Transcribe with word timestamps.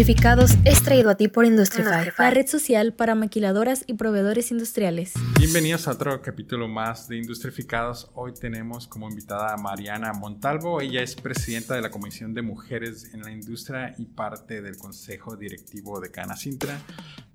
Industrificados 0.00 0.52
es 0.64 0.82
traído 0.82 1.10
a 1.10 1.14
ti 1.14 1.28
por 1.28 1.44
Industrify, 1.44 2.10
la 2.16 2.30
red 2.30 2.46
social 2.46 2.94
para 2.94 3.14
maquiladoras 3.14 3.84
y 3.86 3.92
proveedores 3.92 4.50
industriales. 4.50 5.12
Bienvenidos 5.38 5.86
a 5.86 5.90
otro 5.90 6.22
capítulo 6.22 6.68
más 6.68 7.06
de 7.06 7.18
Industrificados. 7.18 8.10
Hoy 8.14 8.32
tenemos 8.32 8.86
como 8.86 9.10
invitada 9.10 9.52
a 9.52 9.58
Mariana 9.58 10.14
Montalvo. 10.14 10.80
Ella 10.80 11.02
es 11.02 11.16
presidenta 11.16 11.74
de 11.74 11.82
la 11.82 11.90
Comisión 11.90 12.32
de 12.32 12.40
Mujeres 12.40 13.12
en 13.12 13.20
la 13.20 13.30
Industria 13.30 13.94
y 13.98 14.06
parte 14.06 14.62
del 14.62 14.78
Consejo 14.78 15.36
Directivo 15.36 16.00
de 16.00 16.10
Canacintra. 16.10 16.80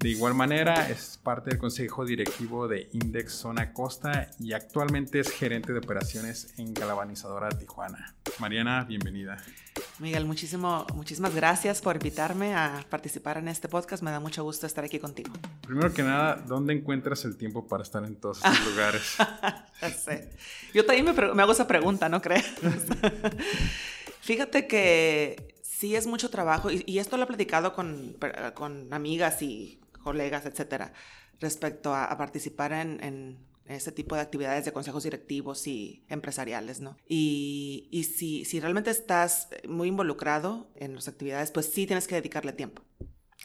De 0.06 0.12
igual 0.12 0.36
manera, 0.36 0.88
es 0.88 1.18
parte 1.24 1.50
del 1.50 1.58
Consejo 1.58 2.06
Directivo 2.06 2.68
de 2.68 2.90
Index 2.92 3.34
Zona 3.34 3.74
Costa 3.74 4.30
y 4.40 4.54
actualmente 4.54 5.20
es 5.20 5.32
gerente 5.32 5.74
de 5.74 5.80
operaciones 5.80 6.54
en 6.60 6.76
Galvanizadora 6.76 7.50
Tijuana. 7.50 8.14
Mariana, 8.38 8.84
bienvenida. 8.84 9.44
Miguel, 9.98 10.26
muchísimo, 10.26 10.86
muchísimas 10.94 11.34
gracias 11.34 11.82
por 11.82 11.96
invitarme 11.96 12.54
a 12.54 12.86
participar 12.88 13.40
en 13.40 13.48
este 13.48 13.68
podcast. 13.68 14.04
Me 14.04 14.12
da 14.12 14.20
mucho 14.20 14.44
gusto 14.44 14.68
estar 14.68 14.86
aquí 14.86 15.00
contigo. 15.00 15.34
Primero 15.66 15.92
que 15.92 16.04
nada, 16.04 16.36
¿dónde 16.36 16.74
encuentras 16.74 17.26
el 17.26 17.36
tiempo 17.36 17.68
para 17.68 17.82
estar 17.82 18.06
en 18.06 18.16
todos 18.16 18.46
estos 18.46 18.64
lugares? 18.70 19.16
Yo 20.76 20.86
también 20.86 21.16
me, 21.36 21.42
hago 21.42 21.52
esa 21.52 21.66
pregunta, 21.66 22.10
¿no 22.10 22.22
crees? 22.22 22.46
Fíjate 24.22 24.68
que 24.68 25.56
sí 25.64 25.96
es 25.96 26.06
mucho 26.06 26.30
trabajo 26.30 26.70
y, 26.70 27.00
esto 27.00 27.18
lo 27.18 27.24
he 27.24 27.26
platicado 27.28 27.74
con, 27.74 28.16
con, 28.54 28.94
amigas 28.94 29.42
y 29.42 29.80
colegas, 30.06 30.46
etcétera, 30.46 30.94
respecto 31.42 31.94
a, 31.94 32.18
participar 32.18 32.72
en 32.72 33.38
ese 33.66 33.92
tipo 33.92 34.16
de 34.16 34.22
actividades 34.22 34.66
de 34.66 34.74
consejos 34.74 35.04
directivos 35.04 35.66
y 35.68 36.06
empresariales, 36.08 36.82
¿no? 36.82 36.98
Y, 37.08 37.88
y 37.92 38.04
si, 38.04 38.46
si 38.46 38.60
realmente 38.60 38.92
estás 38.92 39.50
muy 39.68 39.88
involucrado 39.88 40.70
en 40.76 40.96
las 40.96 41.08
actividades, 41.08 41.52
pues 41.52 41.68
sí 41.68 41.88
tienes 41.88 42.08
que 42.08 42.16
dedicarle 42.16 42.54
tiempo. 42.54 42.84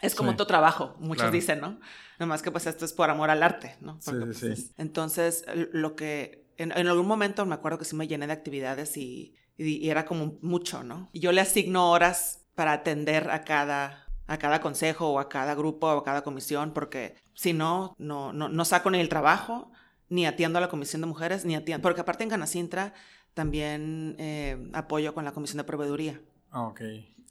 Es 0.02 0.14
como 0.14 0.36
tu 0.36 0.46
trabajo, 0.46 0.94
muchos 0.98 1.30
dicen, 1.32 1.60
¿no? 1.60 1.80
Nomás 2.18 2.42
que 2.42 2.50
pues 2.50 2.66
esto 2.66 2.84
es 2.84 2.92
por 2.92 3.10
amor 3.10 3.30
al 3.30 3.42
arte, 3.42 3.76
¿no? 3.80 3.98
sí, 4.00 4.12
sí, 4.32 4.56
sí. 4.56 4.72
entonces, 4.78 5.44
lo 5.72 5.94
que 5.94 6.46
en, 6.56 6.72
en, 6.72 6.86
algún 6.86 7.06
momento 7.06 7.44
me 7.44 7.54
acuerdo 7.54 7.78
que 7.78 7.84
sí 7.84 7.96
me 7.96 8.08
llené 8.08 8.26
de 8.26 8.32
actividades 8.32 8.96
y, 8.96 9.34
y, 9.58 9.88
era 9.88 10.06
como 10.06 10.38
mucho, 10.42 10.82
¿no? 10.82 11.10
Y 11.12 11.20
yo 11.20 11.32
le 11.32 11.40
asigno 11.40 11.90
horas 11.90 12.40
para 12.54 12.72
atender 12.72 13.30
a 13.30 13.44
cada 13.44 14.06
a 14.30 14.38
cada 14.38 14.60
consejo 14.60 15.10
o 15.10 15.18
a 15.18 15.28
cada 15.28 15.56
grupo 15.56 15.88
o 15.88 15.98
a 15.98 16.04
cada 16.04 16.22
comisión, 16.22 16.72
porque 16.72 17.16
si 17.34 17.52
no, 17.52 17.96
no, 17.98 18.32
no, 18.32 18.48
no 18.48 18.64
saco 18.64 18.88
ni 18.88 19.00
el 19.00 19.08
trabajo, 19.08 19.72
ni 20.08 20.24
atiendo 20.24 20.58
a 20.58 20.60
la 20.60 20.68
Comisión 20.68 21.00
de 21.00 21.08
Mujeres, 21.08 21.44
ni 21.44 21.56
atiendo, 21.56 21.82
porque 21.82 22.02
aparte 22.02 22.22
en 22.22 22.30
Canacintra 22.30 22.94
también 23.34 24.14
eh, 24.20 24.70
apoyo 24.72 25.14
con 25.14 25.24
la 25.24 25.32
Comisión 25.32 25.58
de 25.58 25.64
Proveeduría. 25.64 26.20
Ah, 26.52 26.62
ok. 26.62 26.80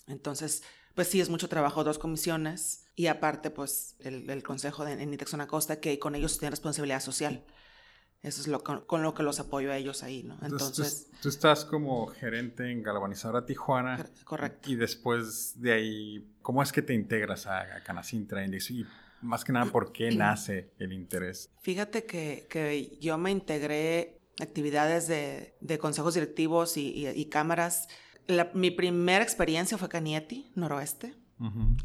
Entonces, 0.07 0.61
pues 0.93 1.07
sí, 1.07 1.21
es 1.21 1.29
mucho 1.29 1.47
trabajo, 1.47 1.85
dos 1.85 1.99
comisiones, 1.99 2.85
y 2.97 3.07
aparte, 3.07 3.49
pues, 3.49 3.95
el, 3.99 4.43
Consejo 4.43 4.83
de 4.83 5.01
en 5.01 5.47
Costa 5.47 5.79
que 5.79 5.99
con 5.99 6.15
ellos 6.15 6.37
tienen 6.37 6.51
responsabilidad 6.51 6.99
social. 6.99 7.45
Eso 8.21 8.41
es 8.41 8.47
lo 8.47 8.61
con, 8.63 9.01
lo 9.01 9.13
que 9.13 9.23
los 9.23 9.39
apoyo 9.39 9.71
a 9.71 9.77
ellos 9.77 10.03
ahí, 10.03 10.23
¿no? 10.23 10.37
Entonces... 10.41 11.09
Tú, 11.21 11.29
estás 11.29 11.63
como 11.63 12.07
gerente 12.07 12.69
en 12.69 12.83
Galvanizadora 12.83 13.45
Tijuana. 13.45 14.05
Correcto. 14.25 14.69
Y 14.69 14.75
después 14.75 15.53
de 15.61 15.71
ahí, 15.71 16.33
¿cómo 16.41 16.61
es 16.61 16.73
que 16.73 16.81
te 16.81 16.93
integras 16.93 17.47
a, 17.47 17.61
a 17.77 17.83
Canacintra? 17.83 18.45
Y 18.45 18.85
más 19.21 19.45
que 19.45 19.53
nada, 19.53 19.71
¿por 19.71 19.93
qué 19.93 20.11
nace 20.15 20.71
el 20.79 20.91
interés? 20.91 21.49
Fíjate 21.61 22.05
que, 22.05 22.45
que 22.49 22.97
yo 22.99 23.17
me 23.17 23.31
integré 23.31 24.19
actividades 24.41 25.07
de, 25.07 25.55
de 25.61 25.77
consejos 25.79 26.13
directivos 26.13 26.77
y, 26.77 27.07
y, 27.07 27.25
cámaras. 27.25 27.87
mi 28.53 28.71
primera 28.71 29.23
experiencia 29.23 29.77
fue 29.77 29.89
Canieti, 29.89 30.51
Noroeste. 30.55 31.15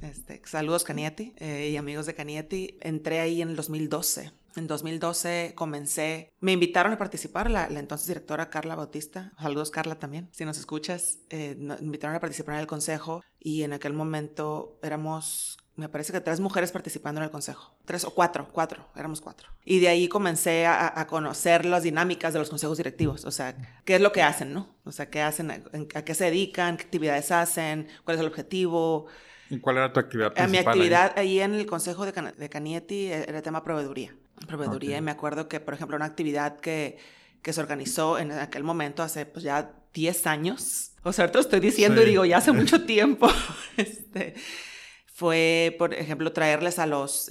este, 0.03 0.43
saludos 0.45 0.83
Canieti 0.83 1.33
eh, 1.37 1.71
y 1.71 1.77
amigos 1.77 2.07
de 2.07 2.15
Canieti. 2.15 2.79
Entré 2.81 3.21
ahí 3.21 3.43
en 3.43 3.51
el 3.51 3.57
2012. 3.57 4.33
En 4.57 4.67
2012 4.67 5.53
comencé, 5.55 6.33
me 6.41 6.53
invitaron 6.53 6.93
a 6.93 6.99
participar, 6.99 7.51
la, 7.51 7.69
la 7.69 7.81
entonces 7.81 8.07
directora 8.07 8.51
Carla 8.51 8.77
Bautista, 8.77 9.33
saludos 9.41 9.70
Carla 9.70 9.98
también, 9.98 10.29
si 10.33 10.45
nos 10.45 10.59
escuchas, 10.59 11.19
eh, 11.31 11.57
me 11.59 11.77
invitaron 11.81 12.15
a 12.15 12.20
participar 12.20 12.55
en 12.55 12.61
el 12.61 12.67
consejo 12.67 13.25
y 13.41 13.63
en 13.63 13.73
aquel 13.73 13.93
momento 13.93 14.79
éramos 14.83 15.59
me 15.77 15.89
parece 15.89 16.13
que 16.13 16.20
tres 16.20 16.39
mujeres 16.39 16.70
participando 16.70 17.20
en 17.20 17.25
el 17.25 17.31
consejo. 17.31 17.75
Tres 17.85 18.05
o 18.05 18.14
cuatro, 18.14 18.48
cuatro, 18.53 18.87
éramos 18.95 19.20
cuatro. 19.20 19.48
Y 19.64 19.81
de 19.81 19.89
ahí 19.89 20.09
comencé 20.09 20.67
a, 20.67 21.05
conocer 21.09 21.64
las 21.64 21.83
dinámicas 21.83 22.33
de 22.33 22.39
los 22.39 22.48
consejos 22.48 22.77
directivos, 22.77 23.25
o 23.25 23.31
sea, 23.31 23.57
qué 23.85 23.97
es 23.97 24.01
lo 24.01 24.13
que 24.13 24.23
hacen, 24.23 24.53
¿no? 24.53 24.69
O 24.85 24.93
sea, 24.93 25.11
qué 25.11 25.20
hacen, 25.20 25.51
a, 25.51 26.03
qué 26.03 26.14
se 26.14 26.25
dedican, 26.27 26.77
qué 26.77 26.85
actividades 26.85 27.31
hacen, 27.33 27.89
cuál 28.05 28.17
es 28.17 28.20
el 28.20 28.29
objetivo. 28.29 29.07
¿Y 29.51 29.59
cuál 29.59 29.79
era 29.79 29.93
tu 29.93 30.01
actividad 30.01 30.33
principal? 30.33 30.51
mi 30.51 30.59
actividad 30.59 31.19
ahí? 31.19 31.41
en 31.41 31.55
el 31.55 31.67
consejo 31.67 32.07
de, 32.07 32.13
de 32.13 32.48
Canieti 32.48 33.07
era 33.07 33.39
el 33.39 33.43
tema 33.43 33.64
proveeduría. 33.64 34.14
Proveeduría, 34.46 34.98
y 34.98 35.00
me 35.00 35.11
acuerdo 35.11 35.48
que, 35.48 35.61
por 35.61 35.74
ejemplo, 35.74 35.96
una 35.96 36.06
actividad 36.06 36.58
que, 36.58 36.98
que 37.42 37.52
se 37.52 37.61
organizó 37.61 38.18
en 38.18 38.33
aquel 38.33 38.64
momento 38.64 39.02
hace 39.02 39.27
pues 39.27 39.45
ya 39.45 39.72
10 39.92 40.27
años, 40.27 40.92
o 41.02 41.12
sea, 41.12 41.30
lo 41.33 41.40
estoy 41.40 41.61
diciendo 41.61 42.02
y 42.02 42.06
digo, 42.06 42.24
ya 42.24 42.39
hace 42.39 42.52
mucho 42.52 42.84
tiempo, 42.84 43.28
este 43.77 44.34
fue, 45.14 45.77
por 45.78 45.95
ejemplo, 45.95 46.33
traerles 46.33 46.80
a 46.80 46.86
los, 46.86 47.30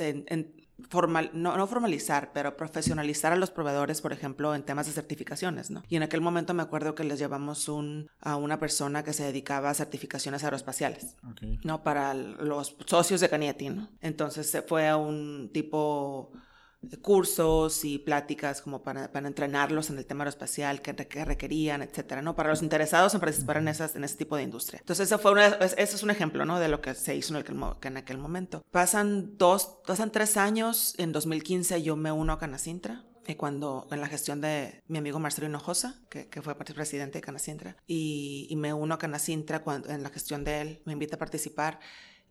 formal, 0.90 1.32
no, 1.34 1.58
no, 1.58 1.68
formalizar, 1.68 2.32
pero 2.34 2.56
profesionalizar 2.56 3.34
a 3.34 3.36
los 3.36 3.52
proveedores, 3.52 4.00
por 4.00 4.14
ejemplo, 4.14 4.56
en 4.56 4.64
temas 4.64 4.86
de 4.86 4.94
certificaciones, 4.94 5.70
¿no? 5.70 5.84
Y 5.90 5.96
en 5.96 6.04
aquel 6.04 6.22
momento 6.22 6.54
me 6.54 6.64
acuerdo 6.64 6.96
que 6.96 7.04
les 7.04 7.20
llevamos 7.20 7.68
un, 7.68 8.10
a 8.22 8.36
una 8.36 8.60
persona 8.60 9.04
que 9.04 9.12
se 9.12 9.24
dedicaba 9.24 9.70
a 9.70 9.74
certificaciones 9.74 10.44
aeroespaciales, 10.44 11.18
¿no? 11.64 11.84
Para 11.84 12.14
los 12.14 12.76
socios 12.86 13.22
de 13.22 13.30
Canieti, 13.30 13.70
¿no? 13.70 13.90
Entonces 14.02 14.64
fue 14.68 14.88
a 14.88 14.98
un 14.98 15.50
tipo 15.54 16.32
cursos 17.02 17.86
y 17.86 18.00
pláticas 18.00 18.62
como 18.62 18.84
para, 18.84 19.12
para, 19.12 19.28
entrenarlos 19.28 19.90
en 19.90 19.98
el 19.98 20.06
tema 20.06 20.24
aeroespacial 20.24 20.82
que, 20.82 20.96
que, 20.96 21.26
requerían, 21.26 21.82
etcétera, 21.82 22.22
¿no? 22.22 22.36
Para 22.36 22.50
los 22.50 22.62
interesados 22.62 23.14
en 23.14 23.20
participar 23.20 23.58
en, 23.58 23.68
esas, 23.68 23.96
en 23.96 24.04
ese 24.04 24.18
tipo 24.18 24.36
de 24.36 24.44
industria. 24.44 24.80
Entonces, 24.80 25.08
eso, 25.08 25.20
fue 25.20 25.32
una, 25.32 25.48
ese 25.48 25.96
es 25.96 26.04
un 26.04 26.10
ejemplo, 26.10 26.46
¿no? 26.46 26.60
De 26.60 26.68
lo 26.68 26.82
que 26.82 26.94
se 26.94 27.16
hizo 27.16 27.34
en 27.34 27.42
aquel, 27.42 27.58
en 27.84 27.98
aquel 27.98 28.18
momento. 28.18 28.64
Pasan 28.72 29.38
dos, 29.38 29.80
pasan 29.86 30.12
tres 30.12 30.38
años, 30.38 30.96
en 30.98 31.12
2015 31.12 31.82
yo 31.82 31.96
me 31.96 32.12
uno 32.12 32.34
a 32.34 32.40
Canacintra, 32.40 33.06
y 33.26 33.36
cuando 33.36 33.88
en 33.92 34.02
la 34.02 34.08
gestión 34.08 34.42
de 34.42 34.84
mi 34.88 34.98
amigo 34.98 35.20
Marcelo 35.20 35.48
Hinojosa, 35.48 36.02
que, 36.10 36.28
que 36.28 36.42
fue 36.42 36.56
presidente 36.56 37.20
de 37.20 37.22
Canacintra, 37.22 37.78
y, 37.88 38.48
y, 38.50 38.56
me 38.56 38.74
uno 38.74 38.96
a 38.96 39.00
Canacintra 39.00 39.64
cuando, 39.64 39.90
en 39.90 40.04
la 40.04 40.10
gestión 40.10 40.44
de 40.44 40.62
él, 40.62 40.82
me 40.86 40.94
invita 40.94 41.16
a 41.16 41.20
participar 41.20 41.80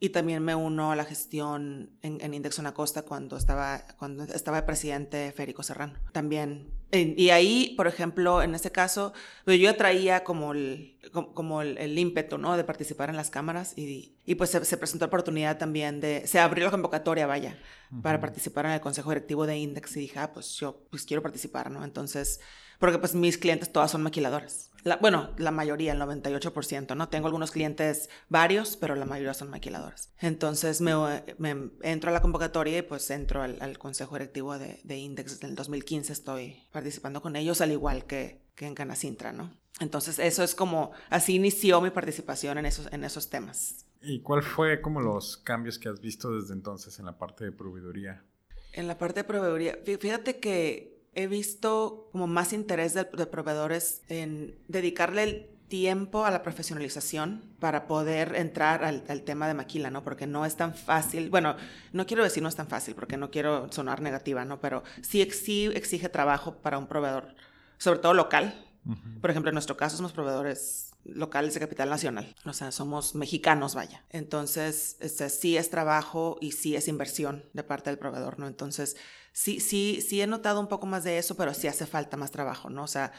y 0.02 0.08
también 0.08 0.42
me 0.42 0.52
uno 0.52 0.90
a 0.90 0.96
la 0.96 1.04
gestión 1.04 1.90
en, 2.02 2.20
en 2.20 2.34
Index 2.34 2.60
Costa 2.74 3.02
cuando 3.02 3.36
estaba, 3.36 3.86
cuando 3.98 4.24
estaba 4.24 4.58
el 4.58 4.64
presidente 4.64 5.30
Federico 5.30 5.62
Serrano. 5.62 5.94
También. 6.10 6.72
Y 6.90 7.30
ahí, 7.30 7.74
por 7.76 7.86
ejemplo, 7.86 8.42
en 8.42 8.56
este 8.56 8.72
caso, 8.72 9.12
pues 9.44 9.60
yo 9.60 9.76
traía 9.76 10.24
como 10.24 10.54
el, 10.54 10.98
como 11.12 11.62
el, 11.62 11.96
ímpetu, 11.96 12.36
¿no? 12.36 12.56
De 12.56 12.64
participar 12.64 13.10
en 13.10 13.16
las 13.16 13.30
cámaras 13.30 13.78
y, 13.78 14.16
y 14.26 14.34
pues 14.34 14.50
se, 14.50 14.76
presentó 14.76 15.04
la 15.04 15.06
oportunidad 15.06 15.56
también 15.56 16.00
de, 16.00 16.26
se 16.26 16.40
abrió 16.40 16.64
la 16.64 16.72
convocatoria, 16.72 17.28
vaya, 17.28 17.56
para 18.02 18.18
participar 18.18 18.66
en 18.66 18.72
el 18.72 18.80
consejo 18.80 19.10
directivo 19.10 19.46
de 19.46 19.56
Index 19.56 19.96
y 19.96 20.00
dije, 20.00 20.18
ah, 20.18 20.32
pues 20.32 20.56
yo 20.56 20.82
pues 20.90 21.04
quiero 21.04 21.22
participar, 21.22 21.70
¿no? 21.70 21.84
Entonces, 21.84 22.40
porque 22.80 22.98
pues 22.98 23.14
mis 23.14 23.38
clientes 23.38 23.70
todas 23.70 23.92
son 23.92 24.02
maquiladoras 24.02 24.71
bueno, 25.00 25.30
la 25.38 25.50
mayoría, 25.50 25.92
el 25.92 26.00
98%, 26.00 26.96
¿no? 26.96 27.08
Tengo 27.08 27.26
algunos 27.26 27.50
clientes 27.50 28.08
varios, 28.28 28.76
pero 28.76 28.94
la 28.94 29.04
mayoría 29.04 29.34
son 29.34 29.50
maquiladores. 29.50 30.12
Entonces 30.18 30.80
me, 30.80 30.94
me 31.38 31.70
entro 31.82 32.10
a 32.10 32.12
la 32.12 32.22
convocatoria 32.22 32.78
y 32.78 32.82
pues 32.82 33.10
entro 33.10 33.42
al, 33.42 33.78
consejo 33.78 34.16
directivo 34.16 34.58
de, 34.58 34.80
de, 34.84 34.98
Index 34.98 35.32
desde 35.32 35.48
el 35.48 35.54
2015. 35.54 36.12
Estoy 36.12 36.62
participando 36.72 37.22
con 37.22 37.36
ellos, 37.36 37.60
al 37.60 37.72
igual 37.72 38.04
que, 38.04 38.42
que 38.54 38.66
en 38.66 38.74
Canacintra, 38.74 39.32
¿no? 39.32 39.50
Entonces 39.80 40.18
eso 40.18 40.42
es 40.42 40.54
como, 40.54 40.92
así 41.10 41.34
inició 41.34 41.80
mi 41.80 41.90
participación 41.90 42.58
en 42.58 42.66
esos, 42.66 42.92
en 42.92 43.04
esos 43.04 43.30
temas. 43.30 43.86
¿Y 44.00 44.20
cuál 44.20 44.42
fue 44.42 44.80
como 44.80 45.00
los 45.00 45.36
cambios 45.36 45.78
que 45.78 45.88
has 45.88 46.00
visto 46.00 46.32
desde 46.32 46.54
entonces 46.54 46.98
en 46.98 47.06
la 47.06 47.18
parte 47.18 47.44
de 47.44 47.52
proveeduría? 47.52 48.24
En 48.72 48.88
la 48.88 48.98
parte 48.98 49.20
de 49.20 49.24
proveeduría, 49.24 49.78
fíjate 49.84 50.38
que 50.38 50.91
he 51.14 51.26
visto 51.26 52.08
como 52.12 52.26
más 52.26 52.52
interés 52.52 52.94
de, 52.94 53.04
proveedores 53.04 54.02
en 54.08 54.54
dedicarle 54.68 55.22
el 55.22 55.46
tiempo 55.68 56.26
a 56.26 56.30
la 56.30 56.42
profesionalización 56.42 57.44
para 57.58 57.86
poder 57.86 58.34
entrar 58.36 58.84
al, 58.84 59.22
tema 59.22 59.48
de 59.48 59.54
maquila, 59.54 59.90
¿no? 59.90 60.04
Porque 60.04 60.26
no 60.26 60.44
es 60.44 60.56
tan 60.56 60.74
fácil, 60.74 61.30
bueno, 61.30 61.56
no 61.92 62.06
quiero 62.06 62.22
decir 62.24 62.42
no 62.42 62.48
es 62.48 62.56
tan 62.56 62.68
fácil 62.68 62.94
porque 62.94 63.16
no 63.16 63.30
quiero 63.30 63.72
sonar 63.72 64.02
negativa, 64.02 64.44
¿no? 64.44 64.60
Pero 64.60 64.82
sí, 65.00 65.26
sí 65.30 65.66
exige 65.74 66.08
trabajo 66.08 66.56
para 66.56 66.78
un 66.78 66.86
proveedor, 66.86 67.34
sobre 67.78 68.00
todo 68.00 68.14
local. 68.14 68.66
Por 69.20 69.30
ejemplo, 69.30 69.48
en 69.48 69.54
nuestro 69.54 69.76
caso 69.76 69.96
somos 69.96 70.12
proveedores 70.12 70.91
locales 71.04 71.54
de 71.54 71.60
capital 71.60 71.90
nacional, 71.90 72.34
o 72.44 72.52
sea, 72.52 72.70
somos 72.72 73.14
mexicanos, 73.14 73.74
vaya. 73.74 74.04
Entonces, 74.10 74.96
este, 75.00 75.28
sí 75.30 75.56
es 75.56 75.68
trabajo 75.70 76.38
y 76.40 76.52
sí 76.52 76.76
es 76.76 76.86
inversión 76.88 77.44
de 77.52 77.64
parte 77.64 77.90
del 77.90 77.98
proveedor, 77.98 78.38
¿no? 78.38 78.46
Entonces, 78.46 78.96
sí, 79.32 79.60
sí, 79.60 80.00
sí 80.06 80.20
he 80.20 80.26
notado 80.26 80.60
un 80.60 80.68
poco 80.68 80.86
más 80.86 81.04
de 81.04 81.18
eso, 81.18 81.36
pero 81.36 81.54
sí 81.54 81.66
hace 81.66 81.86
falta 81.86 82.16
más 82.16 82.30
trabajo, 82.30 82.70
¿no? 82.70 82.84
O 82.84 82.88
sea, 82.88 83.12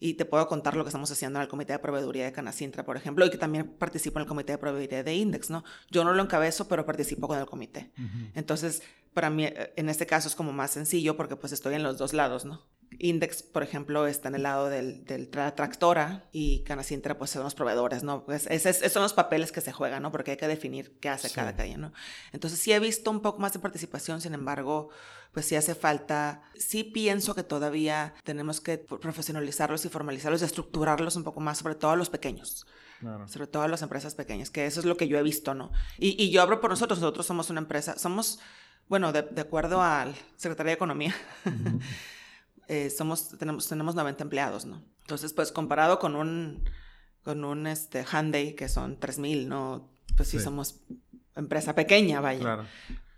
Y 0.00 0.14
te 0.14 0.24
puedo 0.24 0.46
contar 0.46 0.76
lo 0.76 0.84
que 0.84 0.90
estamos 0.90 1.10
haciendo 1.10 1.40
en 1.40 1.42
el 1.42 1.48
Comité 1.48 1.72
de 1.72 1.80
Proveeduría 1.80 2.24
de 2.24 2.32
Canacintra, 2.32 2.84
por 2.84 2.96
ejemplo, 2.96 3.26
y 3.26 3.30
que 3.30 3.38
también 3.38 3.66
participo 3.78 4.18
en 4.20 4.22
el 4.22 4.28
Comité 4.28 4.52
de 4.52 4.58
Proveeduría 4.58 5.02
de 5.02 5.14
Index, 5.16 5.50
¿no? 5.50 5.64
Yo 5.90 6.04
no 6.04 6.14
lo 6.14 6.22
encabezo, 6.22 6.68
pero 6.68 6.86
participo 6.86 7.26
con 7.26 7.36
el 7.38 7.46
comité. 7.46 7.90
Entonces, 8.34 8.82
para 9.12 9.28
mí, 9.28 9.44
eh, 9.46 9.72
en 9.76 9.88
este 9.88 10.06
caso 10.06 10.28
es 10.28 10.36
como 10.36 10.52
más 10.52 10.70
sencillo 10.70 11.16
porque 11.16 11.34
pues 11.34 11.52
estoy 11.52 11.74
en 11.74 11.82
los 11.82 11.98
dos 11.98 12.12
lados, 12.12 12.44
¿no? 12.44 12.62
Index, 12.98 13.42
por 13.42 13.62
ejemplo, 13.62 14.06
está 14.06 14.28
en 14.28 14.36
el 14.36 14.42
lado 14.42 14.68
del, 14.68 15.04
del 15.04 15.28
tractora 15.28 16.28
y 16.32 16.62
Canacintra 16.64 17.18
pues 17.18 17.30
son 17.30 17.44
los 17.44 17.54
proveedores, 17.54 18.02
¿no? 18.02 18.24
Pues 18.24 18.46
esos, 18.46 18.76
son 18.92 19.02
los 19.02 19.12
papeles 19.12 19.52
que 19.52 19.60
se 19.60 19.72
juegan, 19.72 20.02
¿no? 20.02 20.10
Porque 20.10 20.32
hay 20.32 20.36
que 20.36 20.48
definir 20.48 20.98
qué 21.00 21.08
hace 21.08 21.30
cada 21.30 21.54
calle, 21.54 21.76
¿no? 21.76 21.92
Entonces 22.32 22.58
sí 22.58 22.72
he 22.72 22.80
visto 22.80 23.10
un 23.10 23.20
poco 23.20 23.38
más 23.38 23.52
de 23.52 23.58
participación, 23.58 24.20
sin 24.20 24.34
embargo, 24.34 24.90
pues 25.32 25.46
sí 25.46 25.54
hace 25.54 25.74
falta, 25.74 26.42
sí 26.56 26.82
pienso 26.84 27.34
que 27.34 27.42
todavía 27.42 28.14
tenemos 28.24 28.60
que 28.60 28.78
profesionalizarlos 28.78 29.84
y 29.84 29.88
formalizarlos 29.88 30.42
y 30.42 30.46
estructurarlos 30.46 31.16
un 31.16 31.24
poco 31.24 31.40
más, 31.40 31.58
sobre 31.58 31.74
todo 31.74 31.90
a 31.90 31.96
los 31.96 32.10
pequeños. 32.10 32.66
Sobre 33.26 33.46
todo 33.46 33.62
a 33.62 33.68
las 33.68 33.82
empresas 33.82 34.16
pequeñas, 34.16 34.50
que 34.50 34.66
eso 34.66 34.80
es 34.80 34.86
lo 34.86 34.96
que 34.96 35.06
yo 35.06 35.18
he 35.18 35.22
visto, 35.22 35.54
¿no? 35.54 35.70
Y, 35.98 36.20
y 36.20 36.30
yo 36.30 36.42
hablo 36.42 36.60
por 36.60 36.70
nosotros, 36.70 36.98
nosotros 36.98 37.26
somos 37.26 37.48
una 37.48 37.60
empresa, 37.60 37.96
somos, 37.96 38.40
bueno, 38.88 39.12
de, 39.12 39.22
de 39.22 39.40
acuerdo 39.40 39.80
al 39.80 40.16
Secretaría 40.36 40.70
de 40.70 40.74
Economía, 40.74 41.14
eh, 42.68 42.90
somos, 42.90 43.36
tenemos, 43.38 43.66
tenemos 43.68 43.94
90 43.94 44.22
empleados, 44.22 44.66
¿no? 44.66 44.82
Entonces, 45.00 45.32
pues 45.32 45.52
comparado 45.52 45.98
con 45.98 46.14
un, 46.14 46.64
con 47.24 47.44
un 47.44 47.66
este, 47.66 48.04
Hyundai, 48.04 48.54
que 48.54 48.68
son 48.68 49.00
3.000, 49.00 49.46
¿no? 49.46 49.90
Pues 50.16 50.28
sí, 50.28 50.38
somos 50.38 50.80
empresa 51.34 51.74
pequeña, 51.74 52.20
vaya. 52.20 52.40
Claro. 52.40 52.66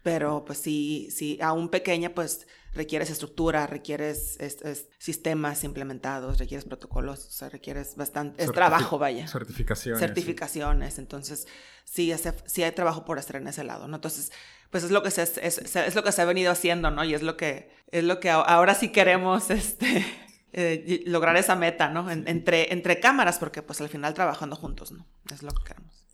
Pero 0.03 0.45
pues 0.47 0.59
sí, 0.59 1.09
sí, 1.11 1.39
aún 1.43 1.69
pequeña, 1.69 2.15
pues 2.15 2.47
requieres 2.73 3.11
estructura, 3.11 3.67
requieres 3.67 4.39
sistemas 4.99 5.65
implementados, 5.65 6.39
requieres 6.39 6.65
protocolos, 6.65 7.27
o 7.27 7.31
sea, 7.31 7.49
requieres 7.49 7.97
bastante, 7.97 8.43
es 8.43 8.53
trabajo, 8.53 8.99
vaya. 8.99 9.27
Certificaciones. 9.27 10.01
Certificaciones, 10.01 10.99
entonces 10.99 11.47
sí, 11.85 12.13
sí 12.47 12.63
hay 12.63 12.73
trabajo 12.73 13.05
por 13.05 13.19
hacer 13.19 13.37
en 13.37 13.49
ese 13.49 13.65
lado, 13.65 13.89
¿no? 13.89 13.97
Entonces, 13.97 14.33
pues 14.71 14.85
es 14.85 14.91
lo 14.91 15.03
que 15.03 15.11
se, 15.11 15.23
es, 15.23 15.39
es, 15.39 15.95
lo 15.95 16.03
que 16.03 16.13
se 16.13 16.23
ha 16.23 16.25
venido 16.25 16.53
haciendo, 16.53 16.91
¿no? 16.91 17.05
Y 17.05 17.15
es 17.15 17.23
lo 17.23 17.37
que, 17.37 17.71
es 17.91 18.05
lo 18.05 18.21
que 18.21 18.31
ahora 18.31 18.75
sí 18.75 18.91
queremos, 18.91 19.51
este... 19.51 20.05
Eh, 20.53 21.05
lograr 21.07 21.37
esa 21.37 21.55
meta, 21.55 21.91
¿no? 21.91 22.11
entre, 22.11 22.73
entre 22.73 22.99
cámaras, 22.99 23.39
porque 23.39 23.63
pues 23.63 23.81
al 23.81 23.89
final 23.89 24.15
trabajando 24.15 24.57
juntos, 24.57 24.91
¿no? 24.91 25.07
Es 25.33 25.45
lo 25.45 25.53
que 25.53 25.63
queremos. 25.63 26.05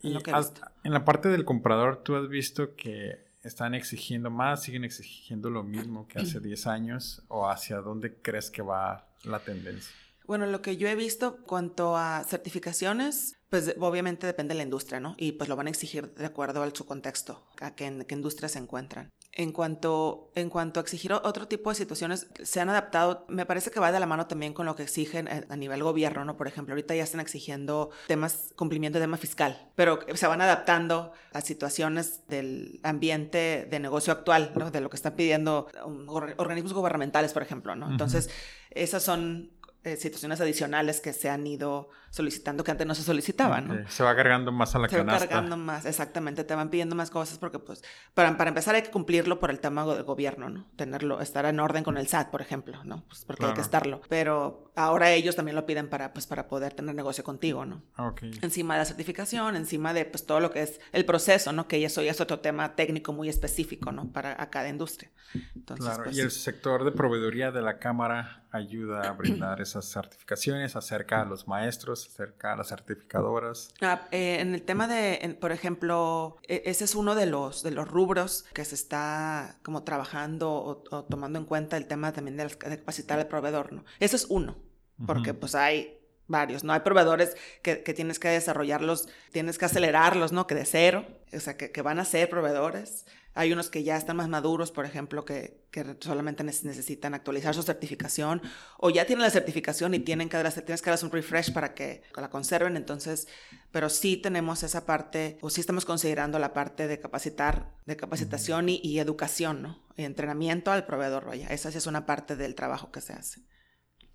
en 0.83 0.93
la 0.93 1.03
parte 1.03 1.29
del 1.29 1.43
comprador, 1.43 2.03
tú 2.03 2.15
has 2.15 2.29
visto 2.29 2.75
que 2.75 3.27
están 3.47 3.73
exigiendo 3.73 4.29
más, 4.29 4.61
siguen 4.61 4.83
exigiendo 4.83 5.49
lo 5.49 5.63
mismo 5.63 6.07
que 6.07 6.19
hace 6.19 6.39
10 6.39 6.67
años 6.67 7.23
o 7.29 7.49
hacia 7.49 7.77
dónde 7.77 8.15
crees 8.21 8.51
que 8.51 8.61
va 8.61 9.07
la 9.23 9.39
tendencia? 9.39 9.91
Bueno, 10.25 10.45
lo 10.45 10.61
que 10.61 10.77
yo 10.77 10.87
he 10.87 10.95
visto 10.95 11.37
cuanto 11.37 11.95
a 11.97 12.23
certificaciones, 12.25 13.36
pues 13.49 13.75
obviamente 13.79 14.27
depende 14.27 14.53
de 14.53 14.57
la 14.57 14.63
industria, 14.63 14.99
¿no? 14.99 15.15
Y 15.17 15.33
pues 15.33 15.49
lo 15.49 15.55
van 15.55 15.67
a 15.67 15.69
exigir 15.69 16.13
de 16.13 16.25
acuerdo 16.25 16.61
a 16.61 16.69
su 16.73 16.85
contexto, 16.85 17.45
a 17.61 17.75
qué, 17.75 17.85
en 17.85 18.03
qué 18.03 18.15
industria 18.15 18.49
se 18.49 18.59
encuentran. 18.59 19.09
En 19.31 19.51
cuanto, 19.51 20.31
en 20.35 20.49
cuanto 20.49 20.79
a 20.79 20.83
exigir 20.83 21.13
otro 21.13 21.47
tipo 21.47 21.69
de 21.69 21.75
situaciones, 21.75 22.27
se 22.43 22.59
han 22.59 22.69
adaptado, 22.69 23.25
me 23.29 23.45
parece 23.45 23.71
que 23.71 23.79
va 23.79 23.91
de 23.91 23.99
la 23.99 24.05
mano 24.05 24.27
también 24.27 24.53
con 24.53 24.65
lo 24.65 24.75
que 24.75 24.83
exigen 24.83 25.27
a 25.27 25.55
nivel 25.55 25.83
gobierno, 25.83 26.25
¿no? 26.25 26.37
Por 26.37 26.47
ejemplo, 26.47 26.73
ahorita 26.73 26.95
ya 26.95 27.03
están 27.03 27.21
exigiendo 27.21 27.91
temas, 28.07 28.53
cumplimiento 28.55 28.99
de 28.99 29.03
tema 29.03 29.17
fiscal, 29.17 29.69
pero 29.75 29.99
se 30.13 30.27
van 30.27 30.41
adaptando 30.41 31.13
a 31.33 31.41
situaciones 31.41 32.27
del 32.27 32.79
ambiente 32.83 33.67
de 33.69 33.79
negocio 33.79 34.11
actual, 34.11 34.51
¿no? 34.55 34.71
De 34.71 34.81
lo 34.81 34.89
que 34.89 34.95
están 34.95 35.15
pidiendo 35.15 35.67
um, 35.85 36.09
organismos 36.09 36.73
gubernamentales, 36.73 37.31
por 37.31 37.43
ejemplo, 37.43 37.75
¿no? 37.75 37.91
Entonces, 37.91 38.29
esas 38.71 39.03
son 39.03 39.51
eh, 39.87 39.95
situaciones 39.95 40.41
adicionales 40.41 40.99
que 40.99 41.13
se 41.13 41.29
han 41.29 41.47
ido 41.47 41.89
solicitando 42.09 42.63
que 42.63 42.71
antes 42.71 42.85
no 42.85 42.93
se 42.93 43.03
solicitaban. 43.03 43.67
¿no? 43.67 43.89
Se 43.89 44.03
va 44.03 44.13
cargando 44.17 44.51
más 44.51 44.75
a 44.75 44.79
la 44.79 44.89
se 44.89 44.97
canasta. 44.97 45.19
Se 45.19 45.25
va 45.25 45.29
cargando 45.29 45.55
más, 45.55 45.85
exactamente. 45.85 46.43
Te 46.43 46.55
van 46.55 46.69
pidiendo 46.69 46.93
más 46.93 47.09
cosas 47.09 47.37
porque, 47.37 47.59
pues, 47.59 47.83
para, 48.13 48.35
para 48.35 48.49
empezar 48.49 48.75
hay 48.75 48.81
que 48.81 48.91
cumplirlo 48.91 49.39
por 49.39 49.49
el 49.49 49.59
tema 49.59 49.85
del 49.85 50.03
gobierno, 50.03 50.49
¿no? 50.49 50.67
Tenerlo, 50.75 51.21
estar 51.21 51.45
en 51.45 51.59
orden 51.61 51.85
con 51.85 51.97
el 51.97 52.07
SAT, 52.07 52.31
por 52.31 52.41
ejemplo, 52.41 52.83
¿no? 52.83 53.05
Pues 53.07 53.23
porque 53.23 53.45
hay 53.45 53.53
que 53.53 53.61
estarlo. 53.61 54.01
Pero 54.09 54.71
ahora 54.75 55.11
ellos 55.11 55.37
también 55.37 55.55
lo 55.55 55.65
piden 55.65 55.89
para, 55.89 56.11
pues, 56.11 56.27
para 56.27 56.49
poder 56.49 56.73
tener 56.73 56.93
negocio 56.93 57.23
contigo, 57.23 57.65
¿no? 57.65 57.83
Okay. 57.97 58.31
Encima 58.41 58.73
de 58.73 58.79
la 58.79 58.85
certificación, 58.85 59.55
encima 59.55 59.93
de, 59.93 60.03
pues, 60.03 60.25
todo 60.25 60.41
lo 60.41 60.51
que 60.51 60.63
es 60.63 60.81
el 60.91 61.05
proceso, 61.05 61.53
¿no? 61.53 61.69
Que 61.69 61.85
eso 61.85 62.01
ya 62.01 62.11
es 62.11 62.19
otro 62.19 62.39
tema 62.39 62.75
técnico 62.75 63.13
muy 63.13 63.29
específico, 63.29 63.93
¿no? 63.93 64.11
Para 64.11 64.35
a 64.41 64.49
cada 64.49 64.67
industria. 64.67 65.11
Entonces, 65.55 65.85
claro, 65.85 66.03
pues, 66.03 66.17
y 66.17 66.21
el 66.21 66.31
sector 66.31 66.83
de 66.83 66.91
proveeduría 66.91 67.51
de 67.51 67.61
la 67.61 67.79
Cámara 67.79 68.43
ayuda 68.51 69.09
a 69.09 69.11
brindar 69.13 69.61
esas 69.61 69.85
certificaciones 69.85 70.75
acerca 70.75 71.21
a 71.21 71.25
los 71.25 71.47
maestros, 71.47 72.07
acerca 72.07 72.53
a 72.53 72.55
las 72.55 72.69
certificadoras. 72.69 73.73
Ah, 73.81 74.07
eh, 74.11 74.37
en 74.39 74.53
el 74.53 74.63
tema 74.63 74.87
de, 74.87 75.37
por 75.39 75.51
ejemplo, 75.51 76.37
e, 76.43 76.63
ese 76.65 76.85
es 76.85 76.95
uno 76.95 77.15
de 77.15 77.25
los, 77.25 77.63
de 77.63 77.71
los 77.71 77.87
rubros 77.87 78.45
que 78.53 78.65
se 78.65 78.75
está 78.75 79.57
como 79.63 79.83
trabajando 79.83 80.51
o, 80.51 81.03
tomando 81.05 81.39
en 81.39 81.45
cuenta 81.45 81.77
el 81.77 81.87
tema 81.87 82.13
también 82.13 82.37
de, 82.37 82.47
capacitar 82.49 83.19
al 83.19 83.27
proveedor, 83.27 83.73
¿no? 83.73 83.85
Ese 83.99 84.15
es 84.15 84.25
uno, 84.29 84.57
porque 85.05 85.33
pues 85.33 85.55
hay 85.55 85.99
varios, 86.27 86.63
¿no? 86.63 86.73
Hay 86.73 86.81
proveedores 86.81 87.35
que, 87.61 87.83
que, 87.83 87.93
tienes 87.93 88.19
que 88.19 88.29
desarrollarlos, 88.29 89.07
tienes 89.31 89.57
que 89.57 89.65
acelerarlos, 89.65 90.31
¿no? 90.31 90.47
Que 90.47 90.55
de 90.55 90.65
cero, 90.65 91.05
o 91.33 91.39
sea, 91.39 91.57
que, 91.57 91.71
que 91.71 91.81
van 91.81 91.99
a 91.99 92.05
ser 92.05 92.29
proveedores. 92.29 93.05
Hay 93.37 93.53
unos 93.53 93.69
que 93.69 93.83
ya 93.83 93.95
están 93.95 94.17
más 94.17 94.27
maduros, 94.29 94.71
por 94.71 94.85
ejemplo, 94.85 95.23
que, 95.23 95.63
que 95.69 95.95
solamente 95.99 96.43
necesitan 96.43 97.13
actualizar 97.13 97.53
su 97.53 97.61
certificación 97.61 98.41
o 98.79 98.89
ya 98.89 99.05
tienen 99.05 99.21
la 99.21 99.29
certificación 99.29 99.93
y 99.93 99.99
tienen 99.99 100.27
que, 100.27 100.37
tienes 100.37 100.81
que 100.81 100.89
darles 100.89 101.03
un 101.03 101.11
refresh 101.11 101.53
para 101.53 101.75
que 101.75 102.01
la 102.15 102.31
conserven. 102.31 102.75
Entonces, 102.75 103.27
pero 103.71 103.89
sí 103.89 104.17
tenemos 104.17 104.63
esa 104.63 104.87
parte, 104.87 105.37
o 105.41 105.51
sí 105.51 105.61
estamos 105.61 105.85
considerando 105.85 106.39
la 106.39 106.53
parte 106.53 106.87
de 106.87 106.99
capacitar, 106.99 107.75
de 107.85 107.95
capacitación 107.95 108.69
y, 108.69 108.99
educación, 108.99 109.61
¿no? 109.61 109.85
Y 109.95 110.03
entrenamiento 110.03 110.71
al 110.71 110.87
proveedor, 110.87 111.25
vaya. 111.25 111.47
Esa 111.49 111.71
sí 111.71 111.77
es 111.77 111.85
una 111.85 112.07
parte 112.07 112.35
del 112.35 112.55
trabajo 112.55 112.91
que 112.91 113.01
se 113.01 113.13
hace. 113.13 113.41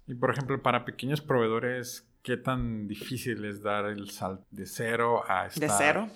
Y 0.09 0.15
por 0.15 0.31
ejemplo, 0.31 0.61
para 0.63 0.85
pequeños 0.85 1.21
proveedores, 1.21 2.12
¿Qué 2.23 2.37
tan 2.37 2.87
difícil 2.87 3.45
es 3.45 3.63
dar 3.63 3.87
el 3.87 4.09
salto 4.11 4.47
de 4.53 4.65
cero 4.65 5.25
a 5.27 5.49
estar... 5.49 5.69
¿De 5.69 5.75
cero? 5.77 6.11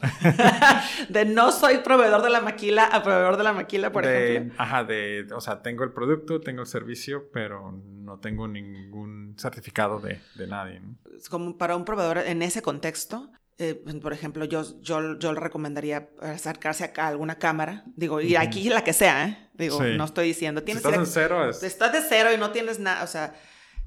de 1.08 1.24
no 1.24 1.50
soy 1.50 1.78
proveedor 1.78 2.22
de 2.22 2.30
la 2.30 2.40
maquila 2.40 2.84
a 2.84 3.02
proveedor 3.02 3.36
de 3.36 3.42
la 3.42 3.52
maquila, 3.52 3.90
por 3.90 4.06
ejemplo. 4.06 4.54
Ajá, 4.56 4.84
de... 4.84 5.26
O 5.34 5.40
sea, 5.40 5.62
tengo 5.62 5.82
el 5.82 5.90
producto, 5.90 6.40
tengo 6.40 6.60
el 6.60 6.68
servicio, 6.68 7.28
pero 7.32 7.72
no 7.72 8.20
tengo 8.20 8.46
ningún 8.46 9.34
certificado 9.36 9.98
de, 9.98 10.20
de 10.36 10.46
nadie. 10.46 10.80
Como 11.28 11.58
para 11.58 11.74
un 11.74 11.84
proveedor 11.84 12.18
en 12.18 12.40
ese 12.42 12.62
contexto, 12.62 13.32
eh, 13.58 13.74
por 14.00 14.12
ejemplo, 14.12 14.44
yo, 14.44 14.62
yo, 14.82 15.18
yo 15.18 15.32
le 15.32 15.40
recomendaría 15.40 16.10
acercarse 16.20 16.92
a 16.96 17.08
alguna 17.08 17.34
cámara. 17.40 17.82
Digo, 17.96 18.20
y 18.20 18.36
aquí 18.36 18.68
la 18.68 18.84
que 18.84 18.92
sea, 18.92 19.26
¿eh? 19.26 19.48
Digo, 19.54 19.82
no 19.82 20.04
estoy 20.04 20.28
diciendo... 20.28 20.62
Tienes 20.62 20.84
si 20.84 20.88
estás 20.88 21.08
en 21.08 21.12
cero 21.12 21.50
es... 21.50 21.64
Estás 21.64 21.92
de 21.92 22.00
cero 22.08 22.30
y 22.32 22.38
no 22.38 22.52
tienes 22.52 22.78
nada, 22.78 23.02
o 23.02 23.08
sea 23.08 23.34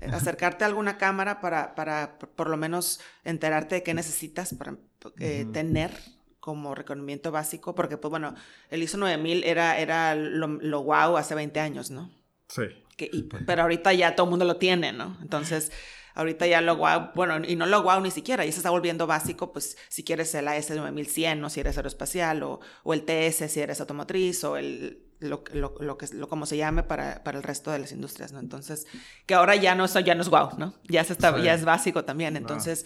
acercarte 0.02 0.64
a 0.64 0.68
alguna 0.68 0.98
cámara 0.98 1.42
para, 1.42 1.76
para 1.76 2.18
por 2.18 2.50
lo 2.50 2.58
menos 2.58 3.00
enterarte 3.24 3.76
de 3.76 3.84
qué 3.84 3.94
necesitas 3.94 4.54
para 4.54 4.78
eh, 5.20 5.46
tener 5.52 5.92
como 6.40 6.74
reconocimiento 6.74 7.32
básico, 7.32 7.76
porque 7.76 7.98
pues 7.98 8.10
bueno, 8.10 8.34
el 8.70 8.82
ISO 8.82 8.98
9000 8.98 9.44
era, 9.44 9.78
era 9.78 10.16
lo, 10.16 10.48
lo 10.48 10.84
wow 10.84 11.18
hace 11.18 11.36
20 11.36 11.60
años, 11.60 11.92
¿no? 11.92 12.12
Sí. 12.48 12.64
Que, 12.98 13.12
pero 13.46 13.64
ahorita 13.64 13.94
ya 13.94 14.16
todo 14.16 14.26
el 14.26 14.32
mundo 14.32 14.46
lo 14.46 14.58
tiene, 14.58 14.92
¿no? 14.92 15.18
Entonces, 15.22 15.72
ahorita 16.16 16.48
ya 16.48 16.62
lo 16.62 16.78
wow, 16.78 17.12
bueno, 17.14 17.46
y 17.46 17.56
no 17.56 17.66
lo 17.66 17.84
wow 17.84 18.02
ni 18.02 18.12
siquiera, 18.12 18.46
ya 18.46 18.52
se 18.52 18.58
está 18.58 18.70
volviendo 18.70 19.08
básico, 19.08 19.54
pues 19.54 19.78
si 19.90 20.04
quieres 20.04 20.34
el 20.36 20.48
AS 20.48 20.70
9100 20.70 21.44
o 21.44 21.50
si 21.50 21.60
eres 21.60 21.78
aeroespacial, 21.78 22.44
o, 22.44 22.60
o 22.84 22.94
el 22.94 23.04
TS 23.04 23.52
si 23.52 23.60
eres 23.60 23.80
automotriz, 23.80 24.44
o 24.44 24.58
el 24.58 25.09
lo, 25.20 25.44
lo, 25.54 25.76
lo, 25.80 25.98
que, 25.98 26.08
lo 26.14 26.28
como 26.30 26.46
se 26.46 26.58
llame 26.58 26.84
para, 26.84 27.24
para, 27.24 27.38
el 27.38 27.44
resto 27.44 27.72
de 27.72 27.80
las 27.80 27.92
industrias, 27.92 28.32
¿no? 28.32 28.40
Entonces, 28.40 28.88
que 29.26 29.34
ahora 29.34 29.56
ya 29.56 29.76
no, 29.76 29.86
eso 29.86 30.00
ya 30.00 30.16
no 30.16 30.22
es 30.22 30.30
wow, 30.30 30.52
¿no? 30.58 30.74
Ya, 30.88 31.04
se 31.04 31.14
está, 31.14 31.38
ya 31.42 31.54
es 31.54 31.66
básico 31.66 32.06
también. 32.06 32.38
Entonces, 32.38 32.86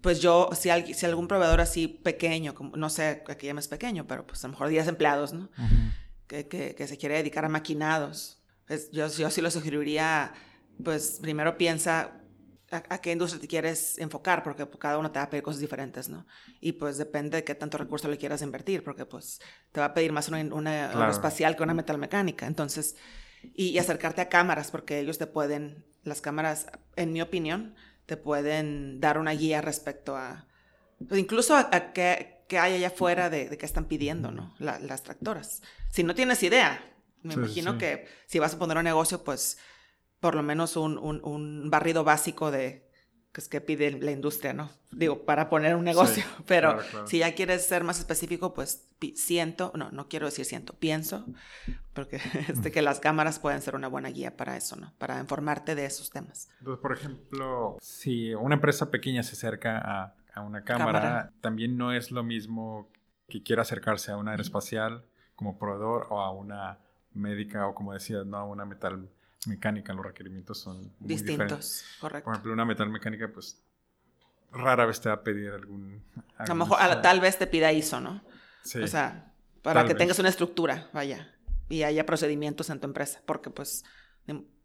pues 0.00 0.20
yo, 0.20 0.50
si, 0.52 0.70
si 0.94 1.06
algún 1.06 1.28
proveedor 1.28 1.60
así 1.60 1.88
pequeño, 1.88 2.54
como, 2.54 2.76
no 2.76 2.88
sé 2.88 3.22
qué 3.38 3.46
llames 3.46 3.68
pequeño, 3.68 4.06
pero 4.06 4.26
pues 4.26 4.42
a 4.44 4.48
lo 4.48 4.52
mejor 4.52 4.68
10 4.68 4.88
empleados, 4.88 5.32
¿no? 5.32 5.50
que, 6.26 6.48
que, 6.48 6.74
que, 6.74 6.86
se 6.86 6.96
quiere 6.96 7.16
dedicar 7.16 7.44
a 7.44 7.48
maquinados, 7.48 8.42
pues 8.66 8.90
yo, 8.90 9.06
yo 9.08 9.30
sí 9.30 9.42
lo 9.42 9.50
sugeriría, 9.50 10.32
pues 10.82 11.18
primero 11.20 11.58
piensa 11.58 12.21
a, 12.72 12.98
qué 12.98 13.12
industria 13.12 13.40
te 13.40 13.48
quieres 13.48 13.98
enfocar, 13.98 14.42
porque 14.42 14.66
cada 14.78 14.98
uno 14.98 15.10
te 15.10 15.18
va 15.18 15.26
a 15.26 15.30
pedir 15.30 15.42
cosas 15.42 15.60
diferentes, 15.60 16.08
¿no? 16.08 16.26
Y 16.60 16.72
pues 16.72 16.96
depende 16.96 17.36
de 17.36 17.44
qué 17.44 17.54
tanto 17.54 17.78
recurso 17.78 18.08
le 18.08 18.18
quieras 18.18 18.42
invertir, 18.42 18.82
porque 18.82 19.04
pues 19.04 19.40
te 19.72 19.80
va 19.80 19.86
a 19.86 19.94
pedir 19.94 20.12
más 20.12 20.28
una, 20.28 20.38
una, 20.54 21.10
espacial 21.10 21.56
que 21.56 21.62
una 21.62 21.74
metalmecánica. 21.74 22.46
Entonces, 22.46 22.96
y, 23.54 23.76
acercarte 23.78 24.22
a 24.22 24.28
cámaras, 24.28 24.70
porque 24.70 25.00
ellos 25.00 25.18
te 25.18 25.26
pueden, 25.26 25.84
las 26.02 26.20
cámaras, 26.20 26.66
en 26.96 27.12
mi 27.12 27.20
opinión, 27.20 27.74
te 28.06 28.16
pueden 28.16 29.00
dar 29.00 29.18
una 29.18 29.32
guía 29.32 29.60
respecto 29.60 30.16
a, 30.16 30.46
pues, 31.06 31.20
incluso 31.20 31.54
a, 31.54 31.92
qué, 31.92 32.44
qué, 32.48 32.58
hay 32.58 32.74
allá 32.74 32.88
afuera 32.88 33.30
de, 33.30 33.48
de 33.48 33.58
qué 33.58 33.66
están 33.66 33.84
pidiendo, 33.84 34.30
¿no? 34.30 34.54
las 34.58 35.02
tractoras. 35.02 35.62
Si 35.90 36.02
no 36.02 36.14
tienes 36.14 36.42
idea, 36.42 36.82
me 37.22 37.34
imagino 37.34 37.78
que 37.78 38.06
si 38.26 38.38
vas 38.38 38.54
a 38.54 38.58
poner 38.58 38.76
un 38.76 38.84
negocio, 38.84 39.22
pues 39.22 39.58
por 40.22 40.36
lo 40.36 40.44
menos 40.44 40.76
un, 40.76 40.98
un, 40.98 41.20
un 41.24 41.68
barrido 41.68 42.04
básico 42.04 42.52
de 42.52 42.88
que 43.32 43.40
es 43.40 43.48
que 43.48 43.60
pide 43.60 43.90
la 43.98 44.12
industria, 44.12 44.52
¿no? 44.52 44.70
Digo, 44.92 45.24
para 45.24 45.48
poner 45.48 45.74
un 45.74 45.82
negocio, 45.84 46.22
Sí, 46.22 46.42
pero 46.46 46.74
claro, 46.74 46.88
claro. 46.90 47.06
si 47.08 47.18
ya 47.18 47.34
quieres 47.34 47.66
ser 47.66 47.82
más 47.82 47.98
específico, 47.98 48.54
pues 48.54 48.88
siento, 49.16 49.72
no, 49.74 49.90
no 49.90 50.06
quiero 50.08 50.26
decir 50.26 50.44
siento, 50.44 50.74
pienso, 50.74 51.26
porque 51.92 52.20
este, 52.48 52.70
que 52.70 52.82
las 52.82 53.00
cámaras 53.00 53.40
pueden 53.40 53.60
ser 53.62 53.74
una 53.74 53.88
buena 53.88 54.10
guía 54.10 54.36
para 54.36 54.56
eso, 54.56 54.76
¿no? 54.76 54.92
Para 54.98 55.18
informarte 55.18 55.74
de 55.74 55.86
esos 55.86 56.10
temas. 56.10 56.48
Entonces, 56.60 56.80
por 56.80 56.92
ejemplo, 56.92 57.78
si 57.80 58.32
una 58.34 58.54
empresa 58.54 58.92
pequeña 58.92 59.24
se 59.24 59.32
acerca 59.32 59.78
a, 59.78 60.14
a 60.34 60.42
una 60.42 60.62
cámara, 60.62 61.00
Cámara. 61.00 61.32
también 61.40 61.76
no 61.76 61.92
es 61.92 62.12
lo 62.12 62.22
mismo 62.22 62.90
que 63.28 63.42
quiera 63.42 63.62
acercarse 63.62 64.12
a 64.12 64.18
una 64.18 64.32
aeroespacial 64.32 65.04
como 65.34 65.58
proveedor 65.58 66.06
o 66.10 66.20
a 66.20 66.30
una 66.30 66.78
médica 67.12 67.66
o 67.66 67.74
como 67.74 67.92
decías, 67.92 68.24
no 68.24 68.36
a 68.36 68.44
una 68.44 68.64
metal 68.64 69.08
mecánica. 69.46 69.92
Los 69.92 70.04
requerimientos 70.06 70.58
son 70.58 70.92
muy 70.98 71.08
diferentes. 71.08 71.48
Distintos, 71.48 71.84
correcto. 72.00 72.24
Por 72.24 72.34
ejemplo, 72.34 72.52
una 72.52 72.64
metal 72.64 72.88
mecánica, 72.90 73.30
pues 73.32 73.62
rara 74.52 74.86
vez 74.86 75.00
te 75.00 75.08
va 75.08 75.16
a 75.16 75.22
pedir 75.22 75.50
algún. 75.50 76.02
A 76.36 76.46
lo 76.46 76.54
mejor, 76.54 76.80
a 76.80 77.00
tal 77.02 77.20
vez 77.20 77.38
te 77.38 77.46
pida 77.46 77.72
ISO, 77.72 78.00
¿no? 78.00 78.22
Sí. 78.62 78.80
O 78.80 78.86
sea, 78.86 79.32
para 79.62 79.80
Tal 79.80 79.88
que 79.88 79.94
vez. 79.94 79.98
tengas 79.98 80.18
una 80.18 80.28
estructura, 80.28 80.88
vaya, 80.92 81.34
y 81.68 81.82
haya 81.84 82.04
procedimientos 82.06 82.68
en 82.70 82.80
tu 82.80 82.86
empresa, 82.86 83.20
porque 83.26 83.50
pues, 83.50 83.84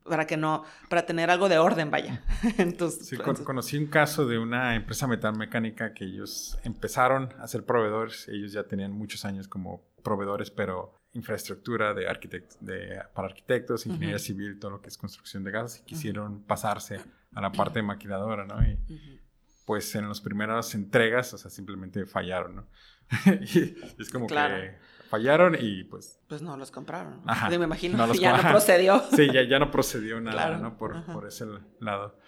para 0.04 0.26
que 0.26 0.38
no, 0.38 0.64
para 0.90 1.06
tener 1.06 1.30
algo 1.30 1.50
de 1.50 1.58
orden, 1.58 1.92
vaya. 1.92 2.24
en 2.58 2.76
tus- 2.78 2.96
Sí, 3.08 3.18
con- 3.18 3.36
conocí 3.44 3.78
un 3.78 3.88
caso 3.88 4.26
de 4.26 4.38
una 4.40 4.76
empresa 4.76 5.06
metal 5.08 5.38
mecánica 5.38 5.94
que 5.94 6.06
ellos 6.06 6.58
empezaron 6.64 7.34
a 7.40 7.48
ser 7.48 7.66
proveedores. 7.66 8.28
Ellos 8.30 8.54
ya 8.54 8.64
tenían 8.64 8.92
muchos 8.94 9.26
años 9.26 9.48
como 9.48 9.84
proveedores, 10.04 10.50
pero 10.52 10.94
infraestructura 11.18 11.94
de 11.94 12.08
arquitect 12.08 12.54
de, 12.60 13.02
para 13.14 13.28
arquitectos, 13.28 13.86
ingeniería 13.86 14.18
Ujú. 14.18 14.26
civil, 14.26 14.60
todo 14.60 14.72
lo 14.72 14.82
que 14.82 14.90
es 14.90 14.98
construcción 14.98 15.44
de 15.44 15.52
gases, 15.52 15.82
y 15.82 15.84
quisieron 15.84 16.44
pasarse 16.44 17.02
a 17.34 17.42
la 17.42 17.52
parte 17.60 17.80
de 17.80 17.84
maquinadora, 17.84 18.46
¿no? 18.46 18.62
Y 18.64 18.74
Ujú. 18.74 19.20
pues 19.66 19.94
en 19.96 20.08
las 20.08 20.22
primeras 20.22 20.74
entregas, 20.76 21.34
o 21.34 21.38
sea, 21.38 21.50
simplemente 21.52 22.06
fallaron, 22.06 22.56
¿no? 22.58 22.68
y 23.42 23.76
es 24.00 24.10
como 24.12 24.28
Claro. 24.28 24.56
que 24.56 24.78
fallaron 25.10 25.56
y 25.60 25.84
pues 25.86 26.20
Pues 26.28 26.42
no 26.42 26.56
los 26.58 26.70
compraron. 26.72 27.22
Ajá. 27.26 27.50
Me 27.50 27.56
imagino, 27.56 27.98
No 27.98 28.06
los 28.08 28.20
ya 28.20 28.42
no 28.42 28.50
procedió. 28.50 29.02
Sí, 29.16 29.28
ya, 29.34 29.44
ya 29.44 29.60
no 29.60 29.72
procedió 29.72 30.20
nada, 30.22 30.48
Claro, 30.48 30.58
¿no? 30.60 30.78
Por, 30.78 31.04
por 31.06 31.26
ese 31.28 31.46
lado. 31.80 32.20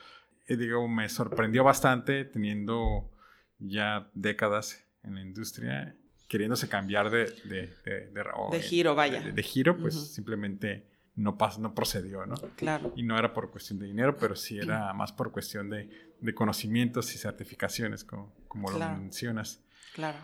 Y 0.47 0.55
digo, 0.55 0.87
me 0.87 1.07
sorprendió 1.09 1.63
bastante 1.63 2.25
teniendo 2.25 3.11
ya 3.59 4.09
décadas 4.13 4.83
en 5.03 5.15
la 5.15 5.21
industria, 5.21 5.95
queriéndose 6.29 6.69
cambiar 6.69 7.09
de... 7.09 7.25
De, 7.43 7.73
de, 7.83 8.07
de- 8.11 8.23
eh, 8.53 8.61
giro, 8.61 8.95
vaya. 8.95 9.19
De, 9.19 9.43
giro, 9.43 9.75
pues 9.77 9.95
simplemente 10.13 10.85
no, 11.17 11.37
pas, 11.37 11.59
no 11.59 11.75
procedió, 11.75 12.25
¿no? 12.25 12.35
Claro. 12.55 12.93
Y 12.95 13.03
no 13.03 13.17
era 13.19 13.33
por 13.33 13.51
cuestión 13.51 13.79
de 13.79 13.87
dinero, 13.87 14.15
pero 14.17 14.35
sí 14.37 14.57
era 14.57 14.93
más 14.93 15.11
por 15.11 15.31
cuestión 15.33 15.69
de, 15.69 15.89
de 16.21 16.33
conocimientos 16.33 17.13
y 17.13 17.17
certificaciones, 17.17 18.05
como, 18.05 18.33
como 18.47 18.69
Claro. 18.69 18.93
lo 18.95 19.01
mencionas. 19.01 19.59
Claro. 19.93 20.19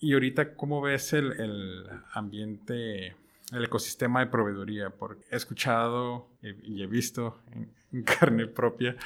Y 0.00 0.14
ahorita, 0.14 0.54
¿cómo 0.56 0.80
ves 0.80 1.12
el, 1.12 1.32
el 1.38 1.84
ambiente, 2.12 3.14
el 3.52 3.64
ecosistema 3.64 4.20
de 4.20 4.26
proveeduría? 4.26 4.90
Porque 4.90 5.24
he 5.30 5.36
escuchado 5.36 6.28
y 6.42 6.82
he 6.82 6.86
visto 6.86 7.40
en, 7.52 7.72
en 7.92 8.02
carne 8.02 8.46
propia 8.46 8.96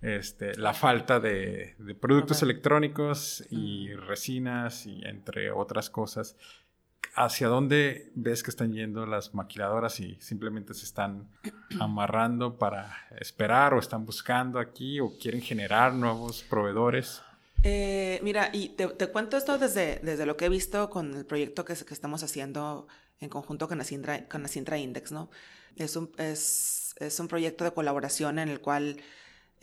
este, 0.00 0.54
la 0.56 0.74
falta 0.74 1.20
de, 1.20 1.74
de 1.78 1.94
productos 1.94 2.42
electrónicos 2.42 3.44
y 3.50 3.94
resinas 3.94 4.86
y 4.86 5.02
entre 5.04 5.50
otras 5.50 5.90
cosas. 5.90 6.36
¿Hacia 7.16 7.46
dónde 7.46 8.10
ves 8.16 8.42
que 8.42 8.50
están 8.50 8.72
yendo 8.72 9.06
las 9.06 9.34
maquiladoras 9.34 10.00
y 10.00 10.16
simplemente 10.20 10.74
se 10.74 10.84
están 10.84 11.28
amarrando 11.80 12.58
para 12.58 12.96
esperar 13.20 13.74
o 13.74 13.78
están 13.78 14.04
buscando 14.04 14.58
aquí 14.58 14.98
o 15.00 15.16
quieren 15.18 15.40
generar 15.40 15.94
nuevos 15.94 16.42
proveedores? 16.42 17.22
Eh, 17.62 18.20
mira, 18.22 18.50
y 18.52 18.70
te, 18.70 18.88
te 18.88 19.06
cuento 19.06 19.36
esto 19.36 19.58
desde, 19.58 20.00
desde 20.02 20.26
lo 20.26 20.36
que 20.36 20.46
he 20.46 20.48
visto 20.48 20.90
con 20.90 21.14
el 21.14 21.24
proyecto 21.24 21.64
que, 21.64 21.74
que 21.74 21.94
estamos 21.94 22.22
haciendo 22.22 22.88
en 23.20 23.28
conjunto 23.28 23.68
con 23.68 23.80
Asintra, 23.80 24.28
con 24.28 24.44
Asintra 24.44 24.78
Index, 24.78 25.12
¿no? 25.12 25.30
Es 25.76 25.96
un, 25.96 26.10
es, 26.18 26.94
es 26.98 27.18
un 27.20 27.28
proyecto 27.28 27.64
de 27.64 27.72
colaboración 27.72 28.38
en 28.38 28.48
el 28.48 28.60
cual 28.60 28.98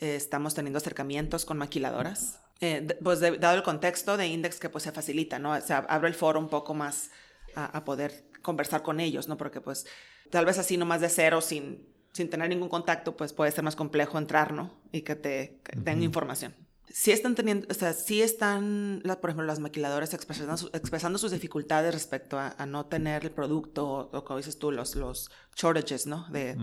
eh, 0.00 0.16
estamos 0.16 0.54
teniendo 0.54 0.78
acercamientos 0.78 1.44
con 1.44 1.58
maquiladoras. 1.58 2.38
Eh, 2.60 2.86
pues 3.02 3.20
de- 3.20 3.38
dado 3.38 3.56
el 3.56 3.62
contexto 3.62 4.16
de 4.16 4.26
Index 4.28 4.58
que 4.60 4.68
pues 4.68 4.84
se 4.84 4.92
facilita, 4.92 5.38
¿no? 5.38 5.52
O 5.52 5.60
sea, 5.60 5.78
abro 5.88 6.06
el 6.08 6.14
foro 6.14 6.38
un 6.38 6.48
poco 6.48 6.74
más 6.74 7.10
a, 7.54 7.64
a 7.76 7.84
poder 7.84 8.24
conversar 8.42 8.82
con 8.82 9.00
ellos, 9.00 9.28
¿no? 9.28 9.36
Porque 9.36 9.60
pues 9.60 9.86
tal 10.30 10.44
vez 10.44 10.58
así 10.58 10.76
nomás 10.76 11.00
de 11.00 11.08
cero, 11.08 11.40
sin, 11.40 11.88
sin 12.12 12.30
tener 12.30 12.48
ningún 12.48 12.68
contacto, 12.68 13.16
pues 13.16 13.32
puede 13.32 13.50
ser 13.52 13.64
más 13.64 13.74
complejo 13.76 14.18
entrar, 14.18 14.52
¿no? 14.52 14.80
Y 14.92 15.02
que 15.02 15.16
te 15.16 15.60
que 15.64 15.76
den 15.78 16.02
información. 16.02 16.54
Sí 16.94 17.10
están 17.10 17.34
teniendo, 17.34 17.66
o 17.70 17.74
sea, 17.74 17.94
sí 17.94 18.20
están, 18.20 19.00
la- 19.04 19.20
por 19.20 19.30
ejemplo, 19.30 19.46
las 19.46 19.58
maquiladoras 19.60 20.12
expresando, 20.12 20.56
su- 20.58 20.66
expresando 20.74 21.18
sus 21.18 21.30
dificultades 21.30 21.94
respecto 21.94 22.38
a, 22.38 22.54
a 22.58 22.66
no 22.66 22.84
tener 22.86 23.24
el 23.24 23.30
producto 23.30 23.88
o, 23.88 24.16
o 24.18 24.24
como 24.24 24.36
dices 24.36 24.58
tú, 24.58 24.70
los, 24.72 24.94
los 24.94 25.30
shortages, 25.56 26.06
¿no? 26.06 26.26
De 26.30 26.56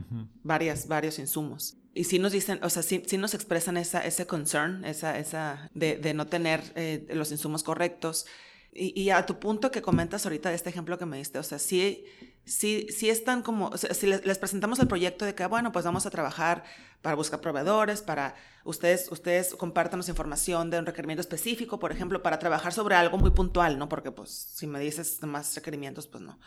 varias, 0.43 0.87
varios 0.87 1.17
insumos. 1.19 1.77
Y 1.95 2.03
sí 2.03 2.19
nos 2.19 2.31
dicen, 2.31 2.59
o 2.63 2.69
sea, 2.69 2.83
sí, 2.83 3.01
sí 3.07 3.17
nos 3.17 3.33
expresan 3.33 3.75
esa, 3.77 4.05
ese 4.05 4.27
concern, 4.27 4.85
esa, 4.85 5.17
esa 5.17 5.69
de, 5.73 5.97
de 5.97 6.13
no 6.13 6.27
tener 6.27 6.61
eh, 6.75 7.07
los 7.13 7.31
insumos 7.31 7.63
correctos. 7.63 8.25
Y, 8.71 8.99
y 9.01 9.09
a 9.09 9.25
tu 9.25 9.39
punto 9.39 9.71
que 9.71 9.81
comentas 9.81 10.25
ahorita 10.25 10.49
de 10.49 10.55
este 10.55 10.69
ejemplo 10.69 10.99
que 10.99 11.07
me 11.07 11.17
diste, 11.17 11.39
o 11.39 11.43
sea, 11.43 11.57
sí, 11.57 12.05
sí, 12.49 12.87
sí 12.89 13.09
están 13.09 13.41
como, 13.41 13.67
o 13.67 13.77
sea, 13.77 13.93
si 13.93 14.07
les, 14.07 14.25
les 14.25 14.37
presentamos 14.37 14.79
el 14.79 14.87
proyecto 14.87 15.25
de 15.25 15.35
que, 15.35 15.45
bueno, 15.45 15.71
pues 15.71 15.85
vamos 15.85 16.05
a 16.05 16.09
trabajar 16.09 16.63
para 17.01 17.15
buscar 17.15 17.39
proveedores, 17.41 18.01
para 18.01 18.35
ustedes, 18.65 19.11
ustedes 19.11 19.55
compártanos 19.55 20.09
información 20.09 20.69
de 20.69 20.79
un 20.79 20.85
requerimiento 20.85 21.21
específico, 21.21 21.79
por 21.79 21.91
ejemplo, 21.91 22.21
para 22.21 22.39
trabajar 22.39 22.73
sobre 22.73 22.95
algo 22.95 23.17
muy 23.17 23.31
puntual, 23.31 23.77
¿no? 23.79 23.87
Porque 23.89 24.11
pues 24.11 24.29
si 24.31 24.67
me 24.67 24.79
dices 24.79 25.21
más 25.23 25.55
requerimientos, 25.55 26.07
pues 26.07 26.23
no. 26.23 26.39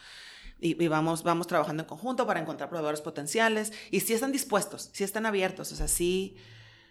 Y, 0.61 0.83
y 0.83 0.89
vamos, 0.89 1.23
vamos 1.25 1.47
trabajando 1.47 1.83
en 1.83 1.89
conjunto 1.89 2.27
para 2.27 2.41
encontrar 2.41 2.69
proveedores 2.69 3.01
potenciales. 3.01 3.73
Y 3.91 4.01
sí 4.01 4.15
están 4.15 4.33
dispuestos, 4.33 4.91
sí 4.93 5.05
están 5.05 5.27
abiertos, 5.27 5.73
o 5.73 5.77
sea, 5.77 5.89
sí, 5.89 6.37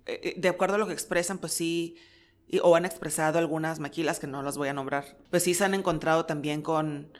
eh, 0.05 0.19
eh, 0.23 0.33
de 0.37 0.49
acuerdo 0.49 0.75
a 0.75 0.77
lo 0.77 0.87
que 0.87 0.93
expresan, 0.93 1.37
pues 1.37 1.53
sí, 1.53 1.95
y- 2.47 2.59
o 2.59 2.75
han 2.75 2.85
expresado 2.85 3.39
algunas 3.39 3.79
maquilas 3.79 4.19
que 4.19 4.27
no 4.27 4.43
las 4.43 4.57
voy 4.57 4.67
a 4.69 4.73
nombrar, 4.73 5.17
pues 5.29 5.43
sí 5.43 5.53
se 5.53 5.63
han 5.65 5.73
encontrado 5.73 6.25
también 6.25 6.61
con, 6.61 7.11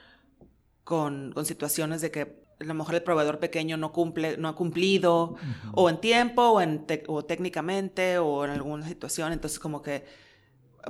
con, 0.84 1.32
con 1.34 1.46
situaciones 1.46 2.02
de 2.02 2.12
que 2.12 2.42
a 2.60 2.64
lo 2.64 2.74
mejor 2.76 2.96
el 2.96 3.04
proveedor 3.04 3.40
pequeño 3.40 3.76
no 3.78 3.92
cumple, 3.92 4.38
no 4.38 4.48
ha 4.48 4.56
cumplido, 4.56 5.36
o 5.74 5.90
en 5.90 6.00
tiempo, 6.00 6.44
o, 6.44 6.62
en 6.62 6.86
o 7.08 7.26
técnicamente, 7.26 8.18
o 8.20 8.46
en 8.46 8.52
alguna 8.52 8.88
situación. 8.88 9.34
Entonces, 9.34 9.58
como 9.60 9.82
que, 9.82 10.06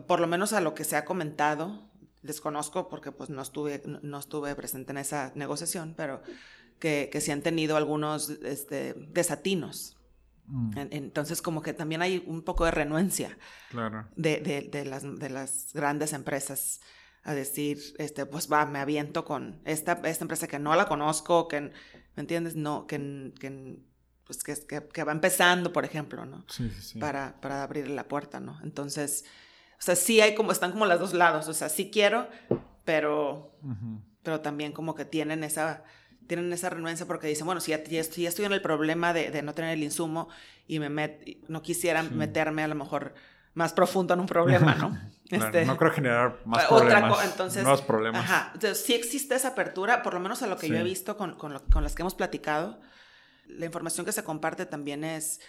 por 0.07 0.19
lo 0.19 0.27
menos 0.27 0.51
a 0.53 0.61
lo 0.61 0.73
que 0.73 0.83
se 0.83 0.95
ha 0.97 1.05
comentado, 1.05 1.89
desconozco 2.23 2.89
porque 2.89 3.11
pues 3.11 3.29
no 3.29 3.41
estuve, 3.41 3.81
no, 3.85 3.99
no 4.03 4.19
estuve 4.19 4.53
presente 4.55 4.91
en 4.91 4.97
esa 4.97 5.31
negociación, 5.35 5.93
pero 5.95 6.21
que, 6.79 7.09
que 7.11 7.21
sí 7.21 7.31
han 7.31 7.41
tenido 7.41 7.77
algunos 7.77 8.29
este, 8.29 8.93
desatinos. 9.09 9.97
Mm, 10.47 10.77
En- 10.77 10.89
Entonces, 10.93 11.41
como 11.41 11.61
que 11.61 11.73
también 11.73 12.01
hay 12.01 12.21
un 12.27 12.41
poco 12.41 12.65
de 12.65 12.71
renuencia 12.71 13.37
claro. 13.69 14.07
de, 14.17 14.37
de- 14.41 14.61
de 14.69 14.85
las, 14.85 15.03
de 15.03 15.29
las 15.29 15.69
grandes 15.73 16.11
empresas 16.13 16.81
a 17.23 17.33
decir, 17.33 17.79
este, 17.97 18.25
pues 18.25 18.51
va, 18.51 18.65
me 18.65 18.79
aviento 18.79 19.25
con 19.25 19.61
esta, 19.65 20.01
esta 20.05 20.23
empresa 20.23 20.47
que 20.47 20.59
no 20.59 20.75
la 20.75 20.87
conozco, 20.87 21.47
que, 21.47 21.61
¿me 21.61 21.71
entiendes? 22.15 22.55
No, 22.55 22.87
que, 22.87 23.31
que, 23.39 23.77
pues 24.25 24.43
que, 24.43 24.55
que, 24.67 24.87
que 24.87 25.03
va 25.03 25.11
empezando, 25.11 25.71
por 25.71 25.85
ejemplo, 25.85 26.25
¿no? 26.25 26.45
Sí, 26.49 26.69
sí, 26.69 26.81
sí. 26.81 26.99
Para, 26.99 27.39
para 27.39 27.63
abrir 27.63 27.89
la 27.89 28.07
puerta, 28.07 28.39
¿no? 28.39 28.59
Entonces, 28.63 29.25
o 29.79 29.81
sea, 29.83 29.95
sí 29.95 30.21
hay 30.21 30.35
como, 30.35 30.51
están 30.51 30.71
como 30.71 30.85
los 30.85 30.99
dos 30.99 31.13
lados, 31.13 31.47
o 31.47 31.53
sea, 31.53 31.69
sí 31.69 31.91
quiero, 31.91 32.27
pero, 32.85 33.55
Ujú. 33.61 34.01
pero 34.23 34.41
también 34.41 34.71
como 34.71 34.95
que 34.95 35.05
tienen 35.05 35.43
esa, 35.43 35.83
tienen 36.27 36.51
esa 36.53 36.69
renuencia 36.69 37.05
porque 37.05 37.27
dicen, 37.27 37.45
bueno, 37.45 37.61
si 37.61 37.71
ya, 37.71 37.83
ya 37.83 37.99
estoy, 37.99 38.23
ya 38.23 38.29
estoy 38.29 38.45
en 38.45 38.53
el 38.53 38.61
problema 38.61 39.13
de, 39.13 39.29
de 39.29 39.43
no 39.43 39.53
tener 39.53 39.71
el 39.73 39.83
insumo 39.83 40.29
y 40.67 40.79
me 40.79 40.89
met, 40.89 41.37
no 41.47 41.61
quisiera 41.61 42.01
meterme 42.03 42.63
a 42.63 42.67
lo 42.67 42.75
mejor 42.75 43.13
más 43.53 43.73
profundo 43.73 44.13
en 44.13 44.21
un 44.21 44.27
problema, 44.27 44.73
¿no? 44.75 44.97
Claro, 45.37 45.45
Este, 45.45 45.65
no 45.65 45.77
quiero 45.77 45.93
generar 45.93 46.39
más 46.45 46.65
otra 46.69 46.87
problemas. 46.87 47.13
co- 47.17 47.21
entonces, 47.23 47.63
nuevos 47.63 47.81
problemas. 47.81 48.23
Ajá, 48.23 48.51
entonces 48.53 48.85
sí 48.85 48.93
existe 48.93 49.35
esa 49.35 49.49
apertura, 49.49 50.03
por 50.03 50.13
lo 50.13 50.19
menos 50.19 50.41
a 50.43 50.47
lo 50.47 50.57
que 50.57 50.67
yo 50.67 50.75
he 50.75 50.83
visto 50.83 51.17
con, 51.17 51.35
con, 51.35 51.53
lo- 51.53 51.63
con 51.65 51.83
las 51.83 51.95
que 51.95 52.01
hemos 52.01 52.15
platicado. 52.15 52.79
La 53.47 53.65
información 53.65 54.05
que 54.05 54.11
se 54.11 54.23
comparte 54.23 54.65
también 54.65 55.03
es, 55.03 55.39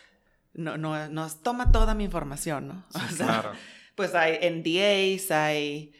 no, 0.54 0.76
no, 0.76 1.08
no 1.08 1.26
es, 1.26 1.42
toma 1.42 1.72
toda 1.72 1.94
mi 1.94 2.04
información, 2.04 2.68
¿no? 2.68 2.84
Sí, 2.90 3.00
O 3.12 3.16
sea, 3.16 3.26
claro. 3.26 3.52
pues 3.94 4.14
hay 4.14 4.38
NDAs, 4.40 5.30
hay, 5.30 5.92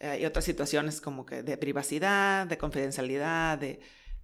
hay 0.00 0.24
otras 0.26 0.44
situaciones 0.44 1.00
como 1.00 1.24
que 1.26 1.42
de 1.42 1.56
privacidad, 1.56 2.46
de 2.46 2.58
confidencialidad, 2.58 3.58
de... 3.58 3.80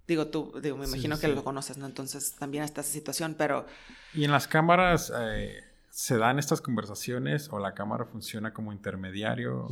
Digo, 0.07 0.27
tú, 0.27 0.53
digo, 0.61 0.77
me 0.77 0.85
imagino 0.85 1.15
sí, 1.17 1.21
que 1.21 1.27
lo 1.27 1.43
conoces, 1.43 1.77
¿no? 1.77 1.85
Entonces 1.85 2.33
también 2.35 2.63
está 2.63 2.79
esa 2.79 2.91
situación, 2.93 3.35
pero 3.37 3.65
Y 4.13 4.23
en 4.23 4.31
las 4.31 4.47
cámaras, 4.47 5.11
eh, 5.13 5.63
¿se 5.97 6.15
dan 6.15 6.37
estas 6.37 6.61
conversaciones 6.61 7.49
o 7.51 7.57
la 7.57 7.73
cámara 7.73 8.05
funciona 8.05 8.53
como 8.53 8.71
intermediario? 8.71 9.67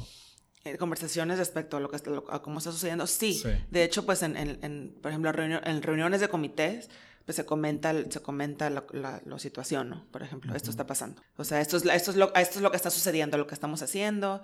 eh, 0.64 0.76
conversaciones 0.78 1.38
respecto 1.38 1.78
a 1.78 1.80
lo 1.80 1.88
que 1.92 1.98
está, 1.98 2.10
a 2.30 2.42
cómo 2.42 2.58
está 2.58 2.72
sucediendo, 2.72 3.06
sí. 3.06 3.36
Sí. 3.36 3.50
De 3.70 3.84
hecho, 3.84 4.08
pues 4.08 4.24
en, 4.24 4.36
en- 4.36 4.58
en, 4.64 4.98
por 5.00 5.12
ejemplo, 5.12 5.32
en 5.40 5.84
reuniones 5.84 6.22
de 6.22 6.28
comités, 6.28 6.90
pues 7.26 7.36
se 7.36 7.46
comenta, 7.46 7.94
se 8.10 8.20
comenta 8.24 8.72
la, 8.72 8.86
la, 8.92 9.38
situación, 9.38 9.90
¿no? 9.90 10.08
Por 10.12 10.24
ejemplo, 10.24 10.56
esto 10.56 10.72
está 10.72 10.88
pasando. 10.88 11.22
O 11.38 11.44
sea, 11.44 11.62
esto 11.62 11.78
es, 11.78 11.86
esto, 11.86 12.10
es 12.10 12.18
lo, 12.18 12.34
esto 12.34 12.58
es 12.58 12.62
lo 12.64 12.72
que 12.72 12.78
está 12.78 12.90
sucediendo, 12.90 13.38
lo 13.38 13.46
que 13.46 13.54
estamos 13.54 13.84
haciendo, 13.84 14.42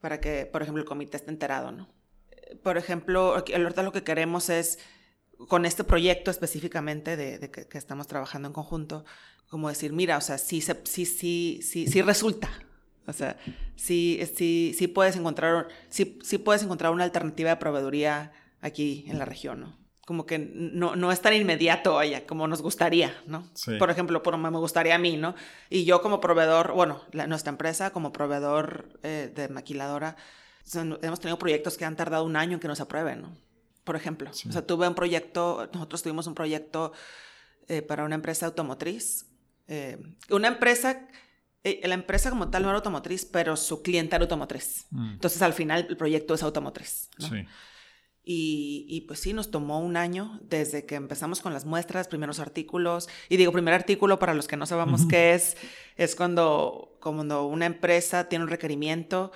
para 0.00 0.22
que, 0.22 0.46
por 0.46 0.62
ejemplo, 0.62 0.82
el 0.82 0.88
comité 0.88 1.18
esté 1.18 1.30
enterado, 1.30 1.72
¿no? 1.72 1.90
Por 2.62 2.78
ejemplo, 2.78 3.34
ahorita 3.34 3.82
lo 3.82 3.92
que 3.92 4.02
queremos 4.02 4.48
es, 4.48 4.78
con 5.48 5.66
este 5.66 5.84
proyecto 5.84 6.30
específicamente 6.30 7.16
de, 7.18 7.50
que, 7.50 7.68
que, 7.68 7.78
estamos 7.78 8.06
trabajando 8.06 8.48
en 8.48 8.54
conjunto, 8.54 9.04
como 9.48 9.68
decir, 9.68 9.92
mira, 9.92 10.16
o 10.16 10.20
sea, 10.20 10.38
sí, 10.38 10.60
sí, 10.60 10.74
sí, 11.06 11.60
sí, 11.62 11.86
sí 11.86 12.02
resulta. 12.02 12.50
O 13.06 13.12
sea, 13.12 13.38
sí, 13.76 14.20
sí, 14.36 14.74
sí 14.76 14.86
puedes 14.86 15.16
encontrar, 15.16 15.68
sí, 15.88 16.18
sí 16.22 16.38
puedes 16.38 16.62
encontrar 16.62 16.92
una 16.92 17.04
alternativa 17.04 17.50
de 17.50 17.56
proveeduría 17.56 18.32
aquí 18.60 19.04
en 19.08 19.18
la 19.18 19.24
región, 19.24 19.60
¿no? 19.60 19.88
como 20.08 20.24
que 20.24 20.38
no, 20.38 20.96
no 20.96 21.12
es 21.12 21.20
tan 21.20 21.34
inmediato 21.34 21.98
allá 21.98 22.26
como 22.26 22.48
nos 22.48 22.62
gustaría, 22.62 23.14
¿no? 23.26 23.46
Por 23.78 23.90
ejemplo, 23.90 24.22
por, 24.22 24.38
me 24.38 24.48
gustaría 24.48 24.94
a 24.94 24.98
mí, 24.98 25.18
¿no? 25.18 25.34
Y 25.68 25.84
yo 25.84 26.00
como 26.00 26.18
proveedor, 26.18 26.72
bueno, 26.72 27.02
nuestra 27.12 27.50
empresa 27.50 27.90
como 27.90 28.10
proveedor 28.10 28.98
eh, 29.02 29.30
de 29.34 29.50
maquiladora, 29.50 30.16
hemos 31.02 31.20
tenido 31.20 31.38
proyectos 31.38 31.76
que 31.76 31.84
han 31.84 31.94
tardado 31.94 32.24
un 32.24 32.36
año 32.36 32.54
en 32.54 32.60
que 32.60 32.68
nos 32.68 32.80
aprueben, 32.80 33.20
¿no? 33.20 33.36
Por 33.84 33.96
ejemplo, 33.96 34.30
o 34.30 34.32
sea, 34.32 34.66
tuve 34.66 34.88
un 34.88 34.94
proyecto, 34.94 35.68
nosotros 35.74 36.02
tuvimos 36.02 36.26
un 36.26 36.34
proyecto 36.34 36.92
eh, 37.68 37.82
para 37.82 38.06
una 38.06 38.14
empresa 38.14 38.46
automotriz, 38.46 39.26
eh, 39.68 39.98
una 40.30 40.48
empresa 40.48 41.06
la 41.82 41.94
empresa 41.94 42.30
como 42.30 42.48
tal 42.48 42.62
no 42.62 42.68
era 42.68 42.78
automotriz, 42.78 43.26
pero 43.26 43.54
su 43.56 43.82
cliente 43.82 44.16
era 44.16 44.22
automotriz. 44.22 44.86
Mm. 44.90 45.12
Entonces, 45.12 45.42
al 45.42 45.52
final, 45.52 45.86
el 45.88 45.96
proyecto 45.98 46.32
es 46.34 46.42
automotriz. 46.42 47.10
¿no? 47.18 47.28
Sí. 47.28 47.46
Y, 48.30 49.04
pues 49.08 49.20
sí, 49.20 49.32
nos 49.32 49.50
tomó 49.50 49.80
un 49.80 49.96
año 49.96 50.38
desde 50.42 50.84
que 50.84 50.96
empezamos 50.96 51.40
con 51.40 51.54
las 51.54 51.64
muestras, 51.64 52.08
primeros 52.08 52.40
artículos. 52.40 53.08
Y 53.30 53.38
digo, 53.38 53.52
primer 53.52 53.72
artículo 53.72 54.18
para 54.18 54.34
los 54.34 54.46
que 54.46 54.58
no 54.58 54.66
sabemos 54.66 55.06
qué 55.06 55.32
es, 55.32 55.56
es 55.96 56.14
cuando, 56.14 56.98
cuando 57.00 57.46
una 57.46 57.64
empresa 57.64 58.28
tiene 58.28 58.44
un 58.44 58.50
requerimiento 58.50 59.32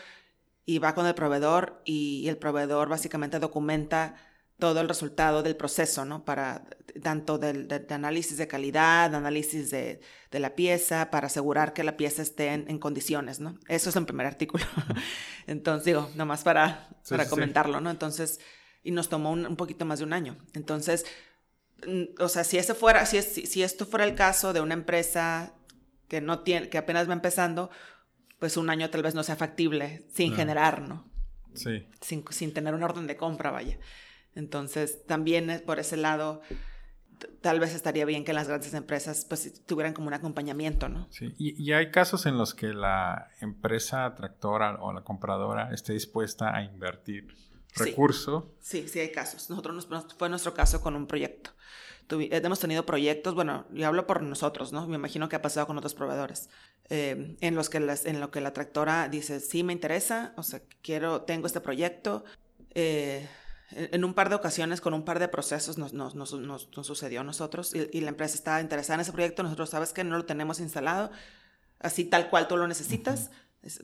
y 0.67 0.79
va 0.79 0.95
con 0.95 1.07
el 1.07 1.15
proveedor 1.15 1.81
y, 1.87 2.29
el 2.29 2.37
proveedor 2.37 2.91
básicamente 2.91 3.39
documenta 3.39 4.17
todo 4.63 4.81
el 4.81 4.87
resultado 4.87 5.43
del 5.43 5.57
proceso, 5.57 6.05
¿no? 6.05 6.25
Para 6.25 6.63
tanto 7.03 7.37
del, 7.37 7.67
de, 7.67 7.85
análisis 7.91 8.37
de 8.37 8.47
calidad, 8.47 9.13
análisis 9.13 9.73
de, 9.73 10.01
de, 10.31 10.39
la 10.39 10.55
pieza, 10.55 11.11
para 11.11 11.27
asegurar 11.27 11.73
que 11.73 11.83
la 11.83 11.97
pieza 11.97 12.23
esté 12.23 12.53
en, 12.53 12.79
condiciones, 12.79 13.41
¿no? 13.41 13.59
Eso 13.67 13.91
es 13.91 13.97
el 13.97 14.05
primer 14.05 14.25
artículo. 14.25 14.65
Entonces, 15.49 15.85
digo, 15.85 16.09
nomás 16.15 16.45
para, 16.45 16.91
para 17.09 17.29
comentarlo, 17.29 17.81
¿no? 17.81 17.91
Entonces, 17.91 18.39
y 18.85 18.93
nos 18.93 19.09
tomó 19.09 19.33
un, 19.33 19.57
poquito 19.57 19.85
más 19.85 19.99
de 19.99 20.05
un 20.05 20.13
año. 20.13 20.37
Entonces, 20.55 21.07
o 22.21 22.29
sea, 22.29 22.45
si, 22.45 22.57
ese 22.57 22.75
fuera, 22.75 23.05
si, 23.05 23.21
si 23.21 23.65
esto 23.65 23.85
fuera 23.85 24.05
el 24.05 24.15
caso 24.15 24.53
de 24.53 24.61
una 24.61 24.75
empresa 24.75 25.55
que, 26.07 26.21
no 26.21 26.45
tiene, 26.45 26.69
que 26.69 26.79
apenas 26.79 27.09
va 27.09 27.15
empezando, 27.15 27.69
pues 28.39 28.57
un 28.57 28.71
año 28.71 28.91
tal 28.91 29.03
vez 29.03 29.17
no 29.17 29.25
sea 29.25 29.35
factible 29.35 30.07
sin 30.15 30.37
generar, 30.37 30.83
¿no? 30.83 31.11
Sí. 31.53 31.85
Sin, 32.01 32.25
sin 32.31 32.55
tener 32.55 32.75
un 32.75 32.85
orden 32.85 33.09
de 33.09 33.17
compra, 33.17 33.51
vaya. 33.51 33.77
Entonces, 34.35 35.05
también 35.07 35.63
por 35.67 35.79
ese 35.79 35.97
lado, 35.97 36.41
tal 37.41 37.61
vez 37.61 37.75
estaría 37.75 38.05
bien 38.05 38.25
que 38.25 38.33
las 38.33 38.49
grandes 38.49 38.75
empresas 38.75 39.25
pues 39.29 39.65
tuvieran 39.65 39.95
como 39.95 40.09
un 40.09 40.15
acompañamiento, 40.15 40.89
¿no? 40.89 41.07
Sí, 41.11 41.35
y, 41.39 41.63
y, 41.63 41.73
hay 41.73 41.91
casos 41.91 42.27
en 42.27 42.39
los 42.39 42.55
que 42.55 42.69
la 42.69 43.29
empresa 43.41 44.15
tractora 44.15 44.79
o 44.81 44.93
la 44.93 45.03
compradora 45.03 45.73
esté 45.73 45.93
dispuesta 45.93 46.55
a 46.55 46.63
invertir 46.63 47.35
recurso. 47.77 48.55
Sí, 48.61 48.89
sí, 48.89 49.01
hay 49.01 49.13
casos. 49.13 49.51
Nosotros 49.51 49.89
nos, 49.89 50.15
fue 50.15 50.29
nuestro 50.29 50.55
caso 50.55 50.81
con 50.81 50.95
un 50.97 51.07
proyecto. 51.07 51.51
hemos 52.09 52.61
tenido 52.61 52.85
proyectos, 52.85 53.35
bueno, 53.35 53.67
yo 53.73 53.87
hablo 53.87 54.07
por 54.07 54.23
nosotros, 54.23 54.73
¿no? 54.73 54.87
Me 54.87 54.97
imagino 54.97 55.29
que 55.29 55.37
ha 55.37 55.43
pasado 55.43 55.67
con 55.67 55.79
otros 55.79 55.95
proveedores, 55.95 56.51
eh, 56.91 57.37
en 57.41 57.55
los 57.55 57.71
que 57.71 57.81
las, 57.81 58.05
en 58.05 58.21
lo 58.21 58.31
que 58.31 58.41
la 58.41 58.53
tractora 58.53 59.09
dice, 59.09 59.41
sí 59.41 59.63
me 59.63 59.73
interesa, 59.73 60.35
o 60.37 60.43
sea, 60.43 60.61
quiero, 60.83 61.23
tengo 61.23 61.47
este 61.47 61.61
proyecto. 61.61 62.25
Eh, 62.75 63.29
en 63.75 64.05
un 64.05 64.15
par 64.15 64.29
de 64.29 64.35
ocasiones, 64.35 64.81
con 64.81 64.95
un 64.95 65.05
par 65.05 65.19
de 65.19 65.29
procesos, 65.29 65.79
nos, 65.79 65.93
nos, 65.93 66.15
nos, 66.15 66.33
nos 66.35 66.87
sucedió 66.87 67.21
a 67.21 67.25
nosotros 67.25 67.75
y, 67.75 68.01
la 68.01 68.09
empresa 68.09 68.35
estaba 68.35 68.61
interesada 68.61 68.97
en 68.97 69.01
ese 69.03 69.13
proyecto. 69.13 69.43
Nosotros, 69.43 69.71
sabes 69.71 69.93
que 69.93 70.05
no 70.05 70.17
lo 70.17 70.25
tenemos 70.25 70.61
instalado, 70.61 71.11
así 71.79 72.05
tal 72.05 72.31
cual 72.31 72.49
tú 72.49 72.57
lo 72.57 72.67
necesitas. 72.69 73.31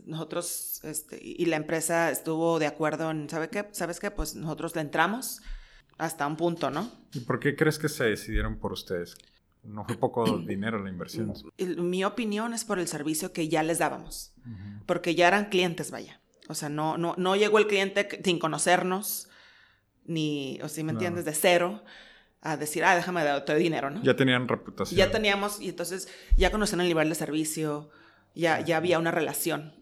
Nosotros, 0.06 0.80
este, 0.84 1.20
y 1.22 1.44
la 1.46 1.56
empresa 1.56 2.10
estuvo 2.10 2.58
de 2.58 2.66
acuerdo 2.66 3.10
en, 3.10 3.28
¿sabe 3.28 3.48
qué? 3.48 3.68
¿Sabes 3.72 4.00
qué? 4.00 4.10
Pues 4.10 4.34
nosotros 4.34 4.74
le 4.74 4.80
entramos 4.80 5.40
hasta 5.98 6.26
un 6.26 6.36
punto, 6.36 6.70
¿no? 6.70 6.90
¿Y 7.12 7.20
por 7.20 7.38
qué 7.38 7.54
crees 7.54 7.78
que 7.78 7.88
se 7.88 8.04
decidieron 8.04 8.58
por 8.58 8.72
ustedes? 8.72 9.16
No 9.62 9.84
fue 9.84 9.96
poco 9.96 10.38
dinero 10.46 10.82
la 10.82 10.90
inversión. 10.90 11.32
Mi 11.78 12.04
opinión 12.04 12.54
es 12.54 12.64
por 12.64 12.78
el 12.78 12.88
servicio 12.88 13.32
que 13.32 13.48
ya 13.48 13.62
les 13.62 13.78
dábamos, 13.78 14.32
porque 14.86 15.14
ya 15.14 15.28
eran 15.28 15.46
clientes, 15.46 15.90
vaya. 15.90 16.20
O 16.48 16.54
sea, 16.54 16.68
no, 16.70 16.96
no, 16.96 17.14
no 17.18 17.36
llegó 17.36 17.58
el 17.58 17.66
cliente 17.66 18.08
sin 18.24 18.38
conocernos, 18.38 19.28
ni, 20.08 20.58
o 20.62 20.68
si 20.68 20.82
me 20.82 20.92
entiendes, 20.92 21.24
de 21.24 21.32
cero, 21.32 21.84
a 22.40 22.56
decir, 22.56 22.84
ah, 22.84 22.96
déjame 22.96 23.22
darte 23.22 23.54
dinero, 23.54 23.90
¿no? 23.90 24.02
Ya 24.02 24.16
tenían 24.16 24.48
reputación. 24.48 24.96
Ya 24.96 25.10
teníamos, 25.10 25.60
y 25.60 25.68
entonces 25.68 26.08
ya 26.36 26.50
conocían 26.50 26.80
el 26.80 26.88
nivel 26.88 27.08
de 27.08 27.14
servicio, 27.14 27.90
ya, 28.34 28.60
ya 28.60 28.76
había 28.76 28.98
una 28.98 29.10
relación 29.10 29.74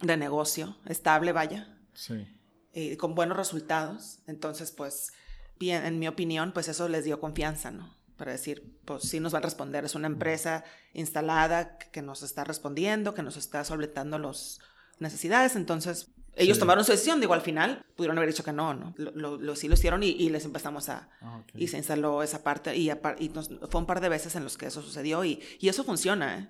de 0.00 0.16
negocio 0.16 0.76
estable, 0.86 1.32
vaya. 1.32 1.76
Sí. 1.92 2.26
Y 2.72 2.96
con 2.96 3.14
buenos 3.14 3.36
resultados. 3.36 4.20
Entonces, 4.26 4.70
pues, 4.70 5.12
bien, 5.58 5.84
en 5.84 5.98
mi 5.98 6.08
opinión, 6.08 6.52
pues 6.52 6.68
eso 6.68 6.88
les 6.88 7.04
dio 7.04 7.20
confianza, 7.20 7.70
¿no? 7.70 7.94
Para 8.16 8.32
decir, 8.32 8.78
pues 8.84 9.04
sí 9.04 9.20
nos 9.20 9.34
va 9.34 9.38
a 9.38 9.42
responder. 9.42 9.84
Es 9.84 9.94
una 9.94 10.06
empresa 10.06 10.64
instalada 10.92 11.78
que 11.78 12.02
nos 12.02 12.22
está 12.22 12.44
respondiendo, 12.44 13.14
que 13.14 13.22
nos 13.22 13.36
está 13.36 13.64
solventando 13.64 14.18
las 14.18 14.60
necesidades. 14.98 15.56
Entonces, 15.56 16.12
ellos 16.36 16.58
tomaron 16.58 16.84
su 16.84 16.92
decisión. 16.92 17.20
Digo, 17.20 17.34
al 17.34 17.40
final 17.40 17.84
pudieron 17.96 18.16
haber 18.16 18.30
dicho 18.30 18.44
que 18.44 18.52
no, 18.52 18.74
¿no? 18.74 18.94
Lo, 18.96 19.56
sí 19.56 19.68
lo 19.68 19.74
hicieron 19.74 20.02
y, 20.02 20.28
les 20.30 20.44
empezamos 20.44 20.88
a... 20.88 21.08
Ah, 21.20 21.42
y 21.54 21.68
se 21.68 21.76
instaló 21.76 22.22
esa 22.22 22.42
parte. 22.42 22.76
Y, 22.76 22.90
y 22.90 23.30
fue 23.68 23.80
un 23.80 23.86
par 23.86 24.00
de 24.00 24.08
veces 24.08 24.34
en 24.36 24.44
los 24.44 24.56
que 24.56 24.66
eso 24.66 24.82
sucedió. 24.82 25.24
Y, 25.24 25.42
y 25.58 25.68
eso 25.68 25.84
funciona, 25.84 26.38
¿eh? 26.38 26.48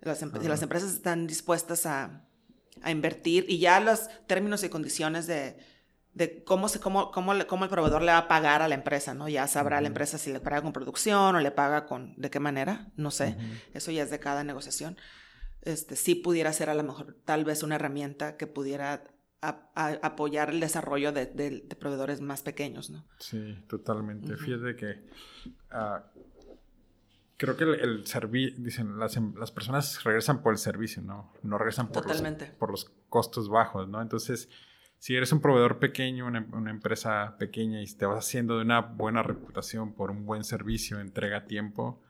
Las, 0.00 0.22
las 0.22 0.62
empresas 0.62 0.92
están 0.92 1.26
dispuestas 1.26 1.84
a, 1.84 2.22
a, 2.82 2.90
invertir 2.92 3.46
y 3.48 3.58
ya 3.58 3.80
los 3.80 4.08
términos 4.28 4.62
y 4.62 4.68
condiciones 4.68 5.26
de, 5.26 5.58
de 6.14 6.44
cómo, 6.44 6.68
se, 6.68 6.78
cómo, 6.78 7.10
cómo, 7.10 7.32
cómo, 7.48 7.64
el 7.64 7.70
proveedor 7.70 8.02
le 8.02 8.12
va 8.12 8.18
a 8.18 8.28
pagar 8.28 8.62
a 8.62 8.68
la 8.68 8.76
empresa, 8.76 9.14
¿no? 9.14 9.28
Ya 9.28 9.48
sabrá 9.48 9.80
la 9.80 9.88
empresa 9.88 10.16
si 10.16 10.32
le 10.32 10.38
paga 10.38 10.62
con 10.62 10.72
producción 10.72 11.34
o 11.34 11.40
le 11.40 11.50
paga 11.50 11.86
con, 11.86 12.14
de 12.16 12.30
qué 12.30 12.38
manera, 12.38 12.86
no 12.94 13.10
sé. 13.10 13.36
Eso 13.74 13.90
ya 13.90 14.04
es 14.04 14.10
de 14.10 14.20
cada 14.20 14.44
negociación. 14.44 14.96
Este, 15.62 15.96
sí 15.96 16.14
pudiera 16.14 16.52
ser 16.52 16.70
a 16.70 16.74
lo 16.74 16.82
mejor 16.82 17.16
tal 17.24 17.44
vez 17.44 17.62
una 17.62 17.74
herramienta 17.74 18.36
que 18.36 18.46
pudiera 18.46 19.04
apoyar 19.40 20.50
el 20.50 20.60
desarrollo 20.60 21.12
de, 21.12 21.26
de, 21.26 21.76
proveedores 21.76 22.20
más 22.20 22.42
pequeños, 22.42 22.90
¿no? 22.90 23.04
Sí, 23.18 23.62
totalmente. 23.68 24.36
Fíjate 24.36 24.74
que 24.74 25.06
uh, 25.72 26.02
creo 27.36 27.56
que 27.56 27.64
el, 27.64 28.04
servicio, 28.06 28.56
dicen, 28.58 28.98
las, 28.98 29.16
em, 29.16 29.34
las, 29.36 29.52
personas 29.52 30.02
regresan 30.02 30.42
por 30.42 30.52
el 30.52 30.58
servicio, 30.58 31.02
¿no? 31.02 31.32
No 31.42 31.56
regresan 31.56 31.88
por, 31.88 32.06
Los, 32.06 32.22
por 32.58 32.70
los 32.70 32.90
costos 33.08 33.48
bajos, 33.48 33.88
¿no? 33.88 34.02
Entonces, 34.02 34.48
si 34.98 35.14
eres 35.14 35.30
un 35.32 35.40
proveedor 35.40 35.78
pequeño, 35.78 36.26
una, 36.26 36.44
una, 36.52 36.70
empresa 36.70 37.36
pequeña 37.38 37.80
y 37.80 37.86
te 37.86 38.06
vas 38.06 38.26
haciendo 38.26 38.56
de 38.56 38.64
una 38.64 38.80
buena 38.80 39.22
reputación 39.22 39.92
por 39.92 40.10
un 40.10 40.26
buen 40.26 40.42
servicio, 40.42 40.98
entrega 40.98 41.38
a 41.38 41.44
tiempo, 41.46 42.02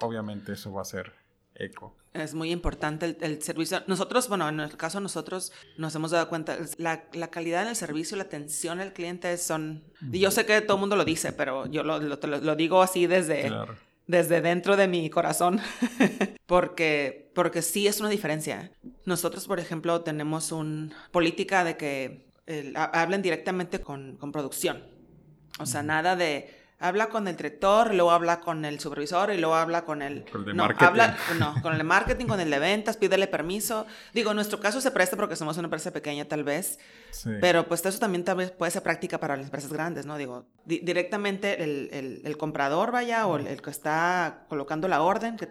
obviamente 0.00 0.52
eso 0.52 0.72
va 0.72 0.82
a 0.82 0.84
ser 0.84 1.12
eco. 1.58 1.96
Es 2.12 2.34
muy 2.34 2.50
importante 2.50 3.06
el, 3.06 3.16
el, 3.20 3.42
servicio. 3.42 3.82
Nosotros, 3.86 4.28
bueno, 4.28 4.48
en 4.48 4.60
el 4.60 4.76
caso 4.76 5.00
nosotros 5.00 5.52
nos 5.76 5.94
hemos 5.94 6.10
dado 6.10 6.28
cuenta, 6.28 6.56
la, 6.78 7.04
la 7.12 7.28
calidad 7.28 7.62
en 7.62 7.68
el 7.68 7.76
servicio, 7.76 8.16
la 8.16 8.24
atención 8.24 8.80
al 8.80 8.92
cliente 8.92 9.36
son... 9.36 9.84
Y 10.12 10.20
yo 10.20 10.30
sé 10.30 10.46
que 10.46 10.60
todo 10.62 10.76
el 10.76 10.80
mundo 10.80 10.96
lo 10.96 11.04
dice, 11.04 11.32
pero 11.32 11.66
yo 11.66 11.82
lo, 11.82 12.00
lo, 12.00 12.16
lo 12.16 12.56
digo 12.56 12.82
así 12.82 13.06
desde... 13.06 13.48
Claro 13.48 13.76
desde 14.06 14.40
dentro 14.40 14.76
de 14.76 14.88
mi 14.88 15.10
corazón, 15.10 15.60
porque, 16.46 17.30
porque 17.34 17.62
sí 17.62 17.86
es 17.86 18.00
una 18.00 18.08
diferencia. 18.08 18.70
Nosotros, 19.04 19.46
por 19.46 19.58
ejemplo, 19.58 20.02
tenemos 20.02 20.52
una 20.52 20.94
política 21.10 21.64
de 21.64 21.76
que 21.76 22.26
hablen 22.74 23.22
directamente 23.22 23.80
con, 23.80 24.16
con 24.16 24.30
producción. 24.30 24.84
O 25.58 25.66
sea, 25.66 25.82
nada 25.82 26.14
de 26.16 26.65
habla 26.78 27.08
con 27.08 27.26
el 27.26 27.36
director, 27.36 27.94
luego 27.94 28.10
habla 28.10 28.40
con 28.40 28.64
el 28.64 28.78
supervisor 28.80 29.32
y 29.32 29.38
luego 29.38 29.54
habla 29.54 29.84
con 29.84 30.02
el... 30.02 30.24
Con 30.30 30.42
el 30.42 30.46
de 30.46 30.54
no, 30.54 30.64
marketing. 30.64 30.86
Habla, 30.86 31.16
no, 31.38 31.54
con 31.62 31.72
el 31.72 31.78
de 31.78 31.84
marketing, 31.84 32.26
con 32.26 32.40
el 32.40 32.50
de 32.50 32.58
ventas, 32.58 32.96
pídele 32.96 33.26
permiso. 33.26 33.86
Digo, 34.12 34.30
en 34.30 34.36
nuestro 34.36 34.60
caso 34.60 34.80
se 34.80 34.90
presta 34.90 35.16
porque 35.16 35.36
somos 35.36 35.56
una 35.56 35.66
empresa 35.66 35.90
pequeña 35.90 36.26
tal 36.26 36.44
vez, 36.44 36.78
sí. 37.10 37.30
pero 37.40 37.66
pues 37.66 37.84
eso 37.84 37.98
también 37.98 38.24
tal 38.24 38.36
vez 38.36 38.50
puede 38.50 38.70
ser 38.70 38.82
práctica 38.82 39.18
para 39.18 39.36
las 39.36 39.46
empresas 39.46 39.72
grandes, 39.72 40.04
¿no? 40.04 40.18
Digo, 40.18 40.46
directamente 40.66 41.62
el, 41.62 41.88
el, 41.92 42.20
el, 42.24 42.36
comprador 42.36 42.92
vaya 42.92 43.26
o 43.26 43.38
el, 43.38 43.62
que 43.62 43.70
está 43.70 44.44
colocando 44.48 44.86
la 44.86 45.00
orden, 45.00 45.36
que, 45.36 45.48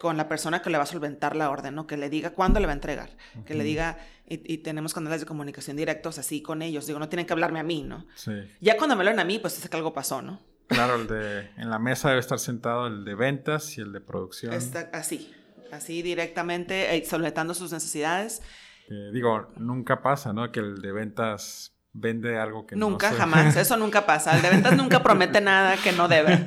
con 0.00 0.16
la 0.16 0.28
persona 0.28 0.62
que 0.62 0.70
le 0.70 0.78
va 0.78 0.84
a 0.84 0.86
solventar 0.86 1.36
la 1.36 1.48
orden, 1.48 1.76
¿no? 1.76 1.86
Que 1.86 1.96
le 1.96 2.10
diga 2.10 2.30
cuándo 2.30 2.58
le 2.58 2.66
va 2.66 2.72
a 2.72 2.74
entregar, 2.74 3.10
que 3.46 3.54
le 3.54 3.62
diga, 3.62 3.98
y, 4.28 4.52
y, 4.52 4.58
tenemos 4.58 4.92
canales 4.92 5.20
de 5.20 5.26
comunicación 5.26 5.76
directos 5.76 6.18
así 6.18 6.42
con 6.42 6.60
ellos, 6.60 6.86
digo, 6.86 6.98
no 6.98 7.08
tienen 7.08 7.24
que 7.24 7.32
hablarme 7.32 7.60
a 7.60 7.62
mí, 7.62 7.82
¿no? 7.82 8.04
Sí. 8.16 8.32
Ya 8.60 8.76
cuando 8.76 8.96
me 8.96 9.02
hablan 9.02 9.20
a 9.20 9.24
mí, 9.24 9.38
pues 9.38 9.56
es 9.56 9.70
que 9.70 9.76
algo 9.76 9.94
pasó, 9.94 10.20
¿no? 10.20 10.40
Claro, 10.68 10.96
el 10.96 11.06
de 11.06 11.50
en 11.56 11.70
la 11.70 11.78
mesa 11.78 12.08
debe 12.08 12.20
estar 12.20 12.38
sentado 12.38 12.86
el 12.86 13.04
de 13.04 13.14
ventas 13.14 13.76
y 13.78 13.80
el 13.80 13.92
de 13.92 14.00
producción. 14.00 14.52
Está 14.52 14.90
así, 14.92 15.32
así 15.72 16.02
directamente, 16.02 16.96
eh, 16.96 17.04
solicitando 17.04 17.54
sus 17.54 17.72
necesidades. 17.72 18.42
Eh, 18.90 19.10
digo, 19.12 19.48
nunca 19.56 20.02
pasa, 20.02 20.32
¿no? 20.32 20.50
Que 20.52 20.60
el 20.60 20.80
de 20.82 20.92
ventas 20.92 21.72
vende 21.98 22.38
algo 22.38 22.66
que 22.66 22.76
nunca, 22.76 23.08
no 23.10 23.14
se- 23.16 23.20
jamás, 23.20 23.56
eso 23.56 23.76
nunca 23.76 24.04
pasa. 24.06 24.36
El 24.36 24.42
de 24.42 24.50
ventas 24.50 24.76
nunca 24.76 25.02
promete 25.02 25.40
nada 25.40 25.76
que 25.76 25.92
no 25.92 26.08
debe. 26.08 26.46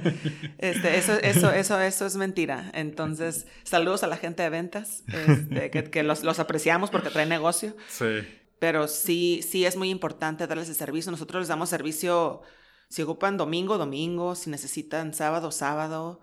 Este, 0.57 0.97
eso, 0.97 1.13
eso, 1.13 1.51
eso, 1.51 1.79
eso 1.81 2.05
es 2.05 2.15
mentira. 2.17 2.69
Entonces, 2.73 3.47
saludos 3.63 4.03
a 4.03 4.07
la 4.07 4.17
gente 4.17 4.43
de 4.43 4.49
ventas, 4.49 5.03
este, 5.07 5.71
que, 5.71 5.83
que 5.85 6.03
los, 6.03 6.23
los 6.23 6.39
apreciamos 6.39 6.89
porque 6.91 7.09
traen 7.09 7.29
negocio. 7.29 7.75
Sí. 7.87 8.19
Pero 8.59 8.87
sí, 8.89 9.41
sí 9.41 9.65
es 9.65 9.75
muy 9.77 9.89
importante 9.89 10.45
darles 10.45 10.69
el 10.69 10.75
servicio. 10.75 11.11
Nosotros 11.11 11.41
les 11.41 11.47
damos 11.47 11.69
servicio 11.69 12.41
si 12.89 13.01
ocupan 13.03 13.37
domingo, 13.37 13.77
domingo, 13.77 14.35
si 14.35 14.49
necesitan 14.49 15.13
sábado, 15.13 15.51
sábado, 15.51 16.19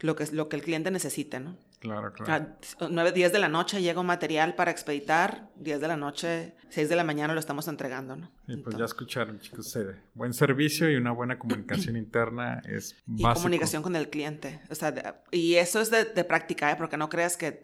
lo 0.00 0.16
que, 0.16 0.26
lo 0.32 0.48
que 0.48 0.56
el 0.56 0.62
cliente 0.62 0.90
necesite, 0.90 1.40
¿no? 1.40 1.56
Claro, 1.78 2.12
claro. 2.12 2.46
A 2.80 2.86
9, 2.88 3.12
10 3.12 3.32
de 3.32 3.38
la 3.38 3.48
noche 3.48 3.82
llega 3.82 4.00
un 4.00 4.06
material 4.06 4.54
para 4.54 4.70
expeditar, 4.70 5.50
10 5.56 5.80
de 5.80 5.88
la 5.88 5.96
noche, 5.96 6.54
6 6.70 6.88
de 6.88 6.96
la 6.96 7.04
mañana 7.04 7.34
lo 7.34 7.38
estamos 7.40 7.68
entregando, 7.68 8.16
¿no? 8.16 8.26
Y 8.26 8.30
pues 8.46 8.56
Entonces- 8.56 8.78
ya 8.78 8.84
escucharon, 8.86 9.38
chicos. 9.40 9.76
eh, 9.76 9.94
buen 10.14 10.32
servicio 10.32 10.90
y 10.90 10.96
una 10.96 11.12
buena 11.12 11.38
comunicación 11.38 11.96
interna 11.96 12.62
es 12.66 12.96
y 13.06 13.22
básico. 13.22 13.42
comunicación 13.42 13.82
con 13.82 13.94
el 13.94 14.08
cliente. 14.08 14.60
O 14.70 14.74
sea, 14.74 14.90
de- 14.92 15.14
y 15.30 15.56
eso 15.56 15.80
es 15.80 15.90
de, 15.90 16.04
de 16.06 16.24
práctica, 16.24 16.70
¿eh? 16.72 16.76
porque 16.76 16.96
no 16.96 17.08
creas 17.08 17.36
que, 17.36 17.60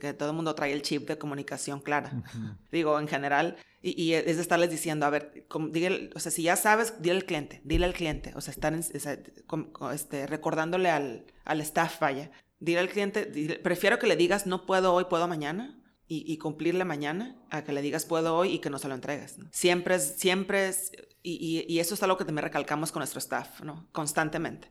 que 0.00 0.12
todo 0.12 0.30
el 0.30 0.36
mundo 0.36 0.54
trae 0.54 0.72
el 0.72 0.82
chip 0.82 1.08
de 1.08 1.16
comunicación 1.18 1.80
clara. 1.80 2.12
Ujú. 2.14 2.38
Digo, 2.70 3.00
en 3.00 3.08
general, 3.08 3.56
y, 3.82 4.00
y 4.00 4.14
es 4.14 4.36
de 4.36 4.42
estarles 4.42 4.70
diciendo, 4.70 5.06
a 5.06 5.10
ver, 5.10 5.44
como, 5.48 5.68
dígale- 5.68 6.10
o 6.14 6.18
sea, 6.20 6.30
si 6.30 6.42
ya 6.42 6.56
sabes, 6.56 7.00
dile 7.00 7.16
al 7.16 7.24
cliente, 7.24 7.60
dile 7.64 7.86
al 7.86 7.94
cliente, 7.94 8.32
o 8.36 8.40
sea, 8.40 8.52
estar 8.52 8.72
en- 8.74 8.80
o 8.80 9.00
sea, 9.00 9.18
com- 9.46 9.70
este, 9.92 10.26
recordándole 10.26 10.90
al, 10.90 11.24
al 11.44 11.60
staff, 11.62 11.98
vaya, 12.00 12.30
dile 12.64 12.80
al 12.80 12.88
cliente, 12.88 13.30
dile- 13.30 13.58
prefiero 13.62 13.98
que 13.98 14.06
le 14.06 14.16
digas, 14.16 14.46
no 14.46 14.66
puedo 14.66 14.92
hoy, 14.94 15.04
puedo 15.04 15.28
mañana, 15.28 15.80
y, 16.06 16.30
y 16.30 16.36
cumplirle 16.38 16.84
mañana, 16.84 17.36
a 17.50 17.64
que 17.64 17.72
le 17.72 17.80
digas, 17.80 18.04
puedo 18.04 18.36
hoy, 18.36 18.50
y 18.54 18.58
que 18.58 18.68
no 18.70 18.78
se 18.78 18.88
lo 18.88 18.94
entregues. 18.94 19.38
¿no? 19.38 19.48
Siempre 19.52 19.94
es, 19.94 20.16
siempre 20.18 20.68
es, 20.68 20.92
y, 21.22 21.32
y- 21.66 21.72
y 21.72 21.78
eso 21.80 21.94
es 21.94 22.02
algo 22.02 22.16
que 22.18 22.24
también 22.24 22.44
recalcamos 22.44 22.92
con 22.92 23.00
nuestro 23.00 23.18
staff, 23.18 23.60
¿no? 23.62 23.88
Constantemente. 23.92 24.70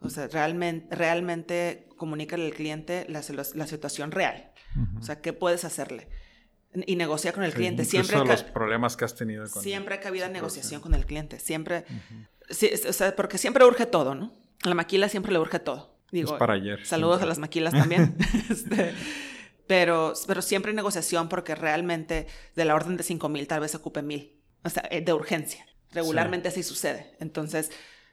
O 0.00 0.08
sea, 0.10 0.26
realmente, 0.28 0.94
realmente 0.94 1.88
comunícale 1.96 2.46
al 2.46 2.52
cliente 2.54 3.06
la, 3.08 3.22
la 3.54 3.66
situación 3.66 4.10
real. 4.10 4.52
O 4.98 5.02
sea, 5.02 5.20
¿qué 5.20 5.32
puedes 5.32 5.64
hacerle? 5.64 6.08
Y 6.86 6.96
negocia 6.96 7.32
con 7.32 7.44
el 7.44 7.50
Sí, 7.50 7.56
cliente. 7.56 7.84
Siempre, 7.84 8.16
los 8.24 8.42
problemas 8.44 8.96
que 8.96 9.04
has 9.04 9.14
tenido 9.14 9.44
con 9.50 9.62
siempre 9.62 10.00
ha 10.02 10.08
habido 10.08 10.28
negociación 10.28 10.80
con 10.80 10.94
el 10.94 11.04
cliente. 11.06 11.38
Siempre, 11.38 11.84
sí, 12.50 12.70
o 12.88 12.92
sea, 12.92 13.14
porque 13.14 13.36
siempre 13.38 13.64
urge 13.64 13.84
todo, 13.86 14.14
¿no? 14.14 14.32
A 14.64 14.68
la 14.68 14.74
maquila 14.74 15.08
siempre 15.08 15.32
le 15.32 15.38
urge 15.38 15.58
todo. 15.58 15.91
Digo, 16.12 16.34
es 16.34 16.38
para 16.38 16.54
ayer. 16.54 16.86
saludos 16.86 17.20
a 17.22 17.26
las 17.26 17.38
maquilas 17.38 17.72
también. 17.74 18.16
Este, 18.50 18.94
pero, 19.66 20.12
pero 20.26 20.42
siempre 20.42 20.70
hay 20.70 20.76
negociación 20.76 21.28
porque 21.28 21.54
realmente 21.54 22.26
de 22.54 22.64
la 22.64 22.74
orden 22.74 22.96
de 22.96 23.02
5 23.02 23.28
mil 23.28 23.46
tal 23.48 23.60
vez 23.60 23.70
se 23.72 23.78
ocupe 23.78 24.02
mil. 24.02 24.40
O 24.64 24.68
sea, 24.70 24.86
eh, 24.90 25.00
de 25.00 25.12
urgencia. 25.12 25.66
Regularmente 25.90 26.48
así 26.48 26.62
sucede. 26.62 27.16
Entonces, 27.20 27.70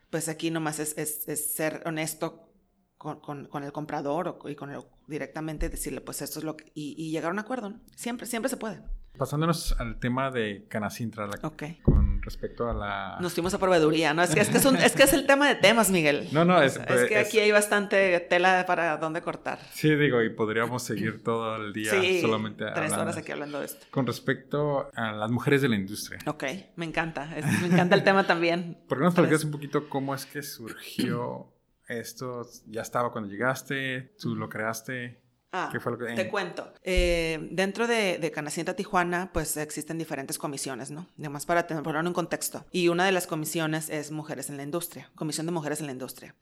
pues 0.10 0.28
aquí 0.30 0.50
nomás 0.52 0.80
es, 0.80 0.98
es- 0.98 1.28
es 1.28 1.54
ser 1.54 1.84
honesto 1.86 2.52
con, 2.98 3.20
con- 3.20 3.46
con 3.48 3.64
el 3.64 3.72
comprador 3.72 4.28
o, 4.44 4.50
y 4.50 4.56
con 4.56 4.72
el, 4.72 4.82
directamente 5.08 5.70
decirle, 5.70 6.02
pues 6.02 6.22
esto 6.22 6.40
es 6.40 6.46
lo 6.46 6.56
que... 6.58 6.72
Y, 6.74 6.96
y 6.98 7.12
llegar 7.12 7.30
a 7.30 7.34
un 7.34 7.40
acuerdo, 7.40 7.70
¿no? 7.70 7.82
Siempre, 7.96 8.26
siempre 8.28 8.50
se 8.50 8.58
puede. 8.58 8.82
Pasándonos 9.18 9.76
al 9.80 10.00
tema 10.00 10.32
de 10.32 10.66
Canacintra, 10.70 11.28
la- 11.28 11.40
Ok. 11.46 11.64
con 11.84 12.22
respecto 12.22 12.70
a 12.70 12.74
la... 12.74 13.18
Nos 13.20 13.34
fuimos 13.34 13.54
a 13.54 13.58
proveeduría, 13.60 14.14
¿no? 14.14 14.22
Es 14.24 14.34
que 14.34 14.40
es, 14.40 14.50
que 14.50 14.58
es, 14.60 14.66
un- 14.66 14.78
es, 14.78 14.94
que 14.94 15.04
es 15.04 15.12
el 15.14 15.26
tema 15.28 15.48
de 15.50 15.56
temas, 15.56 15.90
Miguel. 15.92 16.30
No, 16.32 16.46
no, 16.46 16.62
es- 16.62 16.78
es, 16.78 17.10
que 17.10 17.20
es- 17.20 17.28
aquí 17.28 17.40
hay 17.40 17.52
bastante 17.52 18.18
tela 18.22 18.64
para 18.66 18.96
dónde 18.98 19.22
cortar. 19.22 19.60
Sí, 19.74 19.94
digo, 19.96 20.22
y 20.22 20.30
podríamos 20.30 20.84
seguir 20.84 21.22
todo 21.24 21.58
el 21.58 21.74
día 21.74 21.92
Sí, 21.92 22.22
solamente 22.22 22.64
tres 22.66 22.76
hablando. 22.78 23.02
horas 23.02 23.18
aquí 23.18 23.32
hablando 23.34 23.60
de 23.60 23.66
esto. 23.66 23.86
Con 23.92 24.08
respecto 24.08 24.90
a 24.96 25.12
las 25.12 25.32
mujeres 25.32 25.62
de 25.62 25.70
la 25.70 25.76
industria. 25.76 26.20
Ok, 26.26 26.44
me 26.78 26.86
encanta. 26.86 27.26
me 27.62 27.68
encanta 27.68 27.96
el 27.96 28.04
tema 28.06 28.26
también. 28.26 28.78
¿Por 28.88 28.98
qué 28.98 29.02
no 29.02 29.06
nos 29.06 29.16
platicas 29.16 29.44
un 29.44 29.52
poquito 29.52 29.90
cómo 29.90 30.16
es 30.16 30.26
que 30.26 30.44
surgió 30.44 31.52
esto? 31.90 32.48
¿Ya 32.68 32.84
estaba 32.84 33.12
cuando 33.12 33.30
llegaste? 33.30 34.14
¿Tú 34.20 34.36
lo 34.36 34.48
creaste? 34.48 35.20
Ah, 35.52 35.70
¿Qué 35.72 35.80
fue 35.80 35.94
lo 35.94 35.98
que- 35.98 36.14
Te 36.14 36.30
cuento. 36.30 36.72
Eh, 36.84 37.48
dentro 37.52 37.88
de, 37.88 38.20
de 38.20 38.74
Tijuana, 38.76 39.32
pues 39.34 39.58
existen 39.58 39.98
diferentes 39.98 40.38
comisiones, 40.38 40.92
¿no? 40.92 41.08
Además, 41.18 41.46
para 41.46 41.66
tener, 41.66 41.82
poner 41.82 42.06
un 42.06 42.14
contexto. 42.14 42.66
Y 42.72 42.90
una 42.90 43.06
de 43.06 43.12
las 43.12 43.26
comisiones 43.26 43.90
es 43.90 44.12
Mujeres 44.12 44.50
en 44.50 44.58
la 44.58 44.64
Industria, 44.64 45.10
Comisión 45.16 45.48
de 45.48 45.52
Mujeres 45.52 45.80
en 45.80 45.88
la 45.88 45.92
Industria. 45.92 46.36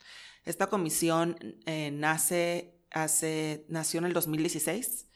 Esta 0.44 0.68
comisión 0.68 1.38
eh, 1.66 1.92
nace, 1.94 2.82
hace, 2.92 3.66
nació 3.70 4.00
en 4.00 4.06
el 4.06 4.14
2016, 4.14 5.08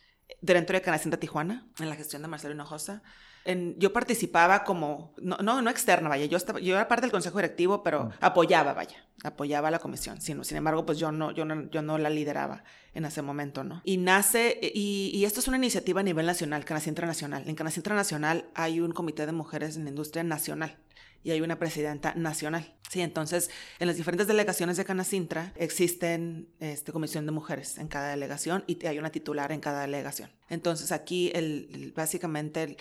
dentro 0.42 0.76
de 0.78 0.82
Canacintra 0.82 1.20
Tijuana, 1.20 1.68
en 1.80 1.90
la 1.90 1.96
gestión 1.96 2.22
de 2.22 2.30
Marcelo 2.30 2.54
Hinojosa. 2.54 3.04
En- 3.46 3.76
yo 3.80 3.92
participaba 3.92 4.64
como, 4.64 5.14
no, 5.18 5.38
no, 5.38 5.62
no 5.62 5.70
externa, 5.70 6.10
vaya, 6.10 6.26
yo, 6.26 6.38
estaba, 6.38 6.60
yo 6.60 6.76
era 6.76 6.88
parte 6.88 7.02
del 7.02 7.12
consejo 7.12 7.38
directivo, 7.40 7.82
pero 7.84 8.06
Mm. 8.06 8.12
apoyaba, 8.22 8.74
vaya, 8.74 8.98
apoyaba 9.24 9.70
a 9.70 9.72
la 9.72 9.80
comisión. 9.80 10.22
Sin, 10.22 10.44
sin 10.46 10.58
embargo, 10.58 10.86
pues 10.86 11.00
yo 11.00 11.12
no, 11.12 11.32
yo, 11.32 11.44
no, 11.46 11.70
yo 11.72 11.82
no 11.82 11.98
la 11.98 12.10
lideraba 12.10 12.64
en 12.94 13.06
ese 13.06 13.22
momento, 13.22 13.64
¿no? 13.64 13.82
Y 13.84 13.98
nace, 13.98 14.60
y, 14.62 15.12
y 15.14 15.26
esto 15.26 15.40
es 15.40 15.48
una 15.48 15.58
iniciativa 15.58 16.02
a 16.02 16.04
nivel 16.04 16.26
nacional, 16.26 16.66
Canacintra 16.66 17.08
Nacional. 17.08 17.44
En 17.48 17.56
Canacintra 17.56 17.96
Nacional 17.96 18.46
hay 18.54 18.80
un 18.80 18.92
comité 18.92 19.26
de 19.26 19.32
mujeres 19.32 19.76
en 19.76 19.86
la 19.86 19.90
industria 19.90 20.24
nacional 20.24 20.78
y 21.24 21.32
hay 21.32 21.42
una 21.42 21.58
presidenta 21.60 22.14
nacional. 22.16 22.76
Sí, 22.90 23.00
entonces 23.02 23.50
en 23.80 23.88
las 23.88 23.96
diferentes 23.96 24.28
delegaciones 24.28 24.76
de 24.78 24.84
Canacintra 24.86 25.54
existen 25.56 26.50
este, 26.60 26.92
comisión 26.92 27.26
de 27.26 27.32
mujeres 27.32 27.78
en 27.78 27.88
cada 27.88 28.10
delegación 28.10 28.64
y 28.68 28.86
hay 28.86 29.00
una 29.00 29.10
titular 29.12 29.52
en 29.52 29.62
cada 29.62 29.82
delegación. 29.82 30.30
Entonces 30.50 30.92
aquí 30.92 31.32
el, 31.34 31.70
el- 31.74 31.92
básicamente 31.94 32.64
el, 32.64 32.78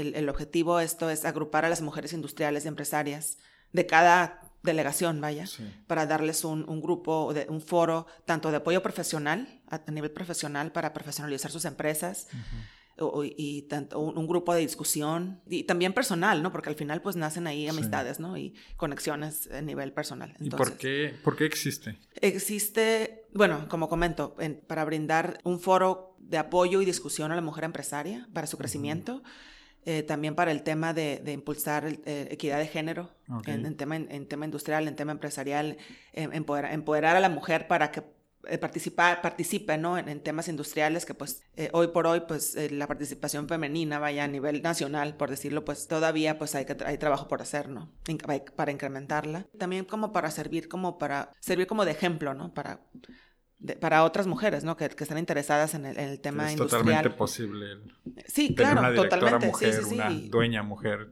el- 0.00 0.14
el 0.14 0.28
objetivo 0.28 0.78
de 0.78 0.84
esto 0.84 1.10
es 1.10 1.24
agrupar 1.24 1.64
a 1.64 1.68
las 1.68 1.82
mujeres 1.82 2.12
industriales 2.12 2.64
y 2.64 2.68
empresarias 2.68 3.38
de 3.72 3.86
cada 3.86 4.40
delegación, 4.62 5.20
vaya, 5.20 5.46
Sí. 5.46 5.64
para 5.86 6.06
darles 6.06 6.44
un, 6.44 6.68
un 6.68 6.80
grupo, 6.80 7.32
de, 7.32 7.46
un 7.48 7.60
foro, 7.60 8.06
tanto 8.24 8.50
de 8.50 8.56
apoyo 8.58 8.82
profesional, 8.82 9.60
a, 9.70 9.80
a 9.86 9.90
nivel 9.92 10.10
profesional, 10.10 10.72
para 10.72 10.92
profesionalizar 10.92 11.50
sus 11.50 11.64
empresas, 11.64 12.26
o- 13.00 13.22
y 13.24 13.62
tanto 13.68 14.00
un, 14.00 14.18
un 14.18 14.26
grupo 14.26 14.52
de 14.52 14.60
discusión, 14.60 15.40
y 15.48 15.62
también 15.62 15.92
personal, 15.92 16.42
¿no? 16.42 16.50
Porque 16.50 16.68
al 16.70 16.74
final 16.74 17.00
pues 17.00 17.14
nacen 17.14 17.46
ahí 17.46 17.62
Sí. 17.62 17.68
amistades, 17.68 18.18
¿no? 18.18 18.36
Y 18.36 18.54
conexiones 18.76 19.48
a 19.52 19.60
nivel 19.62 19.92
personal. 19.92 20.34
¿Y 20.40 20.50
por 20.50 20.76
qué, 20.76 21.14
por 21.22 21.36
qué 21.36 21.44
existe? 21.44 22.00
Existe, 22.20 23.26
bueno, 23.34 23.68
como 23.68 23.88
comento, 23.88 24.34
en- 24.40 24.60
para 24.66 24.84
brindar 24.84 25.38
un 25.44 25.60
foro 25.60 26.16
de 26.18 26.38
apoyo 26.38 26.82
y 26.82 26.84
discusión 26.84 27.30
a 27.30 27.36
la 27.36 27.42
mujer 27.42 27.62
empresaria 27.64 28.28
para 28.32 28.46
su 28.48 28.58
crecimiento, 28.58 29.22
eh, 29.84 30.02
también 30.02 30.34
para 30.34 30.50
el 30.50 30.62
tema 30.62 30.92
de, 30.92 31.20
de 31.24 31.32
impulsar 31.32 31.86
eh, 31.86 32.28
equidad 32.30 32.58
de 32.58 32.66
género 32.66 33.10
en, 33.46 33.64
en 33.66 33.76
tema, 33.76 33.96
en 33.96 34.26
tema 34.26 34.44
industrial, 34.44 34.86
en 34.88 34.96
tema 34.96 35.12
empresarial, 35.12 35.76
em- 36.12 36.32
empoderar, 36.32 36.72
empoderar 36.72 37.16
a 37.16 37.20
la 37.20 37.28
mujer 37.28 37.66
para 37.68 37.90
que 37.90 38.02
eh, 38.44 38.56
participa, 38.58 39.20
participe 39.20 39.76
¿no? 39.78 39.98
en, 39.98 40.22
temas 40.22 40.48
industriales 40.48 41.04
que 41.04 41.12
pues 41.14 41.42
eh, 41.56 41.70
hoy 41.72 41.88
por 41.88 42.06
hoy 42.06 42.20
pues 42.26 42.56
la 42.70 42.86
participación 42.86 43.48
femenina 43.48 43.98
vaya 43.98 44.24
a 44.24 44.28
nivel 44.28 44.62
nacional 44.62 45.16
por 45.16 45.28
decirlo 45.28 45.64
pues 45.64 45.88
todavía 45.88 46.38
pues 46.38 46.54
hay, 46.54 46.64
que, 46.64 46.76
hay 46.84 46.98
trabajo 46.98 47.26
por 47.28 47.42
hacer 47.42 47.68
¿no? 47.68 47.90
Para 48.56 48.70
incrementarla 48.70 49.46
también 49.58 49.84
como 49.84 50.12
para 50.12 50.30
servir 50.30 50.68
como 50.68 50.98
para 50.98 51.32
servir 51.40 51.66
como 51.66 51.84
de 51.84 51.90
ejemplo 51.92 52.32
¿no? 52.32 52.54
para 52.54 52.80
de- 53.58 53.76
para 53.76 54.04
otras 54.04 54.26
mujeres 54.26 54.64
¿no? 54.64 54.76
que, 54.76 54.88
que 54.88 55.04
están 55.04 55.18
interesadas 55.18 55.74
en 55.74 55.86
el, 55.86 55.98
en 55.98 56.08
el 56.10 56.20
tema 56.20 56.46
es 56.46 56.52
industrial 56.52 56.82
totalmente 56.84 57.10
posible 57.10 57.66
sí 58.26 58.54
tener 58.54 58.72
claro 58.72 58.80
una 58.80 58.90
directora 58.90 59.20
totalmente 59.20 59.46
mujer, 59.48 59.74
sí 59.74 59.82
sí 59.82 59.88
sí 59.90 59.94
una 59.96 60.10
dueña 60.30 60.62
mujer. 60.62 61.10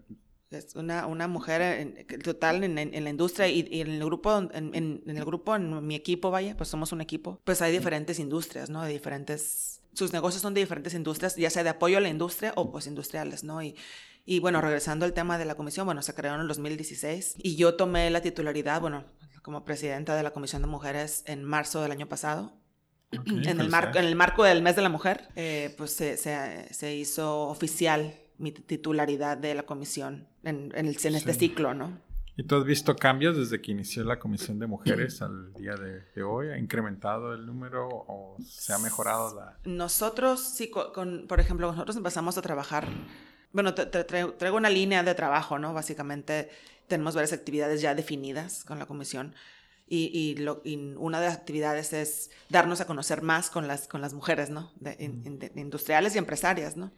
es 0.51 0.75
una, 0.77 1.07
una 1.07 1.27
mujer 1.29 1.61
en- 1.63 2.07
total 2.23 2.63
en, 2.65 2.79
en- 2.79 3.05
la 3.05 3.11
industria 3.11 3.49
y, 3.49 3.67
y 3.71 3.81
en 3.81 3.89
el 3.91 4.05
grupo, 4.05 4.39
en, 4.39 5.03
el 5.07 5.25
grupo, 5.25 5.57
en 5.57 5.87
mi 5.87 5.97
equipo, 5.97 6.31
vaya, 6.31 6.57
pues 6.57 6.69
somos 6.69 6.93
un 6.93 7.01
equipo, 7.01 7.41
pues 7.45 7.61
hay 7.63 7.73
diferentes 7.73 8.19
industrias, 8.21 8.71
¿no? 8.71 8.83
De 8.85 8.93
diferentes, 8.93 9.83
sus 9.93 10.13
negocios 10.13 10.41
son 10.43 10.55
de 10.55 10.61
diferentes 10.61 10.95
industrias, 10.95 11.35
ya 11.37 11.51
sea 11.51 11.65
de 11.65 11.71
apoyo 11.71 11.99
a 11.99 12.01
la 12.01 12.09
industria 12.09 12.53
o 12.57 12.71
pues 12.71 12.87
industriales, 12.87 13.43
¿no? 13.43 13.61
Y, 13.61 13.75
y 14.25 14.39
bueno, 14.41 14.61
regresando 14.61 15.05
al 15.05 15.13
tema 15.13 15.37
de 15.37 15.45
la 15.47 15.57
comisión, 15.57 15.85
bueno, 15.87 16.01
se 16.03 16.15
creó 16.15 16.35
en 16.37 16.41
el 16.43 16.49
2016 16.49 17.35
y 17.39 17.57
yo 17.57 17.75
tomé 17.75 18.09
la 18.11 18.23
titularidad, 18.23 18.81
bueno, 18.81 19.05
como 19.47 19.65
presidenta 19.65 20.17
de 20.17 20.25
la 20.25 20.33
Comisión 20.33 20.61
de 20.61 20.67
Mujeres 20.69 21.23
en 21.27 21.45
marzo 21.45 21.81
del 21.81 21.93
año 21.93 22.09
pasado. 22.09 22.53
Ok, 23.17 23.29
en, 23.29 23.61
el 23.61 23.69
marco, 23.69 23.97
en 23.99 24.05
el 24.05 24.17
marco 24.17 24.43
del 24.43 24.61
mes 24.61 24.75
de 24.75 24.83
la 24.83 24.89
mujer, 24.89 25.29
eh, 25.37 25.73
pues 25.79 25.93
se, 25.93 26.17
se- 26.17 26.67
se 26.75 26.97
hizo 26.97 27.43
oficial 27.49 28.13
mi 28.39 28.51
titularidad 28.51 29.37
de 29.39 29.55
la 29.55 29.63
comisión 29.63 30.27
en, 30.43 30.73
en 30.75 30.87
el- 30.89 30.97
en 31.01 31.15
este 31.15 31.33
Sí. 31.33 31.39
ciclo, 31.39 31.75
¿no? 31.75 31.97
¿Y 32.37 32.43
tú 32.43 32.57
has 32.57 32.65
visto 32.65 32.97
cambios 32.97 33.37
desde 33.37 33.63
que 33.63 33.71
inició 33.71 34.03
la 34.03 34.19
Comisión 34.19 34.59
de 34.59 34.67
Mujeres 34.67 35.23
al 35.23 35.55
día 35.55 35.75
de, 35.77 36.01
de 36.15 36.23
hoy? 36.25 36.49
¿Ha 36.49 36.59
incrementado 36.59 37.33
el 37.33 37.47
número 37.47 37.89
o 37.89 38.37
se 38.45 38.73
ha 38.75 38.79
mejorado 38.79 39.33
la...? 39.37 39.57
Nosotros, 39.65 40.41
sí, 40.41 40.69
co- 40.71 40.93
con, 40.93 41.27
por 41.29 41.39
ejemplo, 41.39 41.71
nosotros 41.71 41.97
empezamos 41.97 42.37
a 42.37 42.43
trabajar, 42.43 42.89
bueno, 43.53 43.73
traigo 43.75 44.57
una 44.57 44.69
línea 44.71 45.05
de 45.05 45.15
trabajo, 45.15 45.59
¿no? 45.61 45.73
Básicamente, 45.73 46.51
tenemos 46.89 47.15
varias 47.15 47.33
actividades 47.33 47.81
ya 47.81 47.95
definidas 47.95 48.65
con 48.65 48.79
la 48.79 48.87
comisión. 48.87 49.35
Y, 49.89 50.11
y, 50.13 50.37
lo, 50.37 50.63
y, 50.65 50.77
una 50.97 51.21
de 51.21 51.27
las 51.27 51.37
actividades 51.37 51.93
es 51.93 52.31
darnos 52.49 52.81
a 52.81 52.87
conocer 52.87 53.23
más 53.23 53.51
con 53.51 53.69
las, 53.69 53.87
con 53.87 54.01
las 54.01 54.15
mujeres, 54.15 54.51
¿no? 54.51 54.73
De, 54.77 54.97
in, 54.99 55.39
de, 55.39 55.53
industriales 55.55 56.15
y 56.15 56.19
empresarias, 56.19 56.77
¿no? 56.77 56.91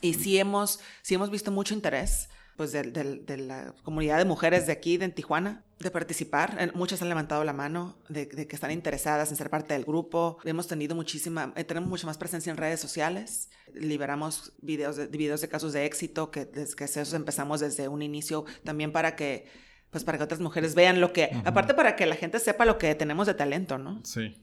Y 0.00 0.14
sí 0.14 0.38
hemos, 0.38 0.80
sí 1.02 1.14
hemos 1.14 1.30
visto 1.30 1.50
mucho 1.50 1.74
interés 1.74 2.28
pues 2.58 2.72
de, 2.72 2.82
de, 2.82 3.20
de, 3.20 3.36
la 3.36 3.72
comunidad 3.84 4.18
de 4.18 4.24
mujeres 4.24 4.66
de 4.66 4.72
aquí, 4.72 4.96
de 4.96 5.08
Tijuana, 5.10 5.62
de 5.78 5.92
participar. 5.92 6.72
Muchas 6.74 7.00
han 7.00 7.08
levantado 7.08 7.44
la 7.44 7.52
mano 7.52 7.96
de, 8.08 8.26
de, 8.26 8.48
que 8.48 8.56
están 8.56 8.72
interesadas 8.72 9.30
en 9.30 9.36
ser 9.36 9.48
parte 9.48 9.74
del 9.74 9.84
grupo. 9.84 10.38
Hemos 10.42 10.66
tenido 10.66 10.96
muchísima, 10.96 11.52
eh, 11.54 11.62
tenemos 11.62 11.88
mucha 11.88 12.08
más 12.08 12.18
presencia 12.18 12.50
en 12.50 12.56
redes 12.56 12.80
sociales. 12.80 13.48
Liberamos 13.72 14.54
videos 14.60 14.96
de, 14.96 15.06
videos 15.06 15.40
de 15.40 15.48
casos 15.48 15.72
de 15.72 15.86
éxito, 15.86 16.32
que 16.32 16.46
desde 16.46 16.74
que 16.74 16.82
eso 16.82 17.14
empezamos 17.14 17.60
desde 17.60 17.86
un 17.86 18.02
inicio, 18.02 18.44
también 18.64 18.90
para 18.90 19.14
que 19.14 19.46
pues 19.90 20.02
para 20.02 20.18
que 20.18 20.24
otras 20.24 20.40
mujeres 20.40 20.74
vean 20.74 21.00
lo 21.00 21.12
que, 21.12 21.30
uh 21.32 21.36
-huh. 21.36 21.42
aparte 21.46 21.74
para 21.74 21.94
que 21.94 22.06
la 22.06 22.16
gente 22.16 22.40
sepa 22.40 22.64
lo 22.64 22.76
que 22.76 22.92
tenemos 22.96 23.28
de 23.28 23.34
talento, 23.34 23.78
¿no? 23.78 24.04
Sí. 24.04 24.36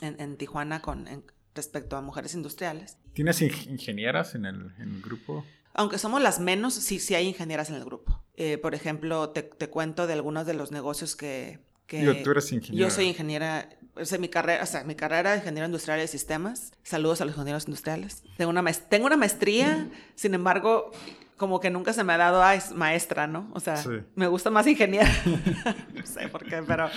En, 0.00 0.18
en 0.18 0.38
Tijuana 0.38 0.80
con 0.80 1.06
en, 1.08 1.24
respecto 1.54 1.98
a 1.98 2.00
mujeres 2.00 2.34
industriales. 2.34 2.96
¿Tienes 3.12 3.42
ingenieras 3.42 4.34
en 4.34 4.46
el, 4.46 4.72
en 4.78 4.94
el 4.94 5.02
grupo? 5.02 5.44
Aunque 5.74 5.98
somos 5.98 6.20
las 6.20 6.40
menos, 6.40 6.74
sí, 6.74 6.98
sí 6.98 7.14
hay 7.14 7.28
ingenieras 7.28 7.70
en 7.70 7.76
el 7.76 7.84
grupo. 7.84 8.22
Eh, 8.36 8.58
por 8.58 8.74
ejemplo, 8.74 9.30
te, 9.30 9.42
te, 9.42 9.68
cuento 9.68 10.06
de 10.06 10.14
algunos 10.14 10.46
de 10.46 10.54
los 10.54 10.72
negocios 10.72 11.14
que... 11.14 11.60
que 11.86 12.02
yo, 12.04 12.22
tú 12.22 12.30
eres 12.30 12.50
ingeniera. 12.52 12.88
Yo 12.88 12.94
soy 12.94 13.06
ingeniera, 13.06 13.68
o 13.94 14.04
sea, 14.04 14.18
mi 14.18 14.28
carrera, 14.28 14.62
o 14.62 14.66
sea, 14.66 14.84
mi 14.84 14.94
carrera 14.94 15.32
de 15.32 15.38
ingeniero 15.38 15.66
industrial 15.66 15.98
de 15.98 16.08
sistemas. 16.08 16.72
Saludos 16.82 17.20
a 17.20 17.24
los 17.24 17.34
ingenieros 17.34 17.66
industriales. 17.66 18.22
Tengo 18.36 18.50
una, 18.50 18.64
tengo 18.72 19.06
una 19.06 19.16
maestría, 19.16 19.88
sin 20.14 20.34
embargo, 20.34 20.90
como 21.36 21.60
que 21.60 21.70
nunca 21.70 21.92
se 21.92 22.04
me 22.04 22.12
ha 22.12 22.18
dado 22.18 22.42
a 22.42 22.58
maestra, 22.74 23.26
¿no? 23.26 23.50
O 23.54 23.60
sea, 23.60 23.76
sí. 23.76 23.90
me 24.14 24.26
gusta 24.26 24.50
más 24.50 24.66
ingeniera. 24.66 25.10
no 25.94 26.06
sé 26.06 26.28
por 26.28 26.44
qué, 26.44 26.62
pero, 26.66 26.90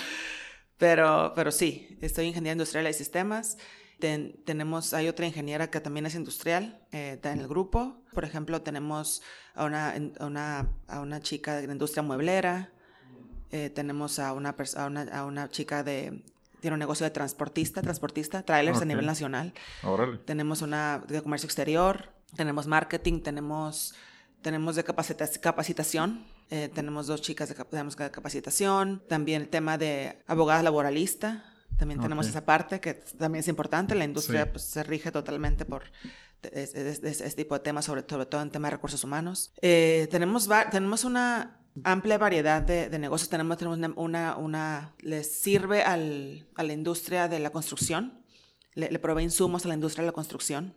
pero, 0.78 1.34
pero 1.36 1.52
sí, 1.52 1.98
estoy 2.02 2.26
ingeniera 2.26 2.54
industrial 2.54 2.86
de 2.86 2.94
sistemas. 2.94 3.58
Ten, 4.04 4.36
tenemos, 4.44 4.94
hay 4.94 5.08
otra 5.08 5.26
ingeniera 5.26 5.70
que 5.70 5.80
también 5.80 6.06
es 6.06 6.14
industrial, 6.14 6.78
eh, 6.92 7.14
está 7.14 7.32
en 7.32 7.40
el 7.40 7.48
grupo. 7.48 8.04
Por 8.12 8.26
ejemplo, 8.26 8.62
tenemos 8.62 9.22
a 9.56 9.64
una, 9.64 9.94
a 10.20 10.26
una, 10.26 10.68
a 10.90 11.00
una 11.00 11.22
chica 11.22 11.56
de 11.56 11.68
la 11.68 11.72
industria 11.72 12.04
mueblera, 12.04 12.70
eh, 13.50 13.70
tenemos 13.70 14.20
a 14.20 14.34
una, 14.34 14.58
a 14.76 14.86
una, 14.88 15.02
a 15.04 15.26
una 15.26 15.50
chica 15.50 15.84
de, 15.84 16.22
tiene 16.60 16.74
un 16.74 16.80
negocio 16.80 17.06
de 17.06 17.12
transportista, 17.12 17.82
transportista, 17.82 18.44
trailers 18.44 18.80
okay. 18.80 18.88
a 18.88 18.90
nivel 18.90 19.06
nacional. 19.06 19.54
Órale. 19.84 20.18
Tenemos 20.18 20.62
una 20.62 21.02
de 21.08 21.22
comercio 21.22 21.48
exterior, 21.48 22.10
tenemos 22.36 22.68
marketing, 22.68 23.22
tenemos, 23.22 23.96
tenemos 24.42 24.76
de 24.76 24.84
capacita 24.84 25.26
capacitación. 25.40 26.26
Eh, 26.50 26.70
tenemos 26.76 27.08
dos 27.08 27.22
chicas 27.22 27.48
de, 27.48 27.56
tenemos 27.56 27.96
de 27.96 28.12
capacitación, 28.12 29.02
también 29.08 29.44
el 29.44 29.48
tema 29.48 29.78
de 29.78 30.22
abogada 30.28 30.62
laboralista, 30.62 31.53
también 31.78 32.00
tenemos 32.00 32.26
okay. 32.26 32.32
esa 32.32 32.46
parte 32.46 32.80
que 32.80 32.94
también 32.94 33.42
es 33.42 33.48
importante. 33.48 33.96
La 33.96 34.06
industria 34.06 34.44
sí. 34.44 34.50
pues, 34.52 34.64
se 34.64 34.84
rige 34.84 35.12
totalmente 35.12 35.66
por 35.66 35.84
este 36.42 37.32
tipo 37.32 37.56
de 37.56 37.62
temas, 37.62 37.86
sobre, 37.86 38.04
sobre, 38.08 38.26
todo 38.26 38.42
en 38.42 38.50
tema 38.50 38.68
de 38.68 38.72
recursos 38.72 39.04
humanos. 39.04 39.54
Eh, 39.62 40.08
tenemos, 40.12 40.50
tenemos 40.72 41.04
una 41.04 41.60
amplia 41.84 42.18
variedad 42.18 42.62
de, 42.62 42.90
de 42.90 43.00
negocios. 43.00 43.30
Tenemos, 43.30 43.58
tenemos 43.58 43.78
una, 43.78 43.94
una, 43.96 44.38
una, 44.38 44.96
les 45.00 45.32
sirve 45.42 45.84
al, 45.84 46.48
a 46.56 46.64
la 46.64 46.74
industria 46.74 47.28
de 47.28 47.40
la 47.40 47.50
construcción, 47.52 48.22
le, 48.76 48.92
le, 48.92 49.00
provee 49.00 49.24
insumos 49.24 49.66
a 49.66 49.70
la 49.70 49.74
industria 49.74 50.04
de 50.04 50.08
la 50.08 50.14
construcción, 50.14 50.76